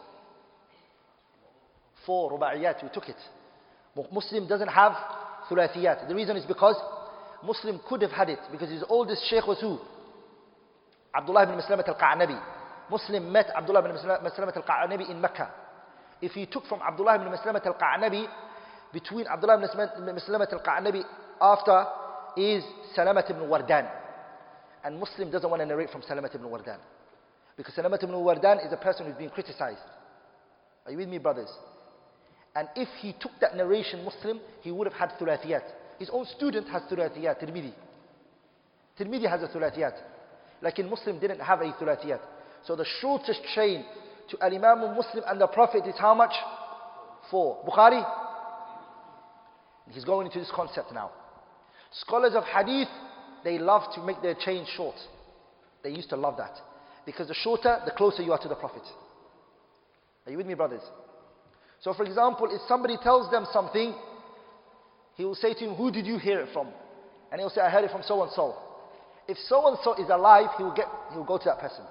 [2.04, 3.16] Four, Ruba'iyat, we took it.
[4.10, 4.92] Muslim doesn't have
[5.48, 6.08] thulathiyat.
[6.08, 6.74] The reason is because
[7.44, 9.78] Muslim could have had it because his oldest sheikh was who?
[11.14, 12.40] Abdullah ibn Maslamat al-Qa'nabi.
[12.90, 15.50] Muslim met Abdullah ibn Masla- Maslamat al-Qa'nabi in Mecca.
[16.20, 18.26] If he took from Abdullah ibn Maslamat al-Qa'nabi,
[18.92, 19.68] between Abdullah ibn
[20.14, 21.02] Maslamat al-Qa'nabi
[21.40, 21.86] after
[22.36, 22.62] is
[22.96, 23.88] Salamat ibn Wardan.
[24.84, 26.78] And Muslim doesn't want to narrate from Salamat ibn Wardan.
[27.56, 29.80] Because Salamat ibn Wardan is a person who's been criticized.
[30.84, 31.50] Are you with me, brothers?
[32.54, 35.62] And if he took that narration Muslim, he would have had thulathiyat.
[35.98, 37.72] His own student has thulathiyat, Tirmidhi.
[38.98, 39.94] Tirmidhi has a thulathiyat.
[40.60, 42.20] Like in Muslim didn't have a thulathiyat.
[42.66, 43.84] So the shortest chain
[44.30, 46.32] to Al-Imam Muslim and the Prophet is how much?
[47.30, 47.64] Four.
[47.66, 48.04] Bukhari?
[49.92, 51.10] He's going into this concept now.
[51.92, 52.88] Scholars of hadith,
[53.44, 54.94] they love to make their chain short.
[55.84, 56.56] They used to love that.
[57.04, 58.82] Because the shorter, the closer you are to the Prophet.
[60.24, 60.82] Are you with me, brothers?
[61.80, 63.94] So, for example, if somebody tells them something,
[65.16, 66.68] he will say to him, Who did you hear it from?
[67.30, 68.54] And he'll say, I heard it from so and so.
[69.28, 71.84] If so and so is alive, he will, get, he will go to that person.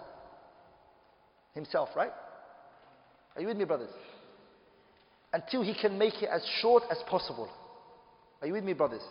[1.54, 2.12] Himself, right?
[3.36, 3.90] Are you with me, brothers?
[5.34, 7.50] Until he can make it as short as possible.
[8.41, 9.03] Are you with me, brothers?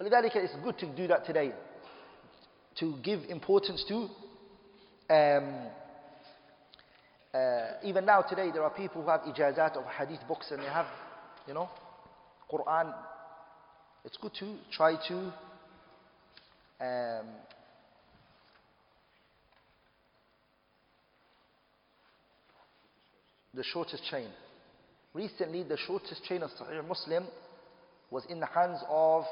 [0.00, 1.52] ولذلك it's good to do that today.
[2.76, 4.08] To give importance to
[5.08, 5.68] um,
[7.32, 10.66] uh, even now today there are people who have ijazat of hadith books and they
[10.66, 10.86] have,
[11.46, 11.68] you know,
[12.50, 12.92] Quran.
[14.04, 15.14] It's good to try to
[16.80, 17.26] um,
[23.54, 24.28] the shortest chain.
[25.14, 27.24] Recently, the shortest chain of Sahih Muslim
[28.11, 29.23] was in the hands of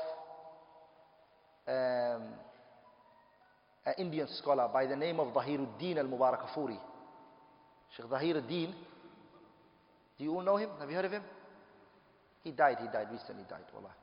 [1.67, 2.23] um,
[3.85, 6.77] an Indian scholar by the name of Zahiruddin al Mubarakafuri.
[7.95, 8.73] Sheikh Zahiruddin,
[10.17, 10.69] do you all know him?
[10.79, 11.23] Have you heard of him?
[12.43, 13.93] He died, he died, recently died, wallah.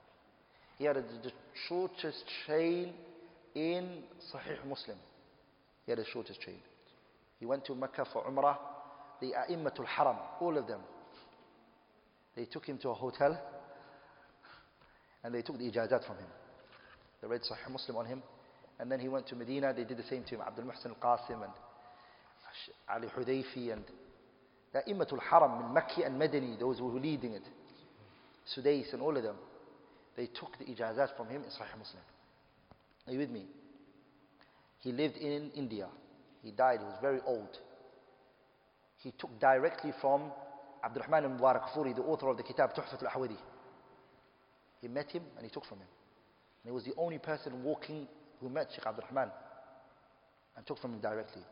[0.78, 1.32] He had the
[1.68, 2.92] shortest chain
[3.54, 4.98] in Sahih Muslim.
[5.86, 6.58] He had the shortest chain.
[7.40, 8.58] He went to Mecca for Umrah.
[9.22, 10.80] The A'immatul Haram, all of them.
[12.34, 13.40] They took him to a hotel
[15.26, 16.28] and they took the ijazat from him.
[17.20, 18.22] They read Sahih Muslim on him.
[18.78, 20.40] And then he went to Medina, they did the same to him.
[20.46, 21.52] Abdul Muhsin al-Qasim and
[22.88, 23.82] Ali Hudayfi and
[24.72, 27.42] the A'immatul Haram in Makki and Medini, those who were leading it.
[28.56, 29.34] Sudais and all of them.
[30.16, 32.02] They took the ijazat from him in Sahih Muslim.
[33.08, 33.46] Are you with me?
[34.78, 35.88] He lived in India.
[36.44, 37.58] He died, he was very old.
[38.98, 40.30] He took directly from
[40.84, 43.36] Abdurrahman al-Mubarak Furi, the author of the kitab Tuhfat al-Ahwadi.
[44.81, 45.87] He met him and he took from him.
[46.63, 48.07] And he was the only person walking
[48.39, 49.29] who met Sheikh Abdurrahman
[50.57, 51.43] and took from him directly.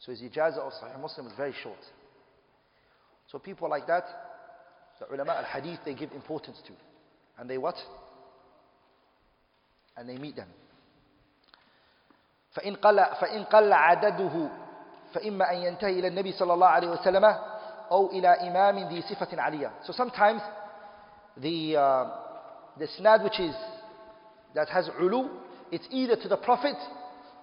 [0.00, 1.78] So his ijazah of Sahih Muslim was very short.
[3.30, 4.04] So people like that,
[5.00, 6.72] the ulama al-hadith, they give importance to.
[7.38, 7.76] And they what?
[9.96, 10.48] And they meet them.
[12.56, 14.48] فإن قل, فإن قل عدده
[15.14, 17.24] فإما أن ينتهي إلى النبي صلى الله عليه وسلم
[17.90, 19.70] أو إلى إمام ذي صفة عالية.
[19.84, 20.40] So sometimes
[21.36, 22.06] the, uh,
[22.77, 23.55] the isnad which is,
[24.55, 25.29] that has ulu,
[25.71, 26.75] it's either to the Prophet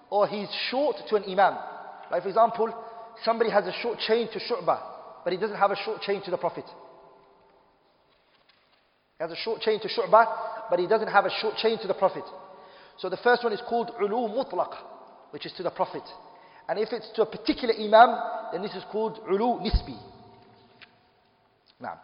[0.09, 1.57] or he's short to an Imam.
[2.09, 2.73] Like for example,
[3.23, 4.79] somebody has a short chain to Shu'bah,
[5.23, 6.65] but he doesn't have a short chain to the Prophet.
[9.17, 11.87] He has a short chain to Shu'bah, but he doesn't have a short chain to
[11.87, 12.23] the Prophet.
[12.97, 14.75] So the first one is called ulu mutlaq,
[15.31, 16.03] which is to the Prophet.
[16.67, 18.17] And if it's to a particular imam,
[18.51, 19.97] then this is called ulu nisbi.
[21.79, 21.99] Now,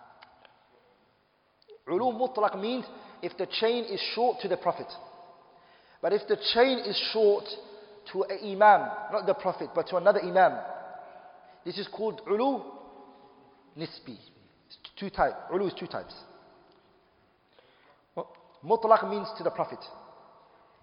[1.90, 2.86] ulu mutlaq means
[3.23, 4.87] if the chain is short to the Prophet.
[6.01, 7.45] But if the chain is short
[8.13, 10.59] to an imam, not the Prophet, but to another imam,
[11.65, 12.61] this is called ulu
[13.79, 14.17] nisbi.
[14.67, 15.37] It's two types.
[15.53, 16.15] Ulu is two types.
[18.17, 18.25] و-
[18.65, 19.79] Mutlaq means to the Prophet.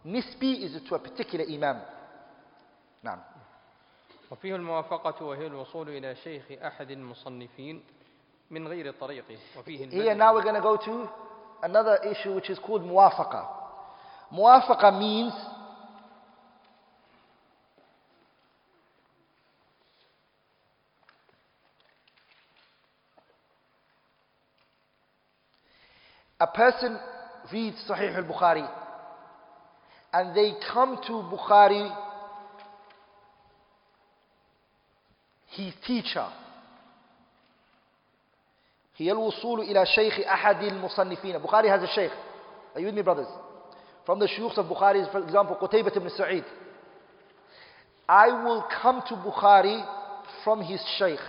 [0.06, 1.82] Nisbi is to a particular imam.
[3.04, 3.20] نعم.
[4.32, 7.84] وفيه الموافقة وهي الوصول إلى شيخ أحد المصنفين
[8.52, 11.10] من غير طريقه وفيه Here البدل now we're going to go to
[11.65, 13.47] another issue which is called muwafaqa.
[14.33, 15.33] Muwafaqa means
[26.39, 26.99] a person
[27.51, 28.69] reads Sahih al-Bukhari
[30.13, 31.97] and they come to Bukhari
[35.49, 36.27] his teacher
[38.98, 42.12] هي الوصول إلى شيخ أحد المصنفين Bukhari has a sheikh
[42.76, 43.28] Are you with me brothers?
[44.06, 46.44] From the shuyukhs of Bukhari is for example Qutaybat ibn Sa'id
[48.10, 49.86] I will come to Bukhari
[50.44, 51.20] from his sheikh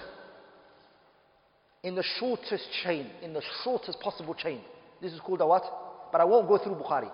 [1.83, 4.61] in the shortest chain, in the shortest possible chain.
[5.01, 5.63] This is called a what?
[6.13, 7.11] But I won't go through Bukhari.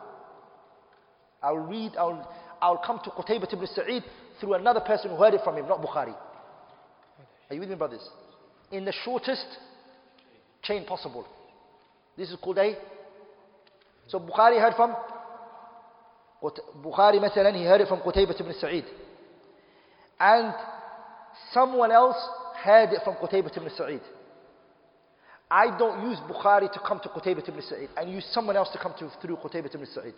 [1.42, 2.28] I'll read, I'll,
[2.60, 4.02] I'll come to Qutaybat ibn Sa'id
[4.40, 6.14] through another person who heard it from him, not Bukhari.
[7.48, 8.08] Are you with me brothers?
[8.72, 9.46] In the shortest
[10.62, 11.24] chain possible.
[12.16, 12.74] This is called a.
[14.08, 14.94] So Bukhari heard from.
[16.42, 18.84] Qut- Bukhari مثلا he heard it from Qutaybat ibn Sa'id.
[20.20, 20.54] And
[21.52, 22.16] someone else
[22.62, 24.00] heard it from Qutaybat ibn Sa'id.
[25.50, 28.78] I don't use Bukhari to come to Qutaybat ibn Sa'id and use someone else to
[28.78, 30.14] come to through Qutaybat ibn Sa'id.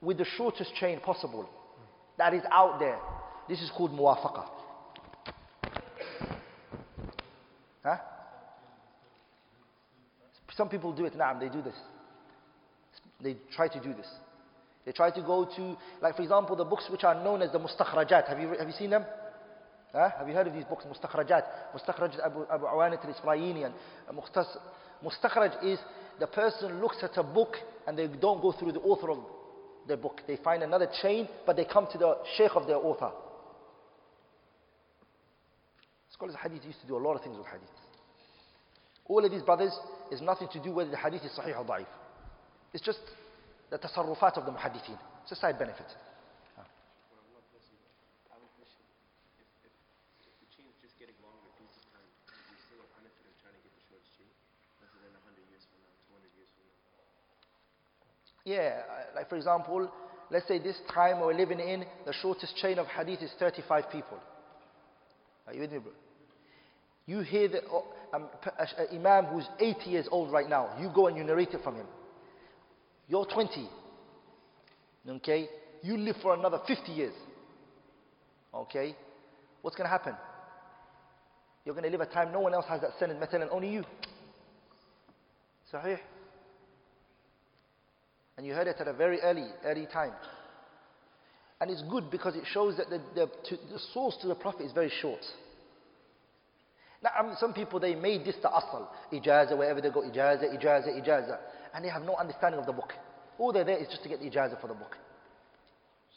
[0.00, 1.48] With the shortest chain possible.
[2.18, 2.98] That is out there.
[3.48, 4.44] This is called muwafaqa.
[10.57, 11.75] Some people do it now, they do this.
[13.21, 14.07] They try to do this.
[14.85, 17.59] They try to go to, like for example, the books which are known as the
[17.59, 18.27] mustakhrajat.
[18.27, 19.05] Have you, have you seen them?
[19.91, 20.09] Huh?
[20.17, 21.43] Have you heard of these books, mustakhrajat?
[21.75, 23.71] Mustakhraj Abu, Abu Awanit al-Isfrayini
[25.03, 25.79] Mustakhraj is
[26.19, 27.55] the person looks at a book
[27.85, 29.19] and they don't go through the author of
[29.87, 30.21] the book.
[30.25, 33.11] They find another chain, but they come to the sheikh of their author.
[36.11, 37.69] Scholars of hadith used to do a lot of things with hadith.
[39.07, 39.71] All of these brothers
[40.11, 41.87] is nothing to do whether the hadith is sahih or da'if.
[42.73, 42.99] It's just
[43.69, 44.99] the tasarrufat of the muhaddithin.
[45.23, 45.87] It's a side benefit.
[45.87, 46.67] I have
[48.43, 48.83] a question.
[49.39, 49.71] If, if,
[50.27, 52.07] if the chain is just getting longer due to time,
[52.51, 54.31] you still have benefit of trying to get the shortest chain,
[54.83, 56.75] rather than 100 years from now, 200 years from now.
[58.43, 58.83] Yeah,
[59.15, 59.87] like for example,
[60.31, 64.19] let's say this time we're living in, the shortest chain of hadith is 35 people.
[65.47, 65.95] Are you with me, bro?
[67.07, 68.27] You hear the oh, um,
[68.59, 71.75] an imam who's 80 years old right now, you go and you narrate it from
[71.75, 71.87] him.
[73.07, 73.67] You're 20.
[75.09, 75.47] Okay?
[75.81, 77.13] You live for another 50 years.
[78.53, 78.95] Okay?
[79.61, 80.13] What's going to happen?
[81.65, 83.71] You're going to live a time no one else has that sentence, method and only
[83.71, 83.83] you.
[85.73, 85.97] Sahih?
[88.37, 90.11] And you heard it at a very early, early time.
[91.59, 94.65] And it's good because it shows that the, the, to, the source to the Prophet
[94.65, 95.21] is very short.
[97.03, 98.89] Now, um, some people, they made this the asal.
[99.13, 101.37] Ijaza, wherever they go, ijaza, ijaza, ijaza.
[101.73, 102.93] And they have no understanding of the book.
[103.37, 104.97] All they're there is just to get the ijaza for the book.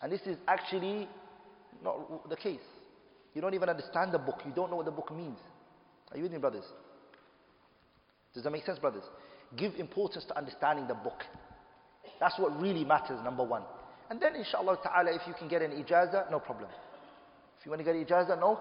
[0.00, 1.06] And this is actually
[1.84, 2.60] not the case.
[3.34, 4.40] You don't even understand the book.
[4.46, 5.38] You don't know what the book means.
[6.10, 6.64] Are you with me, brothers?
[8.34, 9.04] Does that make sense, brothers?
[9.56, 11.22] Give importance to understanding the book.
[12.18, 13.62] That's what really matters, number one.
[14.08, 16.68] And then, inshallah ta'ala, if you can get an ijaza, no problem.
[17.58, 18.58] If you want to get ijaza, no.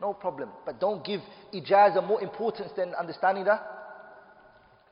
[0.00, 0.50] No problem.
[0.66, 1.20] But don't give
[1.54, 3.58] ijaza more importance than understanding the,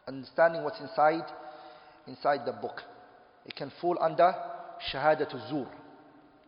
[0.06, 1.24] understanding what's inside,
[2.06, 2.80] inside the book.
[3.44, 4.34] It can fall under
[4.92, 5.66] shahadatul zur.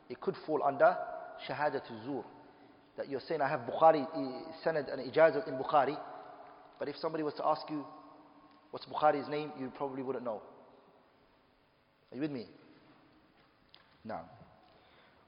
[0.08, 0.96] It could fall under
[1.48, 2.24] shahadatul zur.
[2.96, 5.98] That you're saying, I have Bukhari, eh, sanad and ijaza in Bukhari.
[6.78, 7.84] But if somebody was to ask you,
[8.70, 10.42] what's Bukhari's name, you probably wouldn't know.
[12.12, 12.46] Are you with me?
[14.04, 14.24] نعم.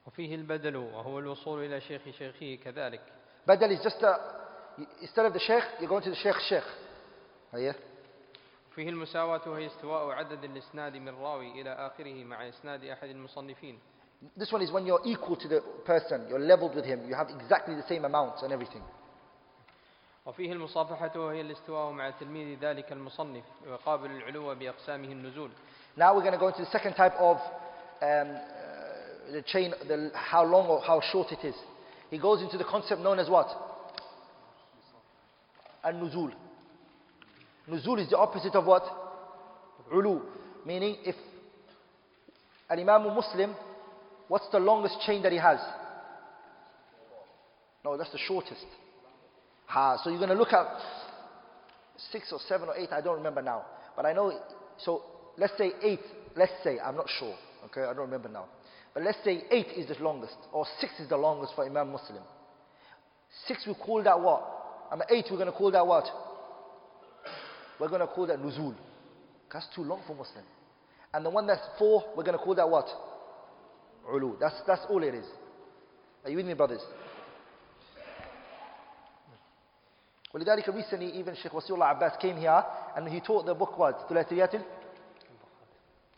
[0.06, 3.01] وفيه البدل وهو الوصول إلى شيخ شيخه كذلك
[3.48, 4.16] Badal is just a,
[5.02, 6.64] instead of the sheikh, you're going to the sheikh sheikh.
[7.55, 7.74] هيا.
[8.72, 13.78] وفيه المساواة وهي استواء عدد الإسناد من راوي إلى آخره مع إسناد أحد المصنفين
[14.36, 17.28] This one is when you're equal to the person, you're leveled with him, you have
[17.28, 18.82] exactly the same amounts and everything.
[20.26, 25.51] وفيه المصافحة وهي الاستواء مع تلميذ ذلك المصنف ويقابل العلو بأقسامه النزول
[25.97, 27.43] Now we're going to go into the second type of um,
[28.02, 31.55] uh, the chain, the, how long or how short it is.
[32.10, 33.48] He goes into the concept known as what?
[35.84, 36.31] An-nuzul.
[37.69, 38.84] Nuzul is the opposite of what?
[39.94, 40.22] Ulu.
[40.65, 41.15] Meaning if
[42.69, 43.56] an Imam Muslim,
[44.27, 45.60] what's the longest chain that he has?
[47.84, 48.65] No, that's the shortest.
[49.68, 50.68] Ha, so you're going to look at
[52.11, 53.65] six or seven or eight, I don't remember now.
[53.95, 54.38] But I know,
[54.77, 55.03] so
[55.38, 56.02] let's say eight,
[56.36, 58.45] let's say, I'm not sure, okay, I don't remember now.
[58.93, 62.22] But let's say eight is the longest, or six is the longest for Imam Muslim.
[63.47, 64.43] Six we call that what?
[64.93, 66.05] And eight we're going to call that what?
[67.81, 68.74] We're going to call that nuzul.
[69.52, 70.44] That's too long for Muslim.
[71.12, 72.86] And the one that's four, we're going to call that what?
[74.12, 74.36] Ulu.
[74.40, 75.26] That's, that's all it is.
[76.24, 76.81] Are you with me, brothers?
[80.35, 82.64] ولذلك recently even Sheikh Wasiullah Abbas came here
[82.97, 84.09] and he taught the book what?
[84.09, 84.56] ثلاثيات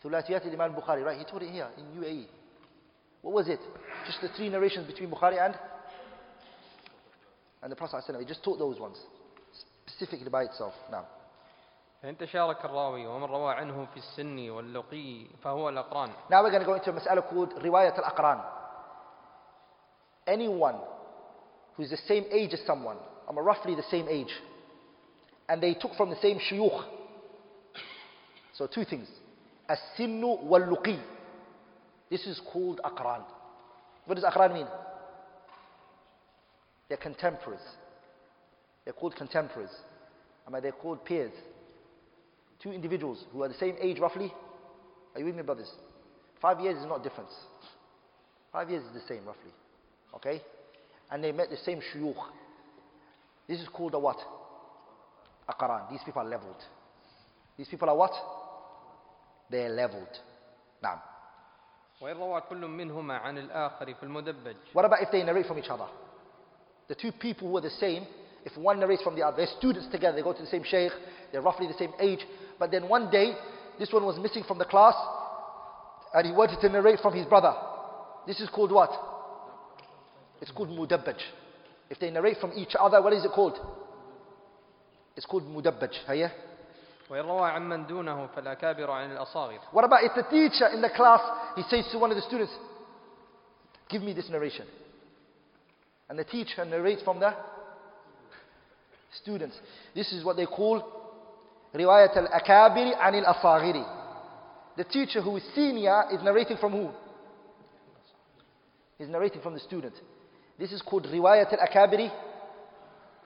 [0.03, 1.19] ثلاثيات Imam Bukhari, right?
[1.19, 2.25] He taught it here in UAE.
[3.21, 3.59] What was it?
[4.05, 5.55] Just the three narrations between Bukhari and
[7.61, 8.19] and the Prophet ﷺ.
[8.19, 8.97] He just taught those ones
[9.85, 10.73] specifically by itself.
[10.91, 11.05] Now,
[12.03, 16.65] فإن تشارك الراوي ومن روى عنه في السن واللقي فهو الأقران now we're going to
[16.65, 18.43] go into a mas'ala called riwayat al-aqran.
[20.27, 20.75] Anyone
[21.75, 22.97] who's the same age as someone,
[23.27, 24.31] I'm roughly the same age,
[25.49, 26.83] and they took from the same shuyukh.
[28.53, 29.07] So two things.
[29.67, 30.99] As-sinnu wal-luqi.
[32.12, 33.22] This is called aqran.
[34.04, 34.66] What does aqran mean?
[36.86, 37.64] They're contemporaries.
[38.84, 39.72] They're called contemporaries.
[40.46, 41.32] I mean, they're called peers.
[42.62, 44.30] Two individuals who are the same age roughly.
[45.14, 45.72] Are you with me, brothers?
[46.42, 47.32] Five years is not difference.
[48.52, 49.52] Five years is the same roughly.
[50.14, 50.42] Okay?
[51.10, 52.26] And they met the same shuyukh.
[53.48, 54.18] This is called a what?
[55.48, 55.90] Aqran.
[55.90, 56.62] These people are leveled.
[57.56, 58.12] These people are what?
[59.50, 60.18] They're leveled.
[62.01, 65.57] Now, وإن روى كل منهما عن الآخر في المدبج what about if they narrate from
[65.57, 65.87] each other?
[66.87, 68.05] The two people who are the same,
[68.45, 70.91] if one narrates from the other, they're students together, they go to the same sheikh,
[71.31, 72.19] they're roughly the same age,
[72.59, 73.33] but then one day,
[73.77, 74.95] this one was missing from the class,
[76.13, 77.53] and he wanted to narrate from his brother.
[78.25, 78.91] This is called what?
[80.41, 81.17] It's called mudabbaj.
[81.89, 83.57] If they narrate from each other, what is it called?
[85.15, 85.91] It's called mudabbaj.
[86.07, 86.31] Hayya?
[87.11, 91.21] وإن روى عمن دونه فالأكابر عن الأصاغر What about if the teacher in the class,
[91.55, 92.51] he says to one of the students,
[93.89, 94.65] give me this narration.
[96.09, 97.33] And the teacher narrates from the
[99.21, 99.55] students.
[99.95, 100.83] This is what they call
[101.73, 103.85] riwayat al-akabiri anil asagiri.
[104.77, 106.89] The teacher who is senior is narrating from who?
[108.97, 109.93] He's narrating from the student.
[110.59, 112.11] This is called riwayat al-akabiri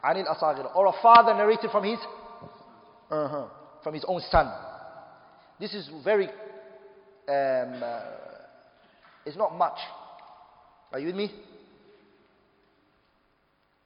[0.03, 0.75] anil asagiri.
[0.75, 1.99] Or a father narrating from his,
[3.09, 3.47] uh-huh,
[3.86, 4.52] from his own son.
[5.60, 8.00] This is very, um, uh,
[9.24, 9.78] it's not much.
[10.92, 11.30] Are you with me?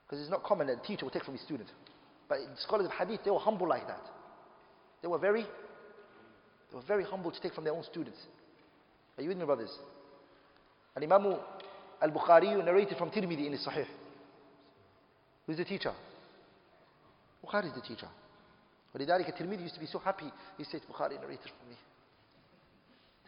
[0.02, 1.68] Because it's not common that a teacher will take from his student.
[2.31, 4.01] But scholars of hadith, they were humble like that.
[5.02, 8.20] They were very, they were very humble to take from their own students.
[9.18, 9.70] Are you with me, brothers?
[10.97, 11.36] And Imam
[12.01, 13.85] al-Bukhari narrated from Tirmidhi in his Sahih.
[15.47, 15.93] Who's the teacher?
[17.44, 18.09] Bukhari is the teacher.
[18.95, 20.31] ولذلك الترمذي used to be so happy.
[20.57, 21.77] He said, Bukhari narrated from me.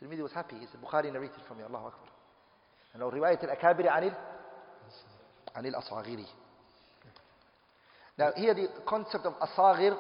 [0.02, 0.56] Tirmidhi was happy.
[0.60, 1.64] He said, Bukhari narrated from me.
[1.64, 2.10] Allahu Akbar.
[2.94, 4.14] And now رواية الأكابر عن ال
[5.56, 6.26] عن الأصاغر.
[8.18, 9.98] Now here the concept of asagir,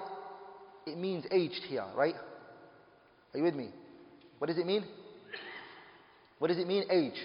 [0.86, 2.16] it means aged here, right?
[3.34, 3.70] Are you with me?
[4.40, 4.86] What does it mean?
[6.40, 7.20] What does it mean, age?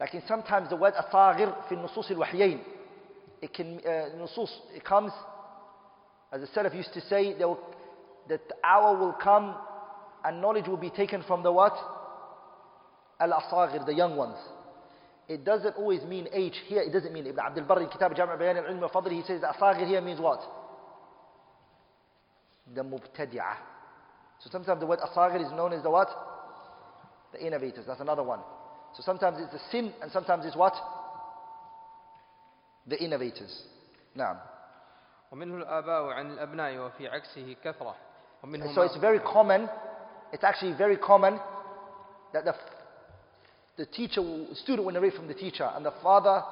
[0.00, 2.60] Like in sometimes the word asagir في النصوص الوحيين,
[3.42, 5.12] it can, uh, nusus, it comes,
[6.31, 7.59] as the Salaf used to say, will,
[8.27, 9.55] that the hour will come
[10.23, 11.73] and knowledge will be taken from the what?
[13.19, 14.37] Al-asagir, the young ones.
[15.27, 16.81] It doesn't always mean age here.
[16.81, 19.41] It doesn't mean Ibn Abdul Barr in Kitab Jami' Bayan al-Ilm wa Fadl, he says
[19.41, 20.39] the asagir here means what?
[22.73, 23.55] The mubtadi'ah.
[24.39, 26.09] So sometimes the word asagir is known as the what?
[27.33, 27.85] The innovators.
[27.85, 28.39] That's another one.
[28.95, 30.73] So sometimes it's the sin and sometimes it's what?
[32.87, 33.63] The innovators.
[34.15, 34.41] Now.
[35.32, 37.94] ومنه الآباء عن الأبناء وفي عكسه كثرة
[38.44, 39.68] ومنه So it's very common,
[40.32, 41.40] it's actually very common
[42.32, 42.54] that the,
[43.76, 46.42] the teacher, will- student will narrate from the teacher and the father,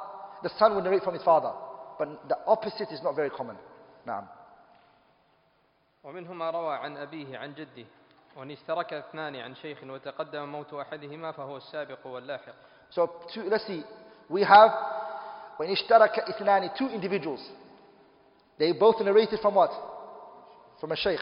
[0.43, 1.53] the son will narrate from his father.
[1.99, 3.57] But the opposite is not very common.
[4.07, 4.29] Now.
[6.05, 7.87] ومنه ما روى عن أبيه عن جده
[8.37, 12.53] وإن اشترك اثنان عن شيخ وتقدم موت أحدهما فهو السابق واللاحق
[12.91, 13.83] So two, let's see.
[14.29, 14.71] We have
[15.59, 17.41] when اشترك اثنان two individuals.
[18.59, 19.71] They both narrated from what?
[20.81, 21.21] From a sheikh.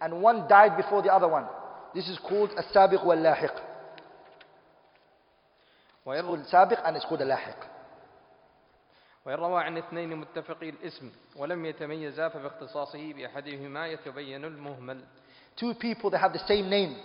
[0.00, 1.46] And one died before the other one.
[1.94, 3.50] This is called as-sabiq wal-lahiq.
[6.06, 7.58] It's وإن called سابق and it's called لاحق.
[9.26, 15.00] وإن روى عن اثنين متفقي الاسم ولم يتميزا فباختصاصه بأحدهما يتبين المهمل
[15.56, 16.96] Two people that have the same name.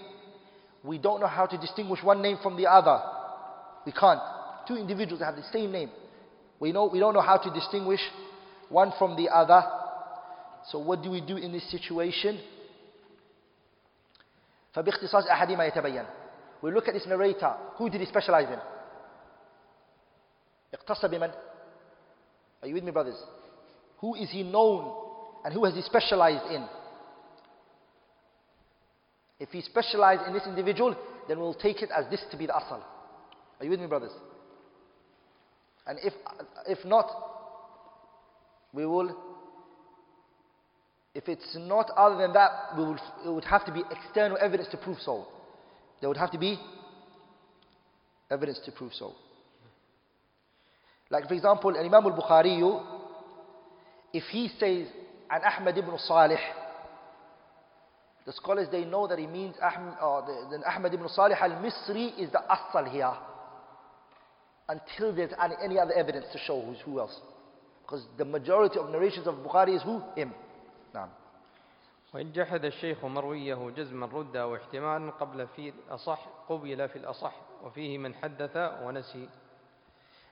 [0.84, 3.02] We don't know how to distinguish one name from the other.
[3.86, 4.20] We can't.
[4.68, 5.90] Two individuals that have the same name.
[6.60, 8.02] We, know, we don't know how to distinguish
[8.70, 9.64] one from the other.
[10.70, 12.40] So what do we do in this situation?
[14.76, 16.06] فباختصاص أحدهما يتبين.
[16.62, 17.54] We look at this narrator.
[17.78, 18.60] Who did he specialize in?
[20.74, 21.32] اقتص بمن?
[22.62, 23.22] Are you with me brothers?
[24.00, 24.94] Who is he known
[25.44, 26.66] and who has he specialized in?
[29.40, 30.96] If he specialized in this individual,
[31.28, 32.84] then we'll take it as this to be the asal.
[33.60, 34.12] Are you with me, brothers?
[35.88, 36.14] And if,
[36.68, 37.08] if not,
[38.77, 39.17] we will,
[41.15, 44.69] if it's not other than that, we will, it would have to be external evidence
[44.71, 45.27] to prove so.
[46.01, 46.59] There would have to be
[48.31, 49.15] evidence to prove so.
[51.09, 52.61] Like for example, Imam al-Bukhari,
[54.13, 54.89] if he says,
[55.31, 56.37] an Ahmad ibn Salih,
[58.27, 62.19] the scholars, they know that he means Ahmad, uh, the, the Ahmad ibn Salih al-Misri
[62.19, 63.15] is the asal here.
[64.69, 67.19] Until there's any, any other evidence to show who's who else.
[67.86, 70.02] Because the majority of narrations of Bukhari is who?
[70.16, 70.32] Him.
[70.96, 71.10] نعم.
[72.14, 77.34] وإن جحد الشيخ مرويه جزما رد واحتمالا قبل في الأصح قبل في الأصح
[77.64, 79.30] وفيه من حدث ونسي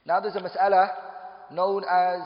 [0.05, 0.89] Now there's a mas'ala
[1.51, 2.21] known as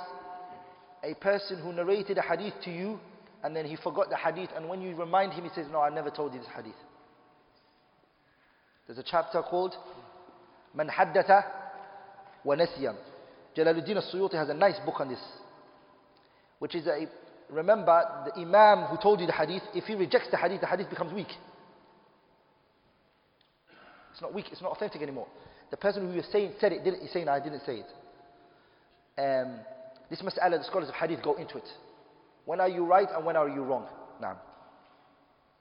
[1.03, 2.99] a person who narrated a hadith to you
[3.43, 5.89] and then he forgot the hadith and when you remind him he says, no, I
[5.89, 6.75] never told you this hadith.
[8.87, 9.75] There's a chapter called
[10.73, 11.43] Man Haddatha
[12.43, 12.95] wa Nasiyam.
[13.57, 15.19] Jalaluddin al-Suyuti has a nice book on this.
[16.59, 17.07] Which is a,
[17.49, 20.89] remember the imam who told you the hadith, if he rejects the hadith, the hadith
[20.89, 21.27] becomes weak.
[24.11, 25.27] It's not weak, it's not authentic anymore.
[25.71, 27.87] The person who you're saying said it, didn't, he's saying, I didn't say it.
[29.17, 29.59] Um,
[30.09, 31.67] this mas'ala, the scholars of hadith go into it.
[32.45, 33.87] When are you right and when are you wrong?
[34.21, 34.37] نعم.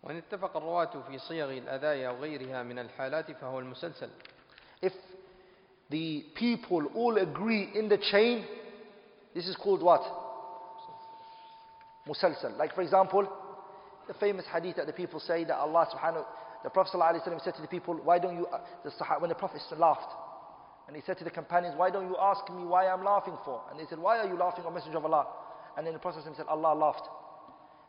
[0.03, 4.09] وإن اتفق الرواة في صيغ الأداء أو غيرها من الحالات فهو المسلسل
[4.83, 4.93] If
[5.90, 8.46] the people all agree in the chain,
[9.34, 10.02] this is called what?
[12.08, 12.58] Musalsal.
[12.58, 13.28] Like for example,
[14.08, 16.26] the famous hadith that the people say that Allah subhanahu
[16.64, 17.00] the Prophet
[17.44, 20.12] said to the people, why don't you, uh, the Sahaba, when the Prophet laughed,
[20.88, 23.62] and he said to the companions, why don't you ask me why I'm laughing for?
[23.70, 25.28] And they said, why are you laughing, O Messenger of Allah?
[25.78, 27.08] And then the Prophet said, Allah laughed.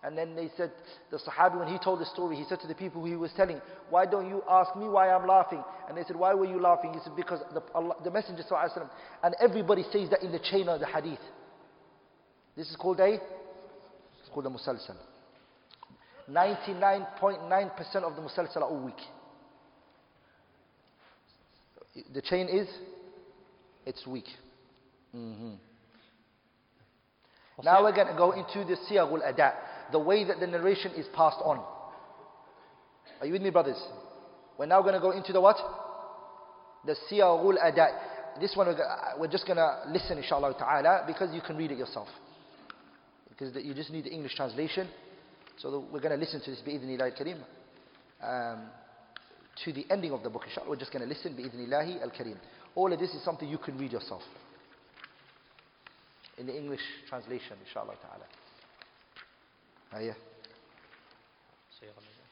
[0.04, 0.70] And then they said,
[1.10, 3.32] the Sahabi, when he told the story, he said to the people who he was
[3.36, 3.60] telling,
[3.90, 5.62] why don't you ask me why I'm laughing?
[5.88, 6.92] And they said, why were you laughing?
[6.94, 8.88] He said, because the, Allah, the Messenger ﷺ,
[9.24, 11.18] and everybody says that in the chain of the hadith.
[12.56, 14.94] This is called a, it's called a musalsal.
[16.30, 19.00] 99.9% of the musalsal are all weak.
[22.14, 22.68] The chain is,
[23.84, 24.26] it's weak.
[25.14, 25.56] Mhm.
[27.64, 29.52] Now we're going to go into the siyagul ada,
[29.92, 31.62] the way that the narration is passed on.
[33.20, 33.80] Are you with me, brothers?
[34.58, 35.56] We're now going to go into the what?
[36.84, 37.88] The siyagul ada.
[38.40, 38.68] This one
[39.18, 42.08] we're just going to listen, inshallah ta'ala, because you can read it yourself.
[43.28, 44.88] Because you just need the English translation.
[45.58, 47.38] So we're going to listen to this bi'idhnillahi al-kareem.
[48.22, 48.66] Um,
[49.64, 50.68] to the ending of the book, inshallah.
[50.70, 52.36] We're just going to listen bi'idhnillahi al-kareem.
[52.74, 54.22] All of this is something you can read yourself.
[56.36, 58.24] In the English translation, inshallah ta'ala.
[59.93, 60.15] هيا
[61.79, 62.25] صيغ الأداء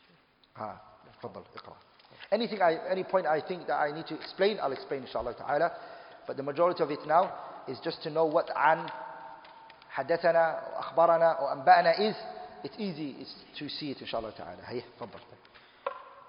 [0.57, 0.81] ها
[1.21, 1.75] تفضل اقرأ
[2.33, 5.71] anything I, any point I think that I need to explain I'll explain inshallah ta'ala
[6.27, 7.33] but the majority of it now
[7.67, 8.89] is just to know what عن
[9.89, 12.15] حدثنا أو أخبرنا أو أنبأنا is
[12.63, 15.19] it's easy it's to see it inshallah ta'ala هيا تفضل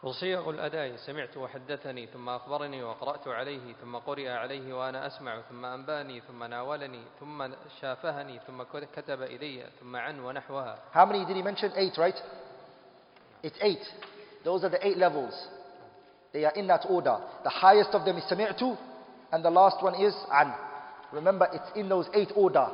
[0.08, 6.20] وصيغ الأداء سمعت وحدثني ثم أخبرني وقرأت عليه ثم قرئ عليه وأنا أسمع ثم أنباني
[6.22, 7.50] ثم ناولني ثم
[7.82, 8.64] شافهني ثم
[8.96, 12.16] كتب إلي ثم عن ونحوها how many did he mention eight right
[13.44, 13.84] it's eight
[14.46, 15.34] those are the eight levels
[16.34, 18.78] they are in that order the highest of them is سمعت
[19.34, 20.54] and the last one is عن
[21.12, 22.70] remember it's in those eight order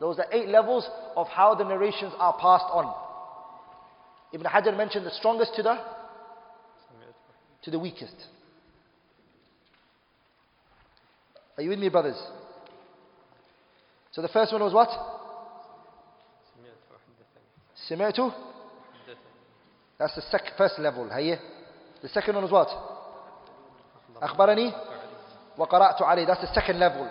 [0.00, 2.94] those are eight levels of how the narrations are passed on
[4.34, 6.01] Ibn Hajar mentioned the strongest to the
[7.63, 8.15] to the weakest.
[11.57, 12.17] Are you with me, brothers?
[14.11, 14.89] So the first one was what?
[17.89, 18.19] سمعت وحدثني سمعت.
[18.19, 19.17] حدثني
[19.99, 21.09] That's the sec- first level.
[21.11, 21.39] هي.
[22.03, 22.67] The second one was what?
[24.21, 26.25] أخبرني أخبرني عليه وقرأت عليه.
[26.27, 27.07] That's the second level.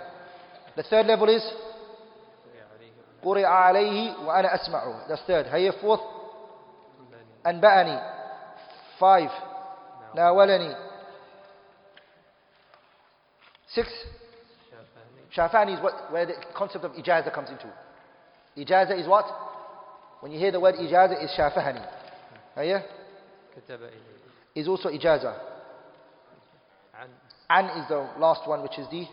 [0.77, 2.93] The third level is قرئ عليه
[3.25, 5.09] قرئ عليه وأنا أسمعه.
[5.09, 5.47] That's third.
[5.47, 6.01] هي fourth.
[7.47, 8.01] أنباني أنبأني.
[9.01, 9.31] Five.
[10.15, 10.77] ناولني.
[13.75, 13.89] Six.
[15.37, 17.67] شافهني Shafani is what, where the concept of ijaza comes into.
[18.57, 19.27] Ijaza is what?
[20.21, 21.85] When you hear the word ijaza, is shafahani.
[22.57, 22.83] Oh, yeah?
[23.57, 24.17] كتب إلي
[24.55, 25.35] Is also ijaza.
[26.95, 27.09] عن
[27.51, 29.07] An is the last one, which is the.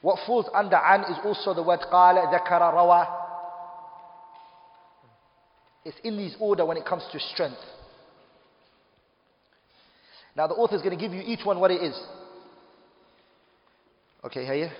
[0.00, 3.06] What falls under an is also the word qala, dhakara, rawa.
[5.84, 7.60] It's in this order when it comes to strength.
[10.35, 11.95] Now the author is going to give you each one what it is.
[14.23, 14.71] Okay, here.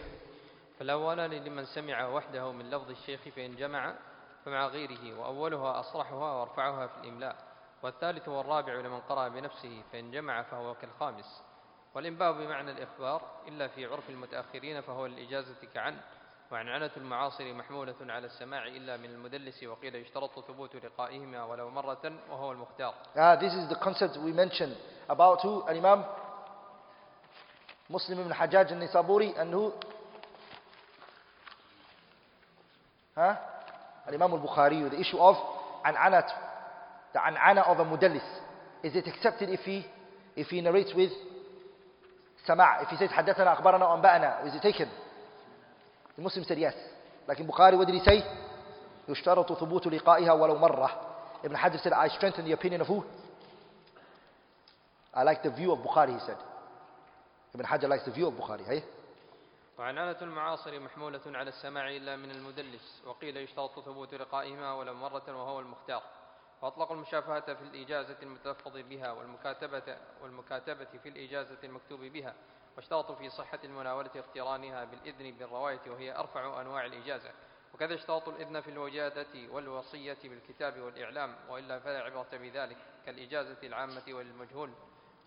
[0.80, 3.94] فالأولان لمن سمع وحده من لفظ الشيخ فإن جمع
[4.46, 7.36] فمع غيره وأولها أصرحها وأرفعها في الإملاء
[7.84, 11.42] والثالث والرابع لمن قرأ بنفسه فإن جمع فهو كالخامس
[11.96, 15.98] والإنباء بمعنى الإخبار إلا في عرف المتأخرين فهو الإجازة كعن
[16.52, 22.52] وعنعنة المعاصر محمولة على السماع إلا من المدلس وقيل يشترط ثبوت لقائهما ولو مرة وهو
[22.52, 24.76] المختار Ah, this is the concept we mentioned
[25.10, 25.62] about who?
[25.64, 26.04] An Imam
[27.90, 29.72] Muslim ibn Hajjaj al-Nisaburi and who?
[33.16, 33.36] Huh?
[34.08, 35.36] An Imam al-Bukhari, the issue of
[35.86, 36.30] an anat,
[37.14, 38.24] the an'ana of a mudallis.
[38.84, 39.86] Is it accepted if he,
[40.36, 41.12] if he narrates with
[42.46, 44.90] sama' if he says حدثنا أخبرنا وأنبأنا is it taken?
[46.18, 48.24] Bukhari, what did he say?
[49.10, 51.08] يشترط ثبوت لقائها ولو مرة.
[51.44, 53.04] Ibn Hajar said, I strengthen the opinion of who?
[55.14, 56.38] I like the view of Bukhari, he said.
[57.56, 58.66] Ibn Hajar likes the view of Bukhari.
[58.66, 58.84] Hey?
[59.80, 65.60] وعنعنة المعاصر محمولة على السماع إلا من المدلس وقيل يشترط ثبوت لقائهما ولو مرة وهو
[65.60, 66.04] المختار
[66.62, 72.34] وأطلقوا المشافهة في الإجازة المتلفظ بها والمكاتبة والمكاتبة في الإجازة المكتوب بها
[72.78, 77.32] واشترطوا في صحة المناولة اقترانها بالإذن بالرواية وهي أرفع أنواع الإجازة.
[77.74, 84.70] وكذا اشترطوا الإذن في الوجادة والوصية بالكتاب والإعلام وإلا فلا عبرة بذلك كالإجازة العامة وللمجهول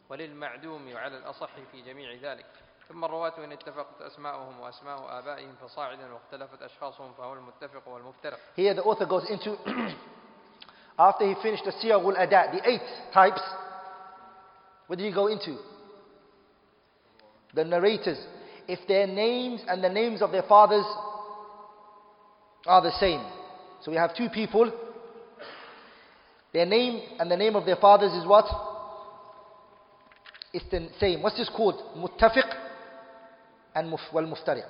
[0.08, 2.46] وللمعدوم على الأصح في جميع ذلك.
[2.88, 8.38] ثم الرواة إن اتفقت أسماؤهم وأسماء آبائهم فصاعدا واختلفت أشخاصهم فهو المتفق والمفترق.
[8.56, 9.56] Here the author goes into,
[10.98, 13.40] after he finished the siyagh ul ada, the eight types,
[14.86, 15.73] what did he go into?
[17.54, 18.18] The narrators.
[18.66, 20.84] If their names and the names of their fathers
[22.66, 23.24] are the same.
[23.82, 24.72] So we have two people.
[26.52, 28.46] Their name and the name of their fathers is what?
[30.52, 31.20] It's the same.
[31.20, 31.82] What's this called?
[31.96, 32.48] Muttafiq
[33.74, 34.68] and muf- wal muftariq.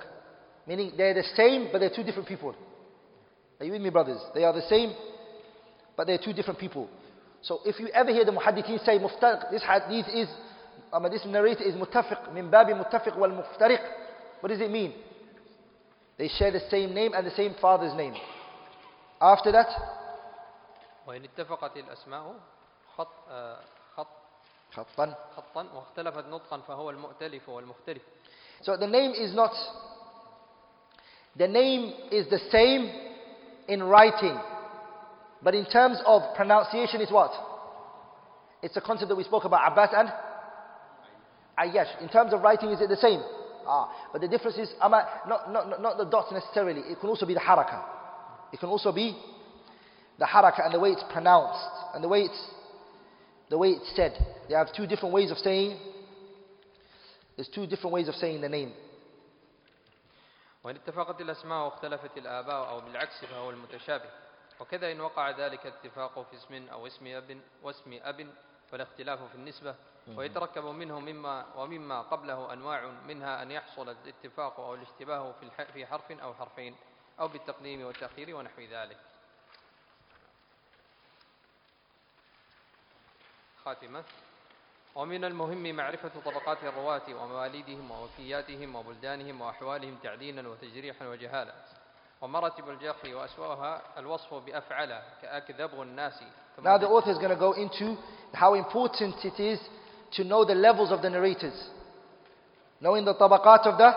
[0.67, 2.55] Meaning they're the same, but they're two different people.
[3.59, 4.19] Are you with me, brothers?
[4.33, 4.93] They are the same,
[5.95, 6.89] but they're two different people.
[7.41, 10.27] So if you ever hear the muhaddithin say muftariq, this hadith is,
[10.94, 13.80] I mean, this narrator is muttafiq, min babi muttafiq wal muftariq.
[14.40, 14.94] What does it mean?
[16.18, 18.14] They share the same name and the same father's name.
[19.20, 19.68] After that,
[21.06, 22.34] وإن اتفقت الأسماء
[22.96, 23.58] خط آه،
[23.96, 24.06] خط
[24.72, 25.14] خطا.
[25.36, 28.02] خطا واختلفت نطقا فهو المؤتلف والمختلف
[28.62, 29.52] So the name is not,
[31.36, 32.90] the name is the same
[33.68, 34.38] in writing,
[35.42, 37.32] but in terms of pronunciation, it's what?
[38.62, 40.12] It's a concept that we spoke about, Abbas and
[41.58, 42.00] Ayyash.
[42.00, 43.20] In terms of writing, is it the same?
[43.66, 47.08] Ah, but the difference is, ama, not, not, not- not the dots necessarily, it can
[47.08, 47.82] also be the haraka.
[48.52, 49.16] It can also be
[50.18, 51.60] the haraka and the way it's pronounced,
[51.94, 52.42] and the way it's,
[53.50, 54.12] the way it's said.
[54.48, 55.78] They have two different ways of saying
[57.36, 58.72] there's two different ways of saying the name.
[60.64, 64.10] وإن اتفقت الأسماء واختلفت الآباء أو بالعكس فهو المتشابه
[64.60, 68.26] وكذا إن وقع ذلك اتفاق في اسم أو اسم أب واسم أب
[68.73, 69.75] والاختلاف في النسبة
[70.07, 76.11] ويتركب منه مما ومما قبله أنواع منها أن يحصل الاتفاق أو الاشتباه في في حرف
[76.11, 76.75] أو حرفين
[77.19, 78.97] أو بالتقديم والتأخير ونحو ذلك.
[83.65, 84.03] خاتمة.
[84.95, 91.53] ومن المهم معرفة طبقات الرواة ومواليدهم ووفياتهم وبلدانهم وأحوالهم تعديلا وتجريحا وجهالا.
[92.21, 96.23] ومراتب الجهل وأسوأها الوصف بأفعل كأكذب الناس
[96.63, 97.97] Now the author is going to go into
[98.33, 99.59] how important it is
[100.13, 101.69] to know the levels of the narrators.
[102.79, 103.91] Knowing the tabaqat of the...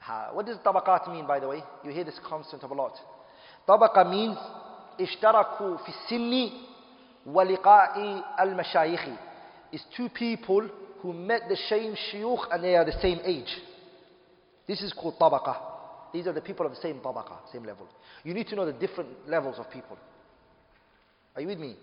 [0.00, 1.62] Ha, what does tabaqat mean by the way?
[1.84, 2.92] You hear this constant of a lot.
[3.66, 4.36] Tabaqa means
[5.00, 6.50] اشتركوا في السن
[7.26, 9.16] ولقاء المشايخ.
[9.72, 10.68] It's two people
[11.00, 13.48] who met the same shuyukh and they are the same age.
[14.66, 15.56] This is called tabaqa.
[16.12, 17.88] These are the people of the same tabaqa, same level.
[18.22, 19.98] You need to know the different levels of people.
[21.34, 21.76] Are you with me?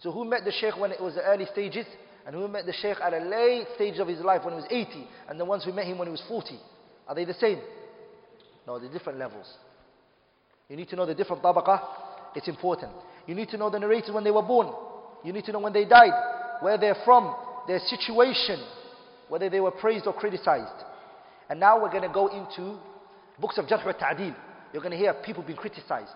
[0.00, 1.86] So who met the sheikh when it was the early stages?
[2.26, 4.68] And who met the sheikh at a late stage of his life when he was
[4.70, 5.08] 80?
[5.28, 6.58] And the ones who met him when he was 40?
[7.08, 7.60] Are they the same?
[8.66, 9.46] No, they're different levels.
[10.68, 11.80] You need to know the different tabaqa.
[12.34, 12.92] It's important.
[13.26, 14.72] You need to know the narrators when they were born.
[15.24, 16.12] You need to know when they died,
[16.60, 17.34] where they're from,
[17.66, 18.62] their situation,
[19.28, 20.84] whether they were praised or criticized.
[21.49, 22.77] And now we're going to go into
[23.39, 24.35] books of Jarh wa Ta'deel.
[24.73, 26.15] You're going to hear people being criticized.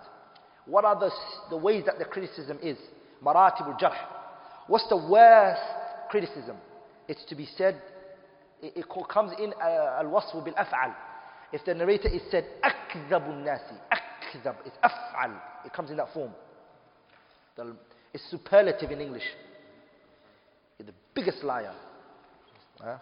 [0.65, 2.77] What are the, s- the ways that the criticism is?
[3.23, 3.95] Maratib al-Jarh.
[4.67, 5.61] What's the worst
[6.09, 6.57] criticism?
[7.07, 7.81] It's to be said,
[8.61, 10.93] it, it co- comes in uh, al-wasfu bil-af'al.
[11.51, 13.61] If the narrator is said, أكذب الناس
[13.91, 15.31] أكذب, it's af'al.
[15.65, 16.31] It comes in that form.
[17.55, 17.75] The-
[18.13, 19.23] It's superlative in English.
[20.77, 21.73] You're the biggest liar.
[22.81, 22.97] Huh?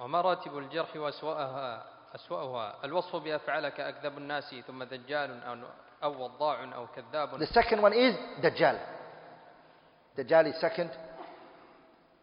[0.00, 5.56] ومراتب الجرح وأسوأها أسوأها الوصف بأفعال كأكذب الناس ثم دجال أو
[6.02, 8.78] أو وضاع أو كذاب The second one is Dajjal.
[10.18, 10.90] Dajjal is second.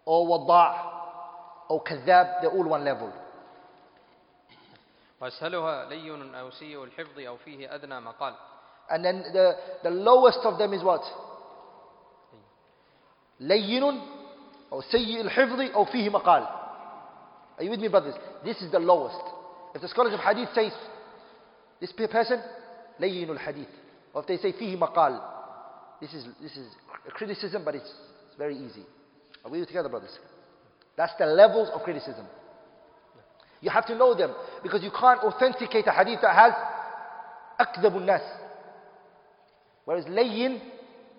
[0.05, 3.11] Or Wada' or Kadhab, they're all one level.
[5.21, 8.33] وأسهلها لين أو سيء الحفظ أو فيه أدنى مقال
[8.89, 11.01] And then the, the lowest of them is what?
[13.39, 14.01] لين
[14.71, 16.62] أو سيء الحفظ أو فيه مقال.
[17.57, 18.15] Are you with me, brothers?
[18.43, 19.21] This is the lowest.
[19.75, 20.71] If the scholars of hadith say
[21.79, 22.41] this person,
[23.01, 23.67] layyinul hadith.
[24.13, 25.21] Or if they say fihi maqal,
[25.99, 26.67] this is, this is
[27.07, 27.91] a criticism, but it's,
[28.27, 28.83] it's very easy.
[29.43, 30.17] Are we together, brothers?
[30.95, 32.25] That's the levels of criticism.
[33.61, 36.53] You have to know them because you can't authenticate a hadith that has
[37.59, 38.21] akdabun nas.
[39.85, 40.59] Whereas layyin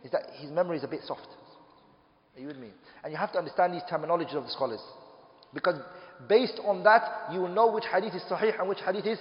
[0.05, 1.27] is that his memory is a bit soft.
[2.37, 2.69] Are you with me?
[3.03, 4.81] And you have to understand these terminologies of the scholars
[5.53, 5.77] because
[6.28, 9.20] based on that, you will know which hadith is sahih and which hadith is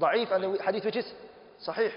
[0.00, 1.06] da'if and the hadith which is
[1.66, 1.90] sahih.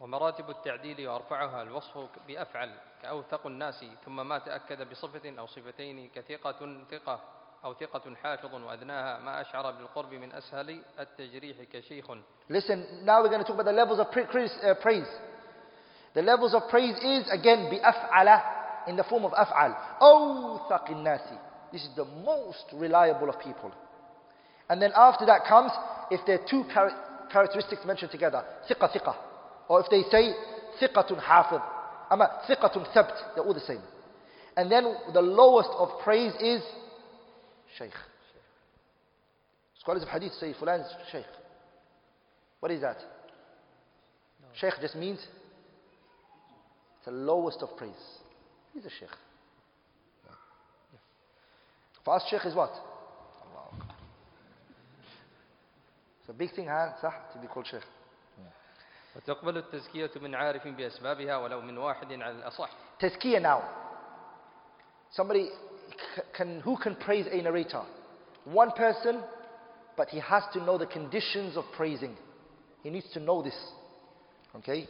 [0.00, 1.98] ومراتب التعديل وأرفعها الوصف
[2.28, 2.70] بأفعل
[3.02, 7.20] كأوثق الناس ثم ما تأكد بصفة أو صفتين كثقة ثقة
[7.64, 12.06] أو ثقة حافظ وأدناها ما أشعر بالقرب من أسهل التجريح كشيخ
[12.50, 15.06] Listen, now we're going to talk about the levels of pra- cris- uh, praise.
[16.14, 19.74] The levels of praise is again bi'af'ala in the form of af'al.
[20.02, 21.20] أوثق الناس.
[21.71, 23.71] this is the most reliable of people.
[24.69, 25.71] And then after that comes,
[26.11, 29.15] if there are two char- characteristics mentioned together, ثقة ثقة,
[29.67, 30.33] Or if they say,
[30.79, 31.61] ثقة hafid.
[32.11, 33.81] Ama ثقة thabt, they're all the same.
[34.57, 36.61] And then the lowest of praise is
[37.77, 37.93] shaykh.
[39.79, 41.25] Scholars of hadith say, fulan is shaykh.
[42.59, 42.97] What is that?
[44.41, 44.47] No.
[44.55, 45.19] Shaykh just means
[46.97, 47.91] it's the lowest of praise.
[48.73, 49.09] He's a shaykh.
[52.04, 52.70] For us, shaykh is what?
[52.70, 53.96] Allah Akbar.
[56.20, 56.92] It's a big thing, huh?
[57.02, 57.12] صح?
[57.34, 57.82] To be called shaykh.
[59.16, 62.68] وتقبل التزكية من عارف بأسبابها ولو من واحد على الأصح
[63.00, 63.62] Tazkiyah now.
[65.12, 65.48] Somebody
[66.16, 67.82] c- can, who can praise a narrator?
[68.44, 69.20] One person,
[69.96, 72.16] but he has to know the conditions of praising.
[72.82, 73.54] He needs to know this.
[74.56, 74.88] Okay?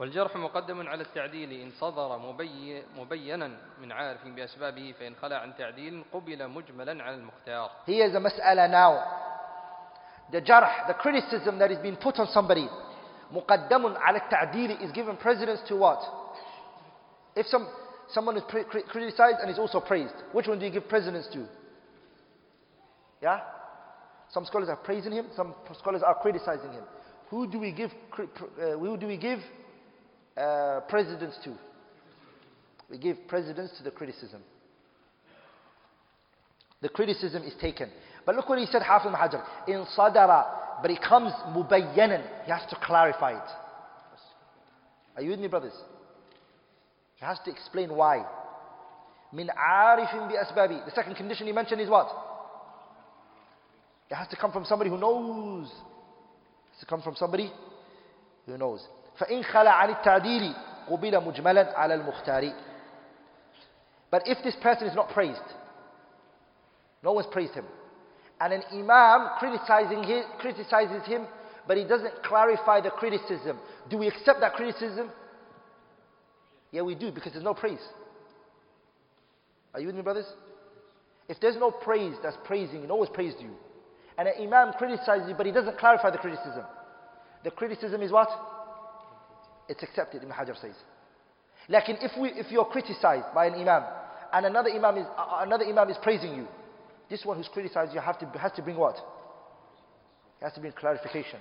[0.00, 3.50] والجرح مقدم على التعديل إن صدر مبي مبينا
[3.82, 9.02] من عارف بأسبابه فإن خلى عن تعديل قبل مجملا على المختار Here's a mas'ala now.
[10.32, 12.66] The jarh, the criticism that is being put on somebody,
[13.34, 16.00] muqaddamun ala ta'dili is given precedence to what?
[17.36, 17.68] If some,
[18.14, 21.26] someone is pre- cri- criticized and is also praised, which one do you give precedence
[21.34, 21.46] to?
[23.20, 23.40] Yeah?
[24.30, 26.84] Some scholars are praising him, some scholars are criticizing him.
[27.28, 29.40] Who do we give, cri- pr- uh, who do we give
[30.37, 31.53] uh, precedence to?
[32.89, 34.41] We give precedence to the criticism.
[36.81, 37.89] The criticism is taken.
[38.25, 39.43] But look what he said, Hafiz Hajar.
[39.67, 42.23] In sadara, but it comes mubayyanan.
[42.45, 43.49] He has to clarify it.
[45.15, 45.73] Are you with me, brothers?
[47.15, 48.25] He has to explain why.
[49.31, 50.85] Min arifin bi asbabi.
[50.85, 52.07] The second condition he mentioned is what?
[54.09, 55.67] It has to come from somebody who knows.
[55.67, 57.51] It has to come from somebody
[58.45, 58.85] who knows.
[59.18, 60.54] فإن خلى عن التعديل
[60.90, 62.52] قبل مجملا على المختار.
[64.10, 65.40] But if this person is not praised,
[67.02, 67.64] no one's praised him.
[68.40, 71.26] And an imam criticizing him, criticizes him,
[71.68, 73.58] but he doesn't clarify the criticism.
[73.88, 75.10] Do we accept that criticism?
[76.72, 77.80] Yeah, we do, because there's no praise.
[79.74, 80.26] Are you with me, brothers?
[81.28, 83.50] If there's no praise that's praising, you, no one's praised you.
[84.18, 86.64] And an imam criticizes you, but he doesn't clarify the criticism.
[87.44, 88.28] The criticism is what?
[89.67, 90.75] It's accepted, Ibn Hajar says.
[91.67, 93.83] Like if, we, if you're criticized by an imam,
[94.33, 96.47] and another imam is, uh, another imam is praising you,
[97.09, 98.95] this one who's criticized you have to, has to bring what?
[100.39, 101.39] He has to bring clarification.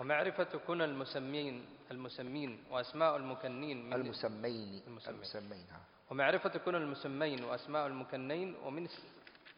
[0.00, 5.66] ومعرفة كن المسمين المسمين وأسماء المكنين من المسمين المسمين.
[6.10, 8.88] ومعرفة كن المسمين وأسماء المكنين ومن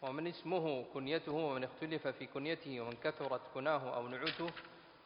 [0.03, 4.51] ومن اسمه كنيته ومن اختلف في كنيته ومن كثرت كناه أو نعوته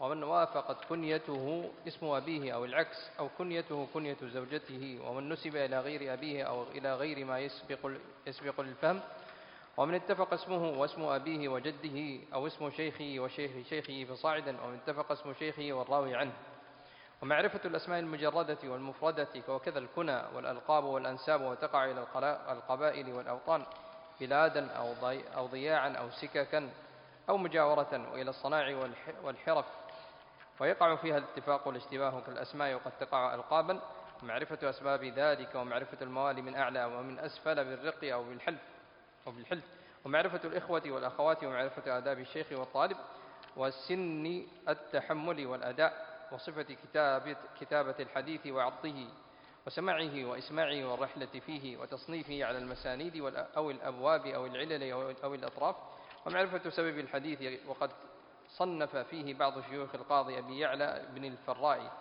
[0.00, 6.12] ومن وافقت كنيته اسم أبيه أو العكس أو كنيته كنية زوجته ومن نسب إلى غير
[6.14, 7.90] أبيه أو إلى غير ما يسبق
[8.26, 9.00] يسبق الفهم
[9.76, 15.34] ومن اتفق اسمه واسم أبيه وجده أو اسم شيخه وشيخ شيخه فصاعدا ومن اتفق اسم
[15.34, 16.32] شيخه والراوي عنه.
[17.22, 22.06] ومعرفة الأسماء المجردة والمفردة وكذا الكنى والألقاب والأنساب وتقع إلى
[22.52, 23.64] القبائل والأوطان
[24.20, 24.94] بلادا أو
[25.36, 26.70] أو ضياعا أو سككا
[27.28, 29.64] أو مجاورة وإلى الصناع والح- والحرف.
[30.60, 33.80] ويقع فيها الاتفاق والاشتباه كالأسماء وقد تقع ألقابا.
[34.22, 38.60] ومعرفة أسباب ذلك ومعرفة الموالي من أعلى ومن أسفل بالرق أو بالحلف
[39.26, 39.64] أو بالحلف.
[40.04, 42.96] ومعرفة الإخوة والأخوات ومعرفة آداب الشيخ والطالب.
[43.56, 46.08] وسن التحمل والأداء.
[46.32, 49.06] وصفة كتابة, كتابة الحديث وعضه
[49.66, 53.16] وسماعه وإسماعه والرحلة فيه وتصنيفه على المسانيد
[53.56, 54.92] أو الأبواب أو العلل
[55.24, 55.76] أو الأطراف.
[56.26, 57.90] ومعرفة سبب الحديث وقد
[58.48, 61.92] صنف فيه بعض شيوخ القاضي أبي يعلى بن الفراء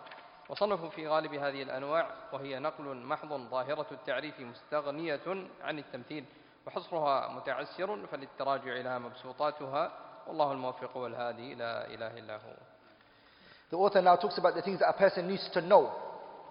[0.48, 5.20] وصنفوا في غالب هذه الأنواع وهي نقل محض ظاهرة التعريف مستغنية
[5.62, 6.24] عن التمثيل
[6.66, 9.92] وحصرها متعسر فللتراجع إلى مبسوطاتها
[10.26, 12.54] والله الموفق والهادي لا إله إلا هو
[13.70, 15.92] The author now talks about the things that a person needs to know.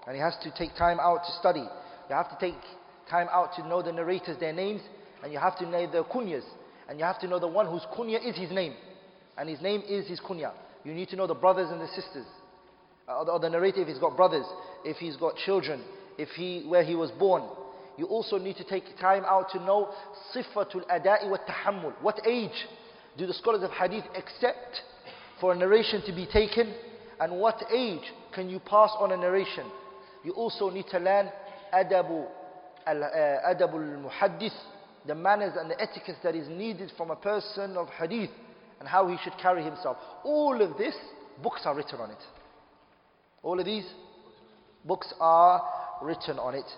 [0.06, 1.66] And he has to take time out to study.
[2.10, 2.62] You have to take
[3.10, 4.82] time out to know the narrators, their names.
[5.24, 6.44] And you have to know their kunyas.
[6.88, 8.76] And you have to know the one whose kunya is his name.
[9.38, 10.52] And his name is his kunya.
[10.84, 12.26] You need to know the brothers and the sisters.
[13.08, 14.46] Uh, or the narrator if he's got brothers,
[14.84, 15.82] if he's got children,
[16.18, 17.44] if he, where he was born.
[17.98, 19.90] You also need to take time out to know
[20.36, 21.94] sifatul ada'i wa tahammul.
[22.02, 22.68] What age
[23.18, 24.82] do the scholars of hadith accept
[25.40, 26.74] for a narration to be taken?
[27.20, 28.04] And what age
[28.34, 29.66] can you pass on a narration?
[30.24, 31.30] You also need to learn
[31.74, 32.28] adabu
[32.86, 34.52] uh, adabul muhaddith,
[35.06, 38.30] the manners and the etiquette that is needed from a person of hadith
[38.81, 39.97] and how he should carry himself.
[40.25, 40.95] All of this,
[41.43, 42.23] books are written on it.
[43.43, 43.87] All of these
[44.85, 45.63] books are
[46.03, 46.71] written on it.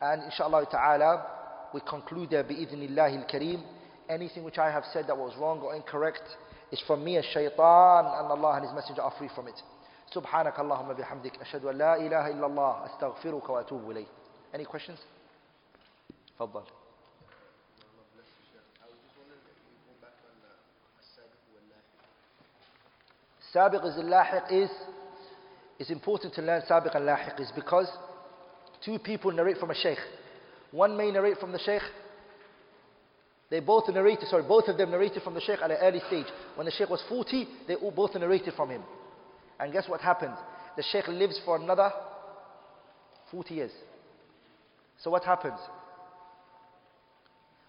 [0.00, 1.26] And inshallah ta'ala,
[1.74, 3.62] we conclude there bi'idhnillahi al-kareem.
[4.08, 6.22] Anything which I have said that was wrong or incorrect
[6.70, 9.60] is from me as shaitan and Allah and His Messenger are free from it.
[10.14, 14.06] سبحانك اللهم بحمدك أشهد أن لا إله إلا الله أستغفرك وأتوب إليه.
[14.54, 14.98] Any questions?
[16.38, 16.62] تفضل.
[23.53, 24.69] Sabiq is lahiq is,
[25.79, 27.87] it's important to learn Sabiq and Lahiq is because
[28.83, 29.97] two people narrate from a sheikh.
[30.71, 31.81] One may narrate from the sheikh.
[33.49, 36.27] They both narrated, sorry, both of them narrated from the sheikh at an early stage.
[36.55, 38.83] When the sheikh was 40, they all both narrated from him.
[39.59, 40.35] And guess what happened?
[40.77, 41.91] The sheikh lives for another
[43.31, 43.71] 40 years.
[45.03, 45.59] So what happens?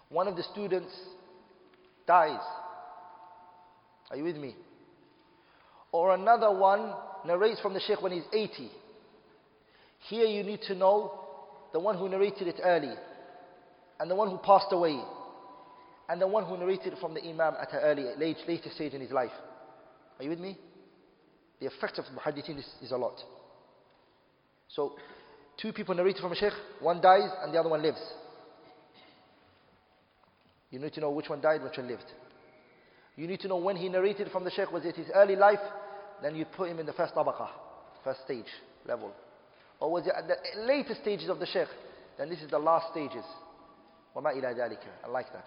[0.09, 0.93] One of the students
[2.07, 2.41] dies.
[4.11, 4.55] Are you with me?
[5.93, 6.95] Or another one
[7.27, 8.71] narrates from the Sheikh when he's 80.
[10.09, 11.21] Here you need to know
[11.73, 12.93] the one who narrated it early,
[14.01, 14.99] and the one who passed away,
[16.09, 18.95] and the one who narrated it from the Imam at an early, late, later stage
[18.95, 19.31] in his life.
[20.19, 20.59] Are you with me?
[21.61, 23.19] The effect of muhaddithin is, is a lot.
[24.69, 24.95] So,
[25.61, 28.01] two people narrated from a Sheikh, one dies and the other one lives.
[30.71, 32.07] You need to know which one died, which one lived.
[33.17, 35.61] You need to know when he narrated from the Shaykh, was it his early life?
[36.22, 37.50] Then you put him in the first tabaqah,
[38.04, 38.50] first stage
[38.86, 39.12] level.
[39.80, 41.68] Or was it at the later stages of the Shaykh?
[42.18, 43.26] Then this is the last stages.
[44.16, 45.46] وَمَا إِلَى ذَلِكَ I like that.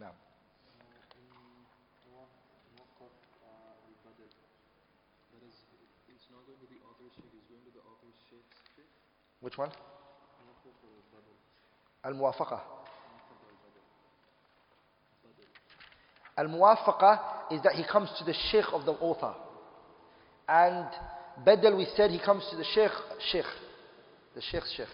[0.00, 0.10] Now,
[5.32, 5.54] That is,
[6.08, 6.26] it's
[16.37, 19.33] Al-muwafaqah is that he comes to the sheikh of the author.
[20.47, 20.87] And
[21.45, 22.91] Badal, we said he comes to the sheikh,
[23.31, 23.45] sheikh,
[24.35, 24.87] the sheikh's sheikh.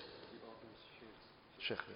[1.59, 1.95] Sheikh, yeah.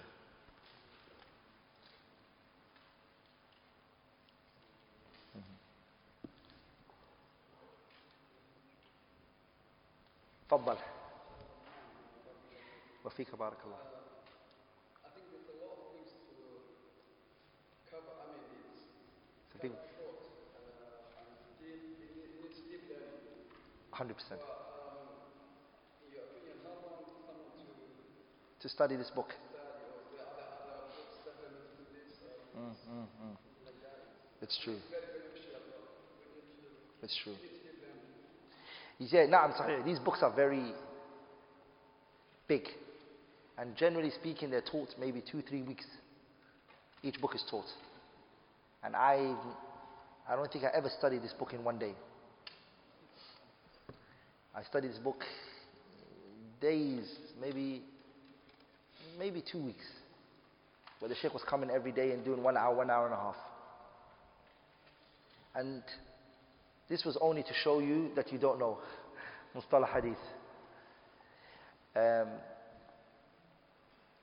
[10.48, 10.76] تفضل
[13.04, 14.03] وفيك بارك الله
[19.68, 19.76] thing.
[23.94, 24.08] 100%.
[28.60, 29.28] To study this book.
[32.56, 33.36] Mm, true.
[34.42, 34.76] It's true.
[37.02, 37.34] It's true.
[38.98, 39.84] Yeah, na'am sahih.
[39.84, 40.72] These books are very
[42.48, 42.62] big.
[43.58, 45.84] And generally speaking, they're taught maybe two, three weeks.
[47.02, 47.66] Each book is taught.
[48.84, 49.36] And I've
[50.28, 51.92] I don't think I ever studied this book in one day.
[54.54, 55.22] I studied this book
[56.60, 57.04] days,
[57.40, 57.82] maybe,
[59.18, 59.84] maybe two weeks.
[60.98, 63.18] Where the Sheikh was coming every day and doing one hour, one hour and a
[63.18, 63.36] half.
[65.54, 65.82] And
[66.88, 68.78] this was only to show you that you don't know
[69.54, 70.16] Mustalah Hadith.
[71.96, 72.28] Um,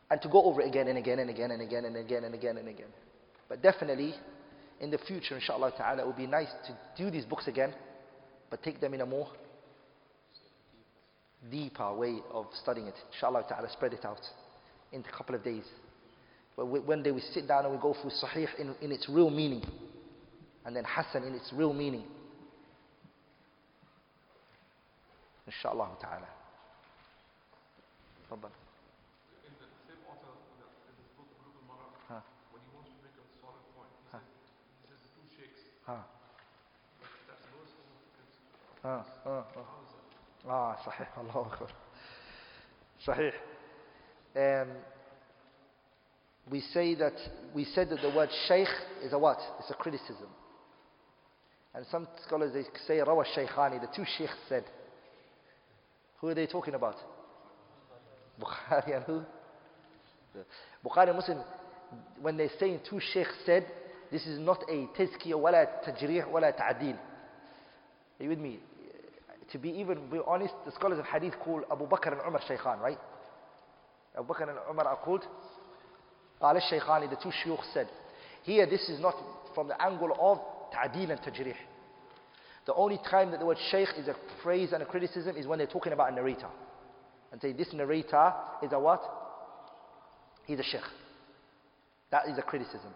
[0.09, 2.33] and to go over it again and again and again and again and again and
[2.33, 2.89] again and again.
[3.47, 4.15] But definitely,
[4.81, 7.71] in the future, inshallah ta'ala, it would be nice to do these books again,
[8.49, 9.27] but take them in a more
[11.49, 12.95] deeper way of studying it.
[13.13, 14.19] Inshallah ta'ala, spread it out
[14.91, 15.63] in a couple of days.
[16.57, 19.29] But one day we sit down and we go through Sahih in, in its real
[19.29, 19.63] meaning,
[20.65, 22.03] and then Hassan in its real meaning.
[25.45, 26.27] Inshallah ta'ala.
[38.82, 38.84] significance.
[38.84, 39.44] ah, ah, ah.
[39.54, 40.50] How is that?
[40.50, 41.70] Ah, صحيح الله أكبر
[43.06, 43.34] صحيح
[44.36, 44.68] um,
[46.50, 47.14] we say that
[47.54, 48.68] we said that the word shaykh
[49.02, 49.38] is a what?
[49.58, 50.28] It's a criticism.
[51.74, 54.64] And some scholars they say Rawa Shaykhani, the two sheikhs said.
[56.20, 56.96] Who are they talking about?
[58.40, 59.22] Bukhari and who?
[60.34, 60.44] The-
[60.88, 61.38] Bukhari and Muslim,
[62.20, 63.66] when they're saying two sheikhs said,
[64.12, 66.94] this is not a tazkiyah wala tajrih wala ta'dil.
[66.96, 68.60] Are you with me?
[69.52, 72.80] To be even be honest, the scholars of hadith call Abu Bakr and Umar Shaykhan,
[72.80, 72.98] right?
[74.16, 75.24] Abu Bakr and Umar are called
[76.40, 77.88] قال الشيخاني, the two shuyukh said.
[78.42, 79.14] Here, this is not
[79.54, 80.38] from the angle of
[80.72, 81.54] ta'dil and tajrih.
[82.66, 85.58] The only time that the word shaykh is a phrase and a criticism is when
[85.58, 86.48] they're talking about a narrator.
[87.32, 88.32] And say, this narrator
[88.62, 89.02] is a what?
[90.44, 90.80] He's a sheikh.
[92.10, 92.92] That is a criticism.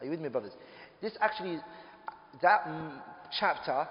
[0.00, 0.52] Are you with me, brothers?
[1.00, 1.58] This actually,
[2.42, 2.92] that mm,
[3.38, 3.88] chapter,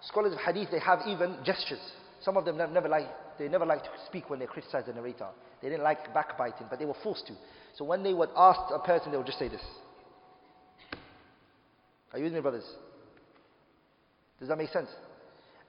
[0.00, 1.80] scholars of hadith, they have even gestures.
[2.20, 3.08] Some of them never, never like,
[3.38, 5.28] they never like to speak when they criticize the narrator.
[5.62, 7.34] They didn't like backbiting, but they were forced to.
[7.76, 9.62] So when they would ask a person, they would just say this.
[12.12, 12.64] Are you with me, brothers?
[14.38, 14.88] Does that make sense?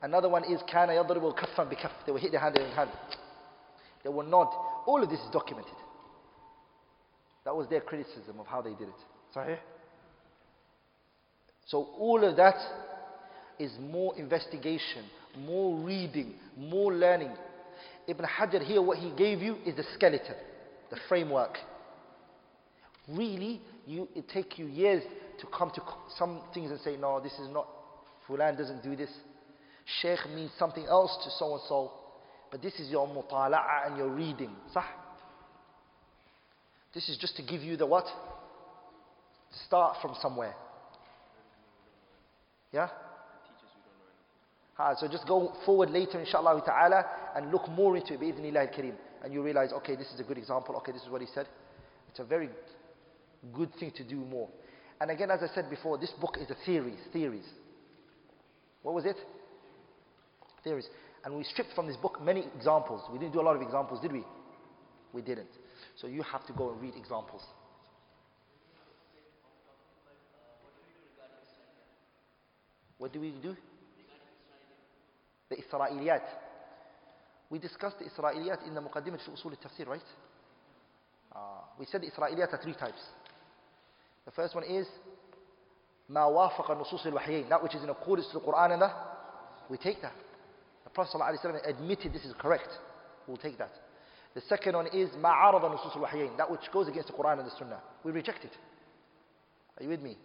[0.01, 2.05] Another one is كان يضرب كفا بكف.
[2.05, 2.91] They will hit their hand in hand.
[4.03, 4.47] They will nod.
[4.85, 5.73] All of this is documented.
[7.43, 9.35] That was their criticism of how they did it.
[9.35, 9.57] Sahih?
[11.65, 12.55] So all of that
[13.58, 15.04] is more investigation,
[15.38, 17.32] more reading, more learning.
[18.06, 20.34] Ibn Hajar here, what he gave you is the skeleton,
[20.90, 21.58] the framework.
[23.08, 25.02] Really, you, it take you years
[25.40, 25.82] to come to
[26.16, 27.66] some things and say, no, this is not,
[28.28, 29.10] Fulan doesn't do this.
[30.00, 31.92] Sheikh means something else to so and so.
[32.50, 34.50] But this is your mutala'a and your reading.
[34.72, 34.84] Sah?
[36.94, 38.04] This is just to give you the what?
[39.66, 40.54] Start from somewhere.
[42.72, 42.88] Yeah?
[44.98, 47.04] So just go forward later, inshallah ta'ala,
[47.36, 48.94] and look more into it, al-kareem.
[49.22, 51.46] And you realize, okay, this is a good example, okay, this is what he said.
[52.10, 52.48] It's a very
[53.52, 54.48] good thing to do more.
[55.00, 57.46] And again, as I said before, this book is a theories, theories.
[58.82, 59.16] What was it?
[60.64, 60.88] Theories.
[61.24, 63.02] And we stripped from this book many examples.
[63.12, 64.24] We didn't do a lot of examples, did we?
[65.12, 65.50] We didn't.
[65.96, 67.42] So you have to go and read examples.
[72.98, 73.56] What do we do?
[75.51, 76.23] The Israeliyat.
[77.49, 80.01] We discussed the Israeliyat in the Muqaddimat fi Usul al-Tafsir, right?
[81.33, 81.39] Uh,
[81.79, 83.01] we said the Israeliyat are three types.
[84.25, 84.87] The first one is
[86.09, 88.91] ما وافق النصوص الوحيين that which is in accordance to the Quran and the
[89.69, 90.13] we take that
[90.83, 92.69] the Prophet ﷺ admitted this is correct
[93.27, 93.71] we'll take that
[94.33, 97.47] the second one is ما عارض النصوص الوحيين that which goes against the Quran and
[97.47, 98.53] the Sunnah we reject it
[99.77, 100.17] are you with me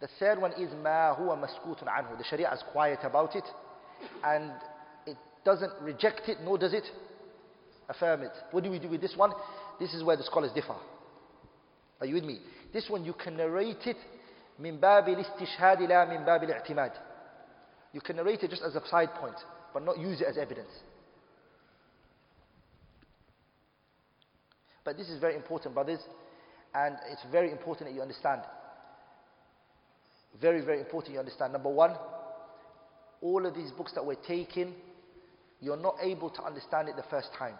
[0.00, 2.18] the third one is ma huwa maskutun anhu.
[2.18, 3.44] The Sharia is quiet about it
[4.24, 4.52] and
[5.06, 6.84] it doesn't reject it nor does it
[7.88, 8.32] affirm it.
[8.50, 9.32] What do we do with this one?
[9.80, 10.76] This is where the scholars differ.
[12.00, 12.40] Are you with me?
[12.72, 13.96] This one you can narrate it
[14.58, 16.92] min bab al-istishhad ila min bab al-i'timad.
[17.92, 19.36] You can narrate it just as a side point
[19.72, 20.70] but not use it as evidence.
[24.84, 25.98] But this is very important, brothers,
[26.72, 28.42] and it's very important that you understand.
[30.40, 31.52] Very, very important you understand.
[31.52, 31.96] Number one,
[33.20, 34.74] all of these books that we're taking,
[35.60, 37.54] you're not able to understand it the first time.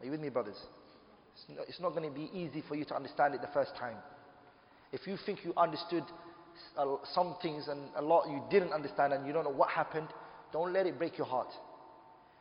[0.00, 0.56] Are you with me, brothers?
[1.34, 3.74] It's not, it's not going to be easy for you to understand it the first
[3.76, 3.96] time.
[4.92, 6.04] If you think you understood
[7.14, 10.08] some things and a lot you didn't understand and you don't know what happened,
[10.52, 11.48] don't let it break your heart.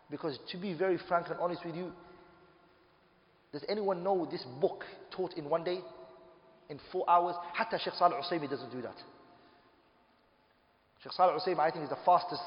[0.10, 1.91] Because to be very frank and honest with you,
[3.52, 5.80] does anyone know this book taught in one day?
[6.69, 7.35] in four hours.
[7.53, 8.95] Hatta Sheikh Salih Usaymi doesn't do that.
[11.03, 12.41] Sheikh Salih Usaymi, I think, is the fastest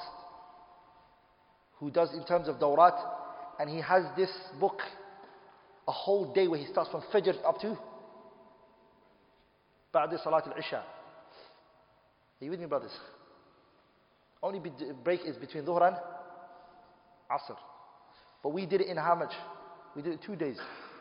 [1.78, 2.98] who does in terms of dawrat.
[3.58, 4.30] And he has this
[4.60, 4.80] book,
[5.86, 7.76] a whole day where he starts from Fajr up to
[9.92, 10.76] Ba'd Salat al-Isha.
[12.40, 12.92] Are you with me, brothers?
[14.42, 14.60] Only
[15.04, 15.96] break is between Dhuhr and
[17.30, 17.56] Asr.
[18.42, 19.32] But we did it in how much?
[19.94, 20.58] We did it two days.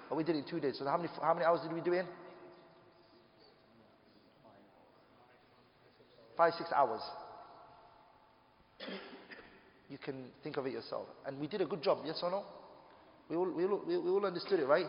[0.09, 0.75] Or we did it in two days.
[0.77, 2.05] So how many, how many hours did we do it in?
[6.41, 7.01] Five, six hours.
[9.89, 11.05] You can think of it yourself.
[11.27, 12.43] And we did a good job, yes or no?
[13.29, 14.87] We all, we all, we all understood it, right?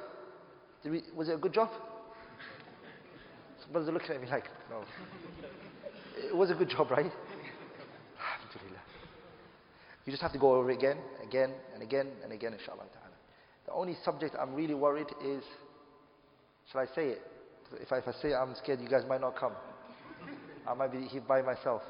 [0.83, 1.69] We, was it a good job?
[3.61, 4.83] Some brothers are looking at me like, no.
[6.27, 7.13] It was a good job, right?
[8.17, 8.83] Alhamdulillah.
[10.07, 13.13] You just have to go over it again, again, and again, and again, inshallah ta'ala.
[13.67, 15.45] The only subject I'm really worried is,
[16.73, 17.21] shall I say it?
[17.79, 19.53] If I, if I say it, I'm scared you guys might not come.
[20.68, 21.82] I might be here by myself.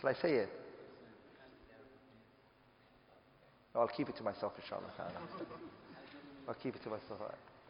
[0.00, 0.48] Shall I say it?
[3.74, 5.12] No, I'll keep it to myself, inshallah ta'ala.
[6.48, 7.20] I'll keep it to myself.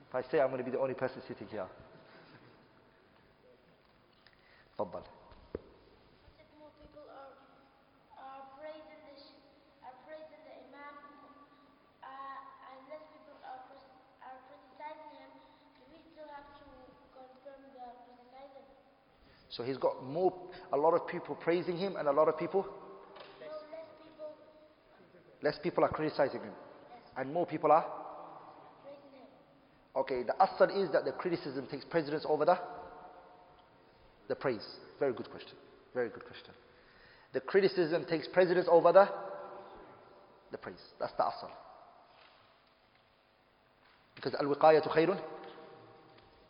[0.09, 1.67] If I say I'm going to be the only person sitting here.
[4.79, 5.03] تفضل.
[19.52, 20.34] So he's got more,
[20.72, 22.66] a lot of people praising him and a lot of people,
[25.44, 26.54] less people are criticizing him.
[27.18, 27.86] And more people are?
[29.94, 32.58] Okay, the asr is that the criticism takes precedence over the,
[34.30, 34.66] the praise.
[35.00, 35.58] Very good question.
[35.94, 36.54] Very good question.
[37.34, 39.10] The criticism takes precedence over the,
[40.52, 40.80] the praise.
[40.98, 41.50] That's the asr.
[44.16, 45.20] Because al-wiqayatu khayrun,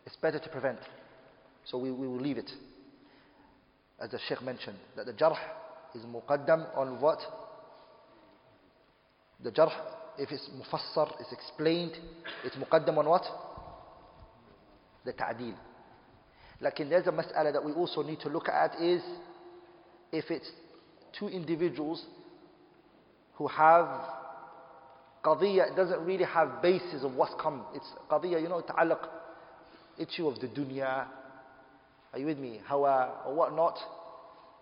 [0.05, 0.79] it's better to prevent.
[1.65, 2.51] So we, we will leave it.
[4.01, 5.37] As the Sheikh mentioned, that the jarh
[5.93, 7.19] is muqaddam on what?
[9.43, 9.71] The jarh,
[10.17, 11.93] if it's mufassar, it's explained,
[12.43, 13.23] it's muqaddam on what?
[15.05, 15.55] The ta'deel.
[16.61, 19.01] Lakin there's a mas'ala that we also need to look at is
[20.11, 20.49] if it's
[21.17, 22.03] two individuals
[23.35, 23.87] who have
[25.23, 27.65] qadiyya, it doesn't really have basis of what's come.
[27.75, 29.07] It's qadiyya, you know, ta'alluq,
[29.99, 31.05] issue of the dunya.
[32.13, 32.59] Are you with me?
[32.67, 33.77] Hawa uh, or whatnot.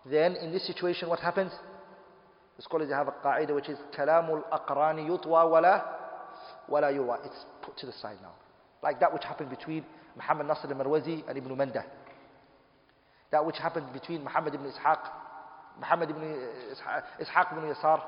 [0.06, 1.52] Then in this situation, what happens?
[2.56, 5.84] The scholars have a qaida which is kalamul aqrani yutwa wala
[6.68, 7.24] wala yurwa.
[7.26, 8.32] It's put to the side now.
[8.82, 9.84] Like that which happened between
[10.16, 11.84] Muhammad Nasr al-Marwazi and Ibn Mandah.
[13.30, 14.98] That which happened between Muhammad ibn Ishaq,
[15.78, 18.00] Muhammad ibn uh, Ishaq, Ishaq ibn Yasar,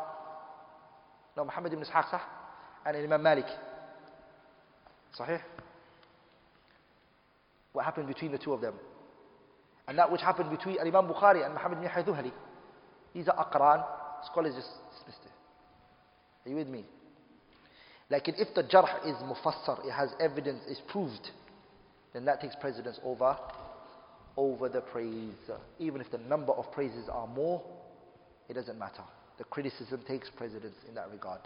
[1.36, 2.20] no, Muhammad ibn Ishaq,
[2.84, 3.46] and Imam Malik.
[5.18, 5.40] Sahih?
[7.72, 8.74] What happened between the two of them?
[9.92, 12.32] And that which happened between Imam Bukhari and Muhammad ibn Yahya al-Dhuhli.
[13.12, 13.84] These are Aqran.
[14.24, 15.32] Scholars just dismissed it.
[16.46, 16.86] Are you with me?
[18.08, 21.28] Like if the jarh is mufassar, it has evidence, it's proved,
[22.14, 23.36] then that takes precedence over,
[24.38, 25.34] over the praise.
[25.78, 27.62] Even if the number of praises are more,
[28.48, 29.04] it doesn't matter.
[29.36, 31.40] The criticism takes precedence in that regard.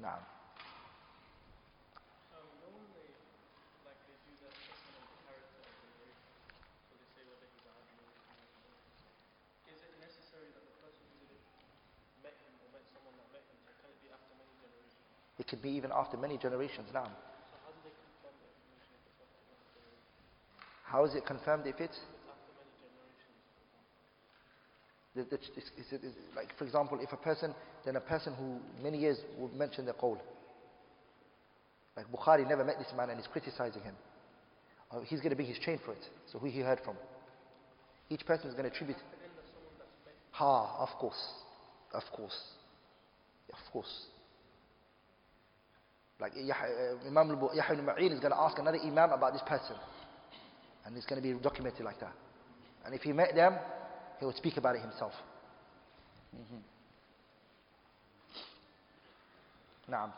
[0.00, 0.24] Now.
[2.32, 3.12] Um, normally,
[3.86, 6.32] like they do that assessment of the character of the narrator.
[6.90, 9.16] So they say whether he's a adil or he's not.
[9.72, 11.44] Is it necessary that the person who did it
[12.20, 13.56] met him or met someone that met him?
[13.64, 15.00] Or can it be after many generations?
[15.38, 17.06] It could be even after many generations now.
[20.84, 21.94] How it's is it confirmed if it's?
[21.94, 23.38] It's after many generations,
[25.14, 25.14] for example.
[25.14, 27.54] the- the- is- is it- is- like for example, if a person,
[27.84, 30.20] then a person who many years would mention the qawl.
[31.96, 33.96] Like Bukhari never met this man and is criticizing him.
[34.90, 36.10] Uh, he's going to be his chain for it.
[36.26, 36.96] So who he heard from.
[38.10, 38.98] Each person is going to attribute.
[40.32, 41.32] Ha, of course.
[41.92, 42.38] Of course.
[43.52, 44.06] Of course.
[46.20, 49.76] Like uh, Imam Yahya ibn Ma'in is going to ask another Imam about this person.
[50.86, 52.12] And it's going to be documented like that.
[52.84, 53.56] And if he met them,
[54.20, 55.12] he would speak about it himself.
[56.34, 56.56] Mm-hmm.
[59.92, 60.12] Naam.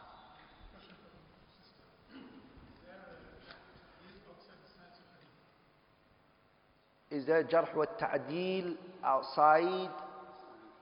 [7.11, 9.91] Is there jarh wa ta'deel outside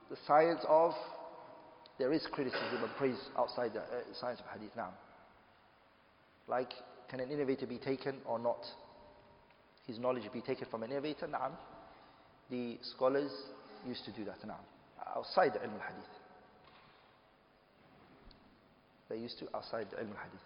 [0.09, 0.93] the science of
[1.97, 4.75] there is criticism and praise outside the uh, science of hadith.
[4.75, 4.91] Naam.
[6.47, 6.73] Like,
[7.09, 8.65] can an innovator be taken or not?
[9.87, 11.27] His knowledge be taken from an innovator?
[11.27, 11.51] Na'am.
[12.49, 13.31] The scholars
[13.87, 14.63] used to do that, na'am.
[15.15, 16.09] Outside the ilm al-hadith.
[19.09, 20.41] They used to outside the ilm al-hadith.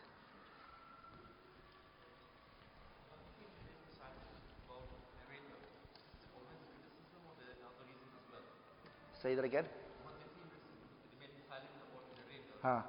[9.21, 9.65] Say that again.
[12.61, 12.81] Huh.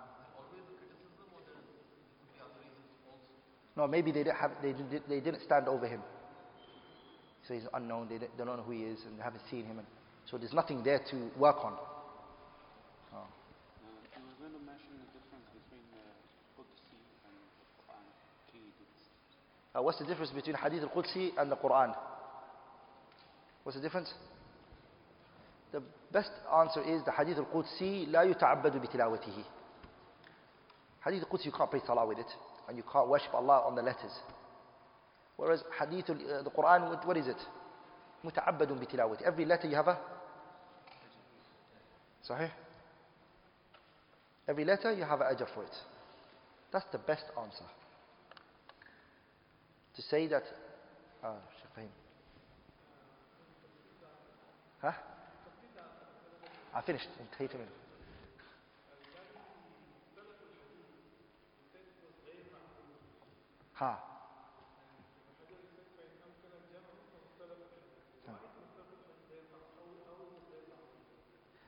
[3.80, 6.02] No, maybe they didn't, have, they, didn't, they didn't stand over him.
[7.48, 9.66] So he's unknown, they don't, they don't know who he is, and they haven't seen
[9.66, 9.80] him.
[9.80, 9.88] And,
[10.32, 11.74] so there's nothing there to work on.
[13.14, 13.18] Oh.
[13.18, 16.08] Uh, I was going to mention the difference between the
[16.56, 16.98] Qudsi
[17.28, 18.06] and the Quran.
[18.50, 19.04] Key difference.
[19.76, 21.94] Uh, what's the difference between Hadith al-Qudsi and the Quran?
[23.64, 24.12] What's the difference?
[25.74, 25.84] The
[26.14, 29.44] best answer is the Hadith al-Qudsi لا يتعبد بتلاوته.
[31.02, 32.32] Hadith al-Qudsi you can't pray salah with it
[32.70, 34.12] and you can't worship Allah on the letters.
[35.38, 37.38] Whereas Hadith al- uh, the Quran what- what is it?
[38.24, 39.26] متعبد بتلاوته.
[39.26, 39.98] Every letter you have a
[42.26, 42.52] صحيح?
[44.48, 45.76] Every letter you have an ajr for it.
[46.72, 47.66] That's the best answer.
[49.96, 50.44] To say that
[51.24, 51.90] ah, Sheikh Fahim.
[54.82, 54.92] Huh?
[56.74, 57.10] I finished.
[63.80, 63.80] انتهيت منه.
[63.80, 64.00] ها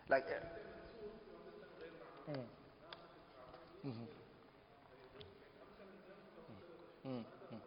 [0.10, 2.46] like uh, mm.
[3.86, 4.08] Mhm.
[7.06, 7.60] Mm, mm.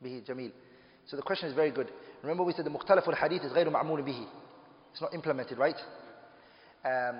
[0.00, 0.52] به جميل
[1.06, 1.88] so the question is very good
[2.22, 4.26] remember we said the مختلف الحديث is غير معمول به
[4.94, 5.78] it's not implemented right
[6.84, 7.16] um,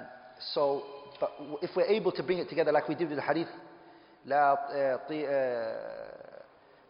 [0.55, 0.83] so
[1.21, 1.31] but
[1.63, 3.49] if we're able to bring it together like we did with the hadith
[4.26, 6.42] لا آه، طي- آه،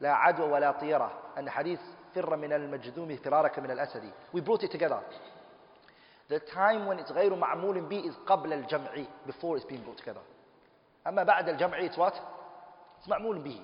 [0.01, 1.79] لا عدوى ولا طيرة أن حديث
[2.15, 4.99] فر من المجذوم فرارك من الأسد we brought it together
[6.29, 8.91] the time when it's غير معمول به is قبل الجمع
[9.27, 10.21] before it's being brought together
[11.07, 12.13] أما بعد الجمع it's what
[13.01, 13.61] it's معمول به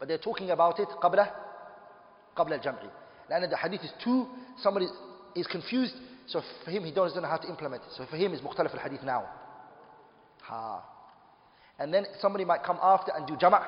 [0.00, 1.26] but they're talking about it قبل
[2.36, 2.78] قبل الجمع
[3.30, 4.26] لأن the hadith is too
[4.62, 4.86] somebody
[5.36, 5.94] is confused
[6.26, 8.74] so for him he doesn't know how to implement it so for him it's مختلف
[8.74, 9.22] الحديث now
[10.42, 10.82] ha
[11.78, 13.66] and then somebody might come after and do jama'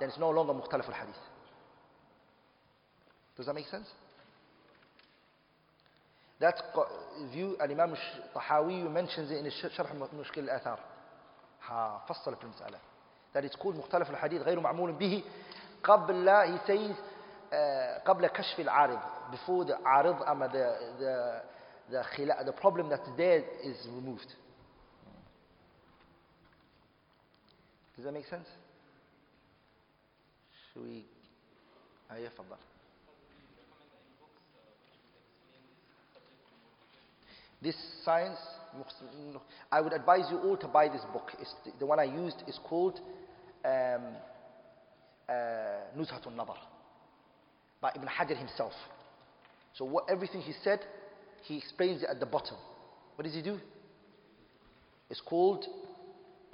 [0.00, 1.16] then it's no longer مختلف الحديث
[3.36, 3.88] does that make sense
[6.40, 6.62] that
[7.32, 10.78] view الإمام الطحاوي mentions it in his شرح مشكل الآثار
[11.62, 12.78] ها فصل في المسألة
[13.34, 15.24] that it's called مختلف الحديث غير معمول به
[15.84, 16.94] قبل he says
[17.52, 19.00] uh, قبل كشف العارض
[19.32, 20.18] before the عارض
[20.52, 21.42] the the
[21.90, 24.34] the, the problem that's there is removed
[27.95, 28.47] does that make sense
[30.73, 31.03] should we
[32.11, 32.57] أيه فضل
[37.61, 38.39] This science,
[39.71, 41.31] I would advise you all to buy this book.
[41.39, 42.99] It's the, the one I used is called
[43.63, 44.15] um,
[45.29, 45.33] uh,
[45.95, 46.57] Nuzhatun Nadar
[47.79, 48.73] by Ibn Hajar himself.
[49.75, 50.79] So what, everything he said,
[51.43, 52.57] he explains it at the bottom.
[53.15, 53.59] What does he do?
[55.11, 55.63] It's called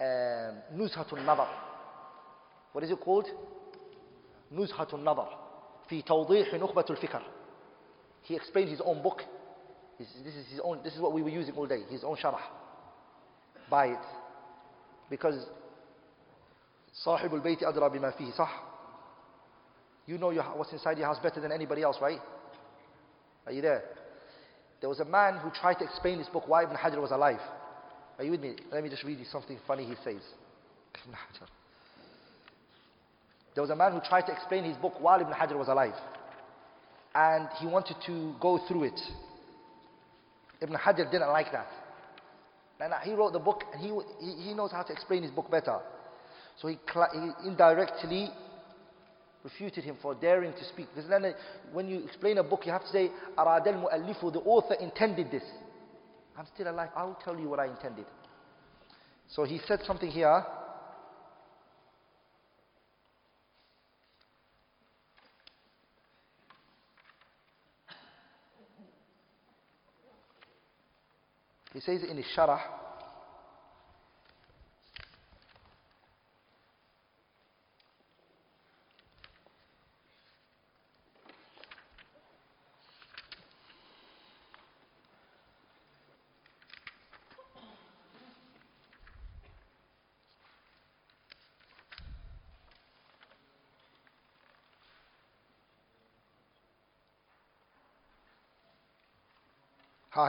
[0.01, 1.47] um, Nuzhatun Nadar.
[2.71, 3.27] What is it called?
[4.53, 5.29] Nuzhatun Nadar.
[5.89, 7.21] في توضيح نخبة الفكر.
[8.23, 9.21] He explained his own book.
[9.97, 10.83] This, this is his own.
[10.83, 11.83] This is what we were using all day.
[11.89, 12.39] His own sharh.
[13.69, 14.05] Buy it,
[15.09, 15.47] because
[17.05, 18.63] صاحب البيت أدرى بما فيه صح.
[20.05, 22.19] You know your, what's inside your house better than anybody else, right?
[23.45, 23.83] Are you there?
[24.79, 27.41] There was a man who tried to explain this book why Ibn Hajar was alive.
[28.22, 28.54] Are you with me?
[28.70, 30.22] Let me just read you something funny he says.
[33.52, 35.96] There was a man who tried to explain his book while Ibn Hajar was alive.
[37.16, 39.00] And he wanted to go through it.
[40.60, 41.66] Ibn Hajar didn't like that.
[42.78, 43.88] And he wrote the book and he,
[44.44, 45.80] he knows how to explain his book better.
[46.60, 48.28] So he, he indirectly
[49.42, 50.86] refuted him for daring to speak.
[50.94, 51.34] Because then
[51.72, 55.42] when you explain a book, you have to say, Aradel Mu'allifu, the author intended this.
[56.36, 56.90] I'm still alive.
[56.96, 58.06] I will tell you what I intended.
[59.28, 60.44] So he said something here.
[71.72, 72.60] He says in his sharah,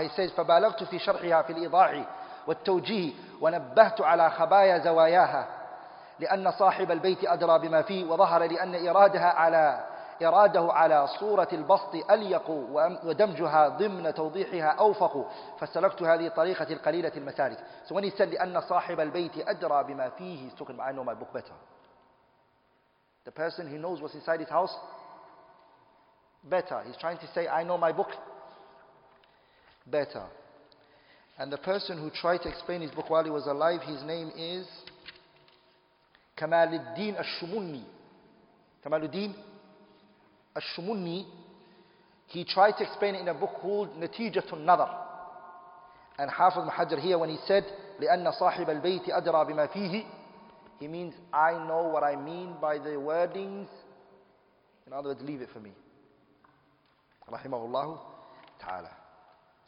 [0.01, 2.05] he says فبالغت في شرحها في الإيضاح
[2.47, 5.47] والتوجيه ونبهت على خبايا زواياها
[6.19, 9.85] لأن صاحب البيت أدرى بما فيه وظهر لأن إرادها على
[10.23, 12.49] إراده على صورة البسط أليق
[13.03, 15.29] ودمجها ضمن توضيحها أوفق
[15.59, 17.57] فسلكت هذه الطريقة القليلة المسالك.
[17.89, 21.05] he said لأن صاحب البيت أدرى بما فيه he's talking about I know
[23.25, 24.75] The person who knows what's inside his house
[26.43, 26.81] better.
[26.85, 28.09] He's trying to say I know my book
[29.86, 30.24] better
[31.38, 34.30] and the person who tried to explain his book while he was alive his name
[34.36, 34.66] is
[36.36, 37.84] Kamaluddin Ash-Shumunni
[38.84, 39.34] Kamaluddin
[40.56, 41.26] Ash-Shumunni
[42.26, 44.90] he tried to explain it in a book called Natijatun Nadar
[46.18, 47.64] and Hafiz Muhajir here when he said
[48.00, 50.04] لأن صاحب البيت أدرى بما فيه
[50.78, 53.66] he means I know what I mean by the wordings
[54.86, 55.72] in other words leave it for me
[57.30, 57.98] rahimahullah
[58.60, 58.90] ta'ala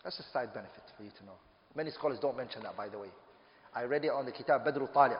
[0.05, 1.33] that's a side benefit for you to know.
[1.75, 3.09] Many scholars don't mention that by the way.
[3.73, 5.17] I read it on the kitab Badr al-Tali'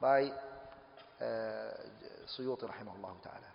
[0.00, 1.24] by uh,
[2.38, 3.48] Suyuti rahimahullah ta'ala.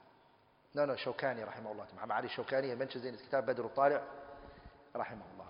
[0.74, 3.96] No no Shawkani rahimahullah Muhammad Ali Shawkani he mentions in his kitab Badr al-Tali'
[4.96, 5.42] rahimahullah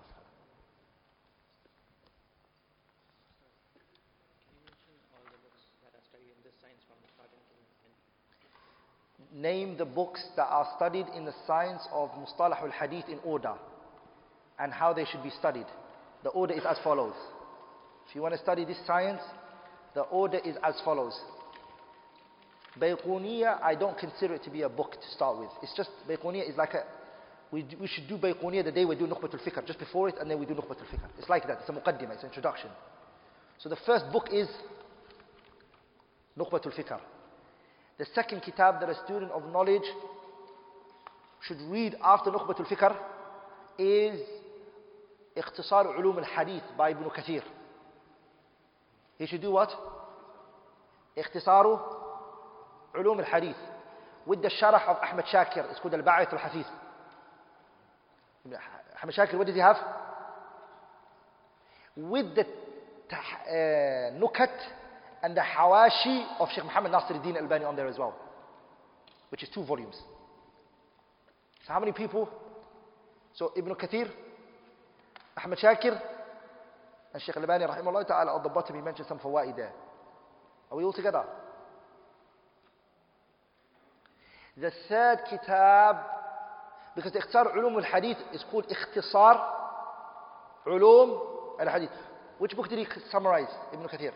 [9.32, 13.54] Name the books that are studied in the science of Mustalah al-Hadith in order
[14.58, 15.66] and how they should be studied.
[16.22, 17.14] The order is as follows.
[18.08, 19.20] If you want to study this science,
[19.94, 21.18] the order is as follows.
[22.78, 25.50] Bayquniya, I don't consider it to be a book to start with.
[25.62, 26.82] It's just, Bayquniya is like a,
[27.52, 30.16] we, d- we should do Bayquniya the day we do Nukhbat al-Fikr, just before it,
[30.20, 31.08] and then we do Nukhbat al-Fikr.
[31.18, 32.70] It's like that, it's a muqaddimah, it's an introduction.
[33.58, 34.48] So the first book is
[36.36, 37.00] Nukhbat al-Fikr.
[37.98, 39.84] The second kitab that a student of knowledge
[41.46, 42.96] should read after Nukhbat al-Fikr
[43.78, 44.20] is
[45.38, 47.42] اختصار علوم الحديث by Ibn Kathir.
[49.18, 49.70] He should do what?
[51.18, 51.80] اختصار
[52.94, 53.56] علوم الحديث
[54.26, 55.70] with the sharah of Ahmed Shakir.
[55.70, 56.66] It's called Al-Ba'ith al-Hafiz.
[59.02, 59.76] Ahmed Shakir, what does he have?
[61.96, 62.46] With the
[63.12, 64.10] uh,
[65.22, 68.14] and the hawashi of Sheikh Muhammad Nasir al-Din al-Albani on there as well,
[69.30, 69.96] which is two volumes.
[71.66, 72.28] So how many people?
[73.34, 74.10] So Ibn Kathir,
[75.36, 76.00] Ahmed Shakir,
[77.12, 79.72] and Sheikh al-Albani rahimahullah ta'ala at the bottom he mentioned some fawaid there.
[80.70, 81.24] Are we all together?
[84.56, 85.96] The third kitab,
[86.94, 89.40] because the Ikhtisar Ulum al-Hadith is called Ikhtisar
[90.66, 91.18] Ulum
[91.60, 91.90] al-Hadith.
[92.38, 94.12] Which book did he summarize, Ibn Kathir?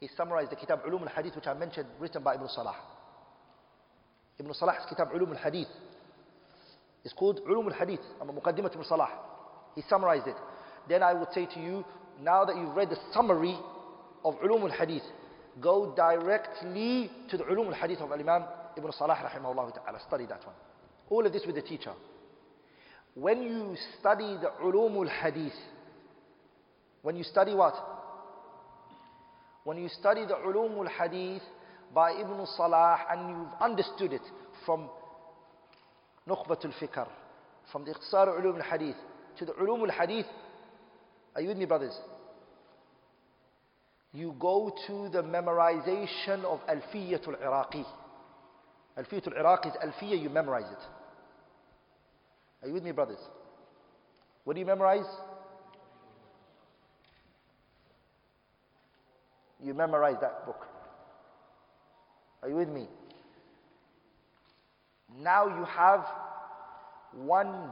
[0.00, 2.76] He summarized the Kitab Ulum al-Hadith which I mentioned, written by Ibn Salah.
[4.38, 5.68] Ibn Salah's Kitab Ulum al-Hadith
[7.04, 9.10] is called Ulum al-Hadith, Muqaddimat Ibn Salah.
[9.74, 10.36] He summarized it.
[10.88, 11.84] Then I would say to you,
[12.22, 13.56] now that you've read the summary
[14.24, 15.02] of Ulum al-Hadith,
[15.60, 18.44] go directly to the Ulum al-Hadith of Imam
[18.76, 19.98] Ibn Salah rahimahullah ta'ala.
[20.06, 20.54] Study that one.
[21.08, 21.92] All of this with the teacher.
[23.14, 25.56] When you study the Ulum al-Hadith,
[27.02, 27.74] when you study what?
[29.64, 31.42] When you study the Ulum al-Hadith
[31.94, 34.22] by Ibn Salah and you've understood it
[34.64, 34.88] from
[36.30, 37.08] Nukhbat al-Fikr,
[37.72, 38.96] from the Iqtisar Ulum al-Hadith
[39.38, 40.26] to the Ulum al-Hadith,
[41.34, 41.96] are you with me brothers?
[44.12, 47.84] You go to the memorization of Alfiyat al-Iraqi.
[48.98, 50.82] Alfiyat al-Iraqi is Alfiyah, you memorize it.
[52.62, 53.20] Are you with me brothers?
[54.44, 55.06] What do you memorize?
[59.62, 60.66] You memorize that book.
[62.42, 62.88] Are you with me?
[65.18, 66.04] Now you have
[67.14, 67.70] one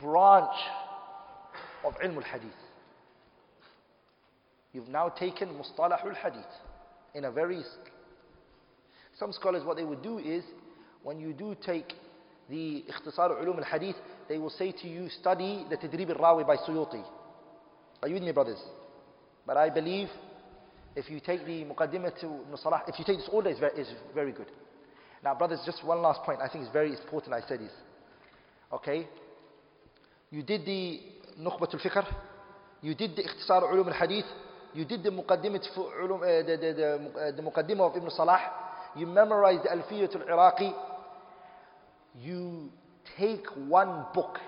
[0.00, 0.56] branch
[1.84, 2.50] of ilm al-hadith.
[4.72, 6.44] You've now taken mustalah al-hadith
[7.14, 7.62] in a very...
[9.18, 10.44] Some scholars what they would do is,
[11.02, 11.94] when you do take
[12.50, 13.96] the ikhtisar ulum al-hadith,
[14.28, 17.02] they will say to you, study the Tadrib al-Rawi by Suyuti.
[18.02, 18.62] Are you with me brothers?
[19.46, 20.08] But I believe
[20.94, 23.90] if you take the Muqaddimah to Salah, if you take this order, it's very, it's
[24.14, 24.50] very good.
[25.22, 26.40] Now, brothers, just one last point.
[26.40, 27.72] I think it's very important I said this.
[28.72, 29.08] Okay?
[30.30, 31.00] You did the
[31.40, 32.06] Nukhbat al-Fikr.
[32.82, 34.26] You did the Ikhtisar Ulum al-Hadith.
[34.74, 38.40] You did the Muqaddimah, uh, the, the, the, the of Ibn Salah.
[38.96, 40.72] You memorized the Alfiyat al-Iraqi.
[42.20, 42.70] You
[43.18, 44.38] take one book.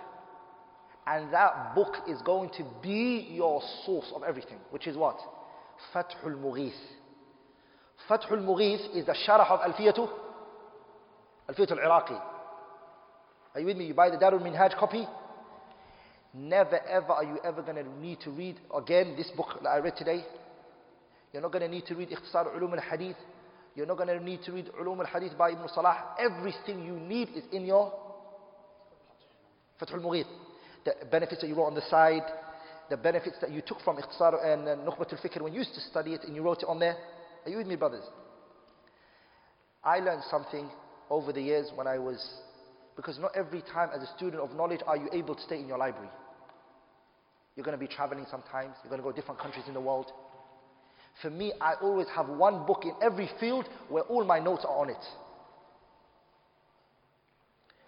[1.07, 4.59] And that book is going to be your source of everything.
[4.71, 5.19] Which is what?
[5.95, 6.73] Fathul Mughith.
[8.09, 10.09] Fathul Mughith is the sharah of Alfiyatu
[11.49, 12.15] Alfiyat al-Iraqi.
[13.55, 13.87] Are you with me?
[13.87, 15.07] You buy the Darul Minhaj copy.
[16.35, 19.79] Never ever are you ever going to need to read again this book that I
[19.79, 20.25] read today.
[21.33, 23.17] You're not going to need to read Ikhtisar Ulum al-Hadith.
[23.75, 26.15] You're not going to need to read Ulum al-Hadith by Ibn Salah.
[26.19, 27.93] Everything you need is in your
[29.81, 30.27] Fath al-Mughith.
[30.85, 32.23] The benefits that you wrote on the side,
[32.91, 35.81] the benefits that you took from Ikhtisar and uh, Nukhbat al-Fikr when you used to
[35.81, 36.97] study it and you wrote it on there.
[37.45, 38.05] Are you with me, brothers?
[39.83, 40.69] I learned something
[41.11, 42.19] over the years when I was,
[42.97, 45.69] because not every time as a student of knowledge are you able to stay in
[45.69, 46.09] your library.
[47.57, 50.07] You're going to be traveling sometimes, you're going to go different countries in the world.
[51.21, 54.77] For me, I always have one book in every field where all my notes are
[54.77, 55.05] on it.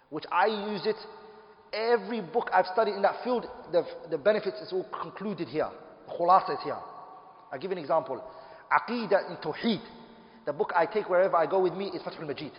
[0.08, 0.96] Which I use it,
[1.72, 5.68] every book I've studied in that field, the, the benefits is all concluded here.
[6.08, 6.78] Khulasa is here.
[7.52, 8.22] I'll give you an example.
[8.72, 9.82] Aqidah in Tawheed.
[10.46, 12.52] The book I take wherever I go with me is Fath al-Majid.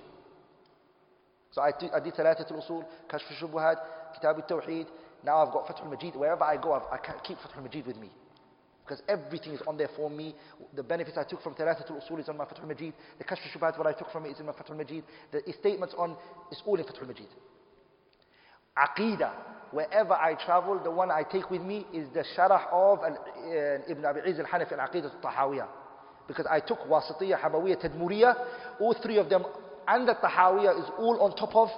[1.52, 3.76] So I, I did Thalathat al-Usul, Kashf al-Shubuhat,
[4.16, 4.88] Kitab al-Tawheed.
[5.24, 6.16] Now I've got Fath al-Majid.
[6.16, 8.10] Wherever I go, I've, I can not keep Fath al-Majid with me.
[8.86, 10.34] Because everything is on there for me.
[10.76, 12.94] The benefits I took from Thalathat al-Usul is on my Fath al-Majid.
[13.18, 15.04] The Kashf al-Shubuhat, what I took from it is in my Fath al-Majid.
[15.32, 16.16] The statements on,
[16.52, 17.28] is all in Fath al-Majid.
[18.78, 19.32] Aqidah.
[19.72, 24.06] Wherever I travel, the one I take with me is the Sharah of uh, Ibn
[24.06, 25.68] Abi al-Hanafi al-Aqidah al-Tahawiyah.
[26.28, 28.36] Because I took Wasitiyah, Hamawiyah, Tadmuriyah,
[28.80, 29.44] all three of them,
[29.88, 31.70] and the Tahawiyah is all on top of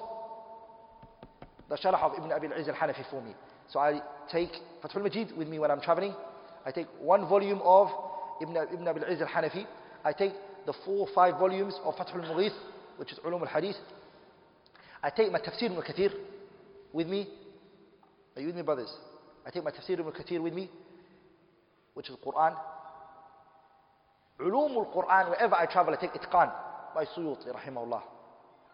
[1.70, 3.34] the Sharah of Ibn Abi Izz al-Hanafi for me.
[3.68, 4.02] So I
[4.32, 4.52] take
[4.84, 6.14] Fathul Majid with me when I'm traveling.
[6.66, 7.90] I take one volume of
[8.42, 9.66] Ibn, Ibn Abi Izz al-Hanafi.
[10.04, 10.34] I take
[10.66, 12.54] the four or five volumes of Fathul Mughith,
[12.98, 13.76] which is Ulum al-Hadith.
[15.02, 16.12] I take my Tafsir al-Kathir
[16.92, 17.28] with me.
[18.36, 18.94] Are you with me, brothers?
[19.46, 20.70] I take my Tafsir al-Kathir with me,
[21.94, 22.56] which is Quran.
[24.40, 26.52] Ulum al-Quran, wherever I travel, I take Itqan
[26.94, 28.02] by Suyuti, rahimahullah.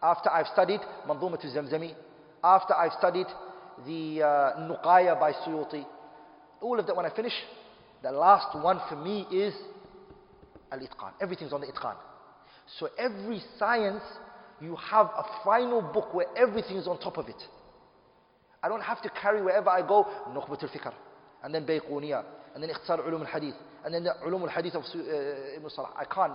[0.02, 1.94] After I've studied Manzumat al-Zamzami,
[2.42, 3.26] after I've studied
[3.86, 5.84] the uh, Nuqaya by Suyuti,
[6.60, 7.32] all of that when I finish,
[8.02, 9.54] the last one for me is
[10.72, 11.12] Al-Itqan.
[11.20, 11.96] Everything's on the Itqan.
[12.78, 14.02] So every science,
[14.60, 17.42] you have a final book where everything is on top of it.
[18.62, 20.92] I don't have to carry wherever I go, Nukhbat al-Fikr,
[21.42, 22.24] and then Bayquniya,
[22.54, 25.91] and then Ikhtisar Ulum al-Hadith, and then the Ulum al-Hadith of uh, Ibn Salah.
[25.95, 26.33] I can't,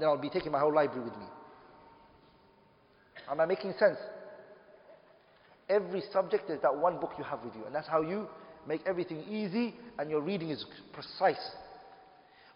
[0.00, 1.26] then I'll be taking my whole library with me.
[3.30, 3.98] Am I making sense?
[5.68, 8.26] Every subject is that one book you have with you, and that's how you
[8.66, 11.50] make everything easy and your reading is precise.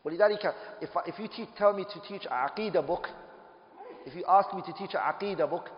[0.05, 3.07] ولذلك, if, I, if you teach, tell me to teach a Aqidah book,
[4.05, 5.69] if you ask me to teach a Aqidah book,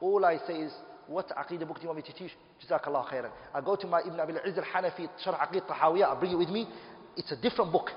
[0.00, 0.72] all I say is,
[1.06, 2.30] what Aqidah book do you want me to teach?
[2.64, 3.30] Jazakallah khairan.
[3.52, 6.50] I go to my Ibn Abi al-Izz al-Hanafi, Sharh Aqid Tahawiyah, I bring it with
[6.50, 6.68] me.
[7.19, 7.89] it's a different book.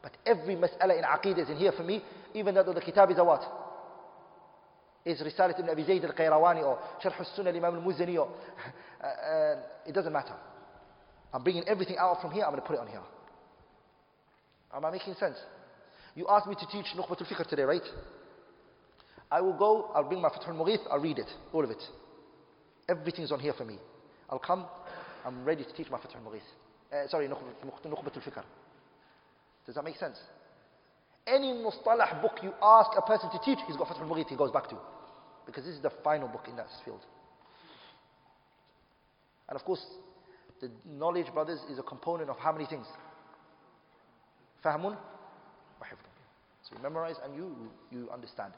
[0.00, 2.00] But every mas'ala in Aqidah is in here for me,
[2.34, 3.42] even though the kitab is a what?
[5.04, 8.28] Is Risalat ibn Abi Zayd al-Qayrawani or Sharh al-Sunnah al-Imam al-Muzani or,
[9.02, 10.34] uh, uh, it doesn't matter.
[11.34, 13.02] I'm bringing everything out from here, I'm going to put it on here.
[14.72, 15.36] Am I making sense?
[16.14, 17.82] You asked me to teach Nukhbat al-Fikr today, right?
[19.32, 21.82] I will go, I'll bring my Fath al-Mughith, I'll read it, all of it.
[22.88, 23.78] Everything's on here for me.
[24.30, 24.66] I'll come,
[25.26, 26.67] I'm ready to teach my Fath al-Mughith.
[26.92, 28.44] Uh, sorry, Nukhbat al-Fikr.
[29.66, 30.18] Does that make sense?
[31.26, 34.50] Any mustalah book you ask a person to teach, he's got Fath al-Mughith he goes
[34.50, 34.76] back to.
[35.44, 37.00] Because this is the final book in that field.
[39.48, 39.84] And of course,
[40.60, 42.86] the knowledge, brothers, is a component of how many things?
[44.64, 44.96] Fahmun
[45.80, 45.86] wa
[46.62, 48.52] So you memorize and you, you understand.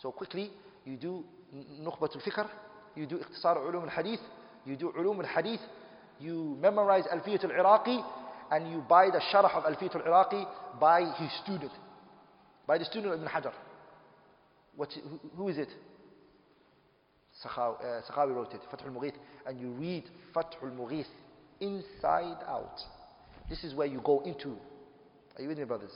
[0.00, 0.50] So quickly,
[0.84, 1.24] you do
[1.80, 2.48] Nukhbat al-Fikr,
[2.96, 4.20] you do Ikhtisar Ulum al-Hadith,
[4.66, 5.60] you do Ulum al-Hadith,
[6.22, 7.98] you memorize Alfiyat al-Iraqi,
[8.50, 10.44] and you buy the Sharah of Alfiyat al-Iraqi
[10.80, 11.72] by his student,
[12.66, 13.52] by the student of Ibn Hajar.
[14.76, 15.68] What, who, who is it?
[17.44, 17.72] Uh,
[18.08, 19.14] Sakhawi wrote it, Fath al-Mughith,
[19.46, 21.06] and you read Fath al-Mughith
[21.60, 22.78] inside out.
[23.48, 24.56] This is where you go into.
[25.36, 25.92] Are you with me, brothers?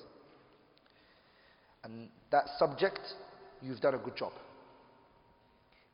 [1.85, 3.01] And that subject,
[3.63, 4.33] you've done a good job.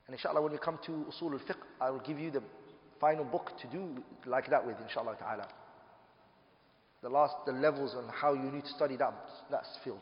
[0.07, 2.43] And inshallah, when we come to Usul al-Fiqh, I will give you the
[3.02, 5.48] final book to do like that with, inshallah ta'ala.
[7.02, 9.14] The last, the levels on how you need to study that,
[9.52, 10.02] that field.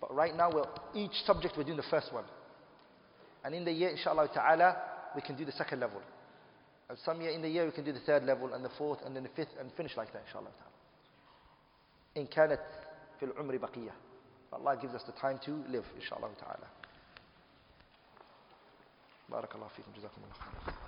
[0.00, 2.24] But right now, we're, each subject we're doing the first one.
[3.44, 4.76] And in the year, inshallah ta'ala,
[5.14, 6.00] we can do the second level.
[6.88, 9.00] And some year in the year we can do the third level and the fourth
[9.04, 10.68] and then the fifth and finish like that inshallah ta'ala.
[12.16, 12.60] إن كانت
[13.20, 13.92] في العمر بقية.
[14.52, 16.66] Allah gives us the time to live inshallah ta'ala.
[19.28, 20.81] بارك الله فيكم جزاكم الله خيرا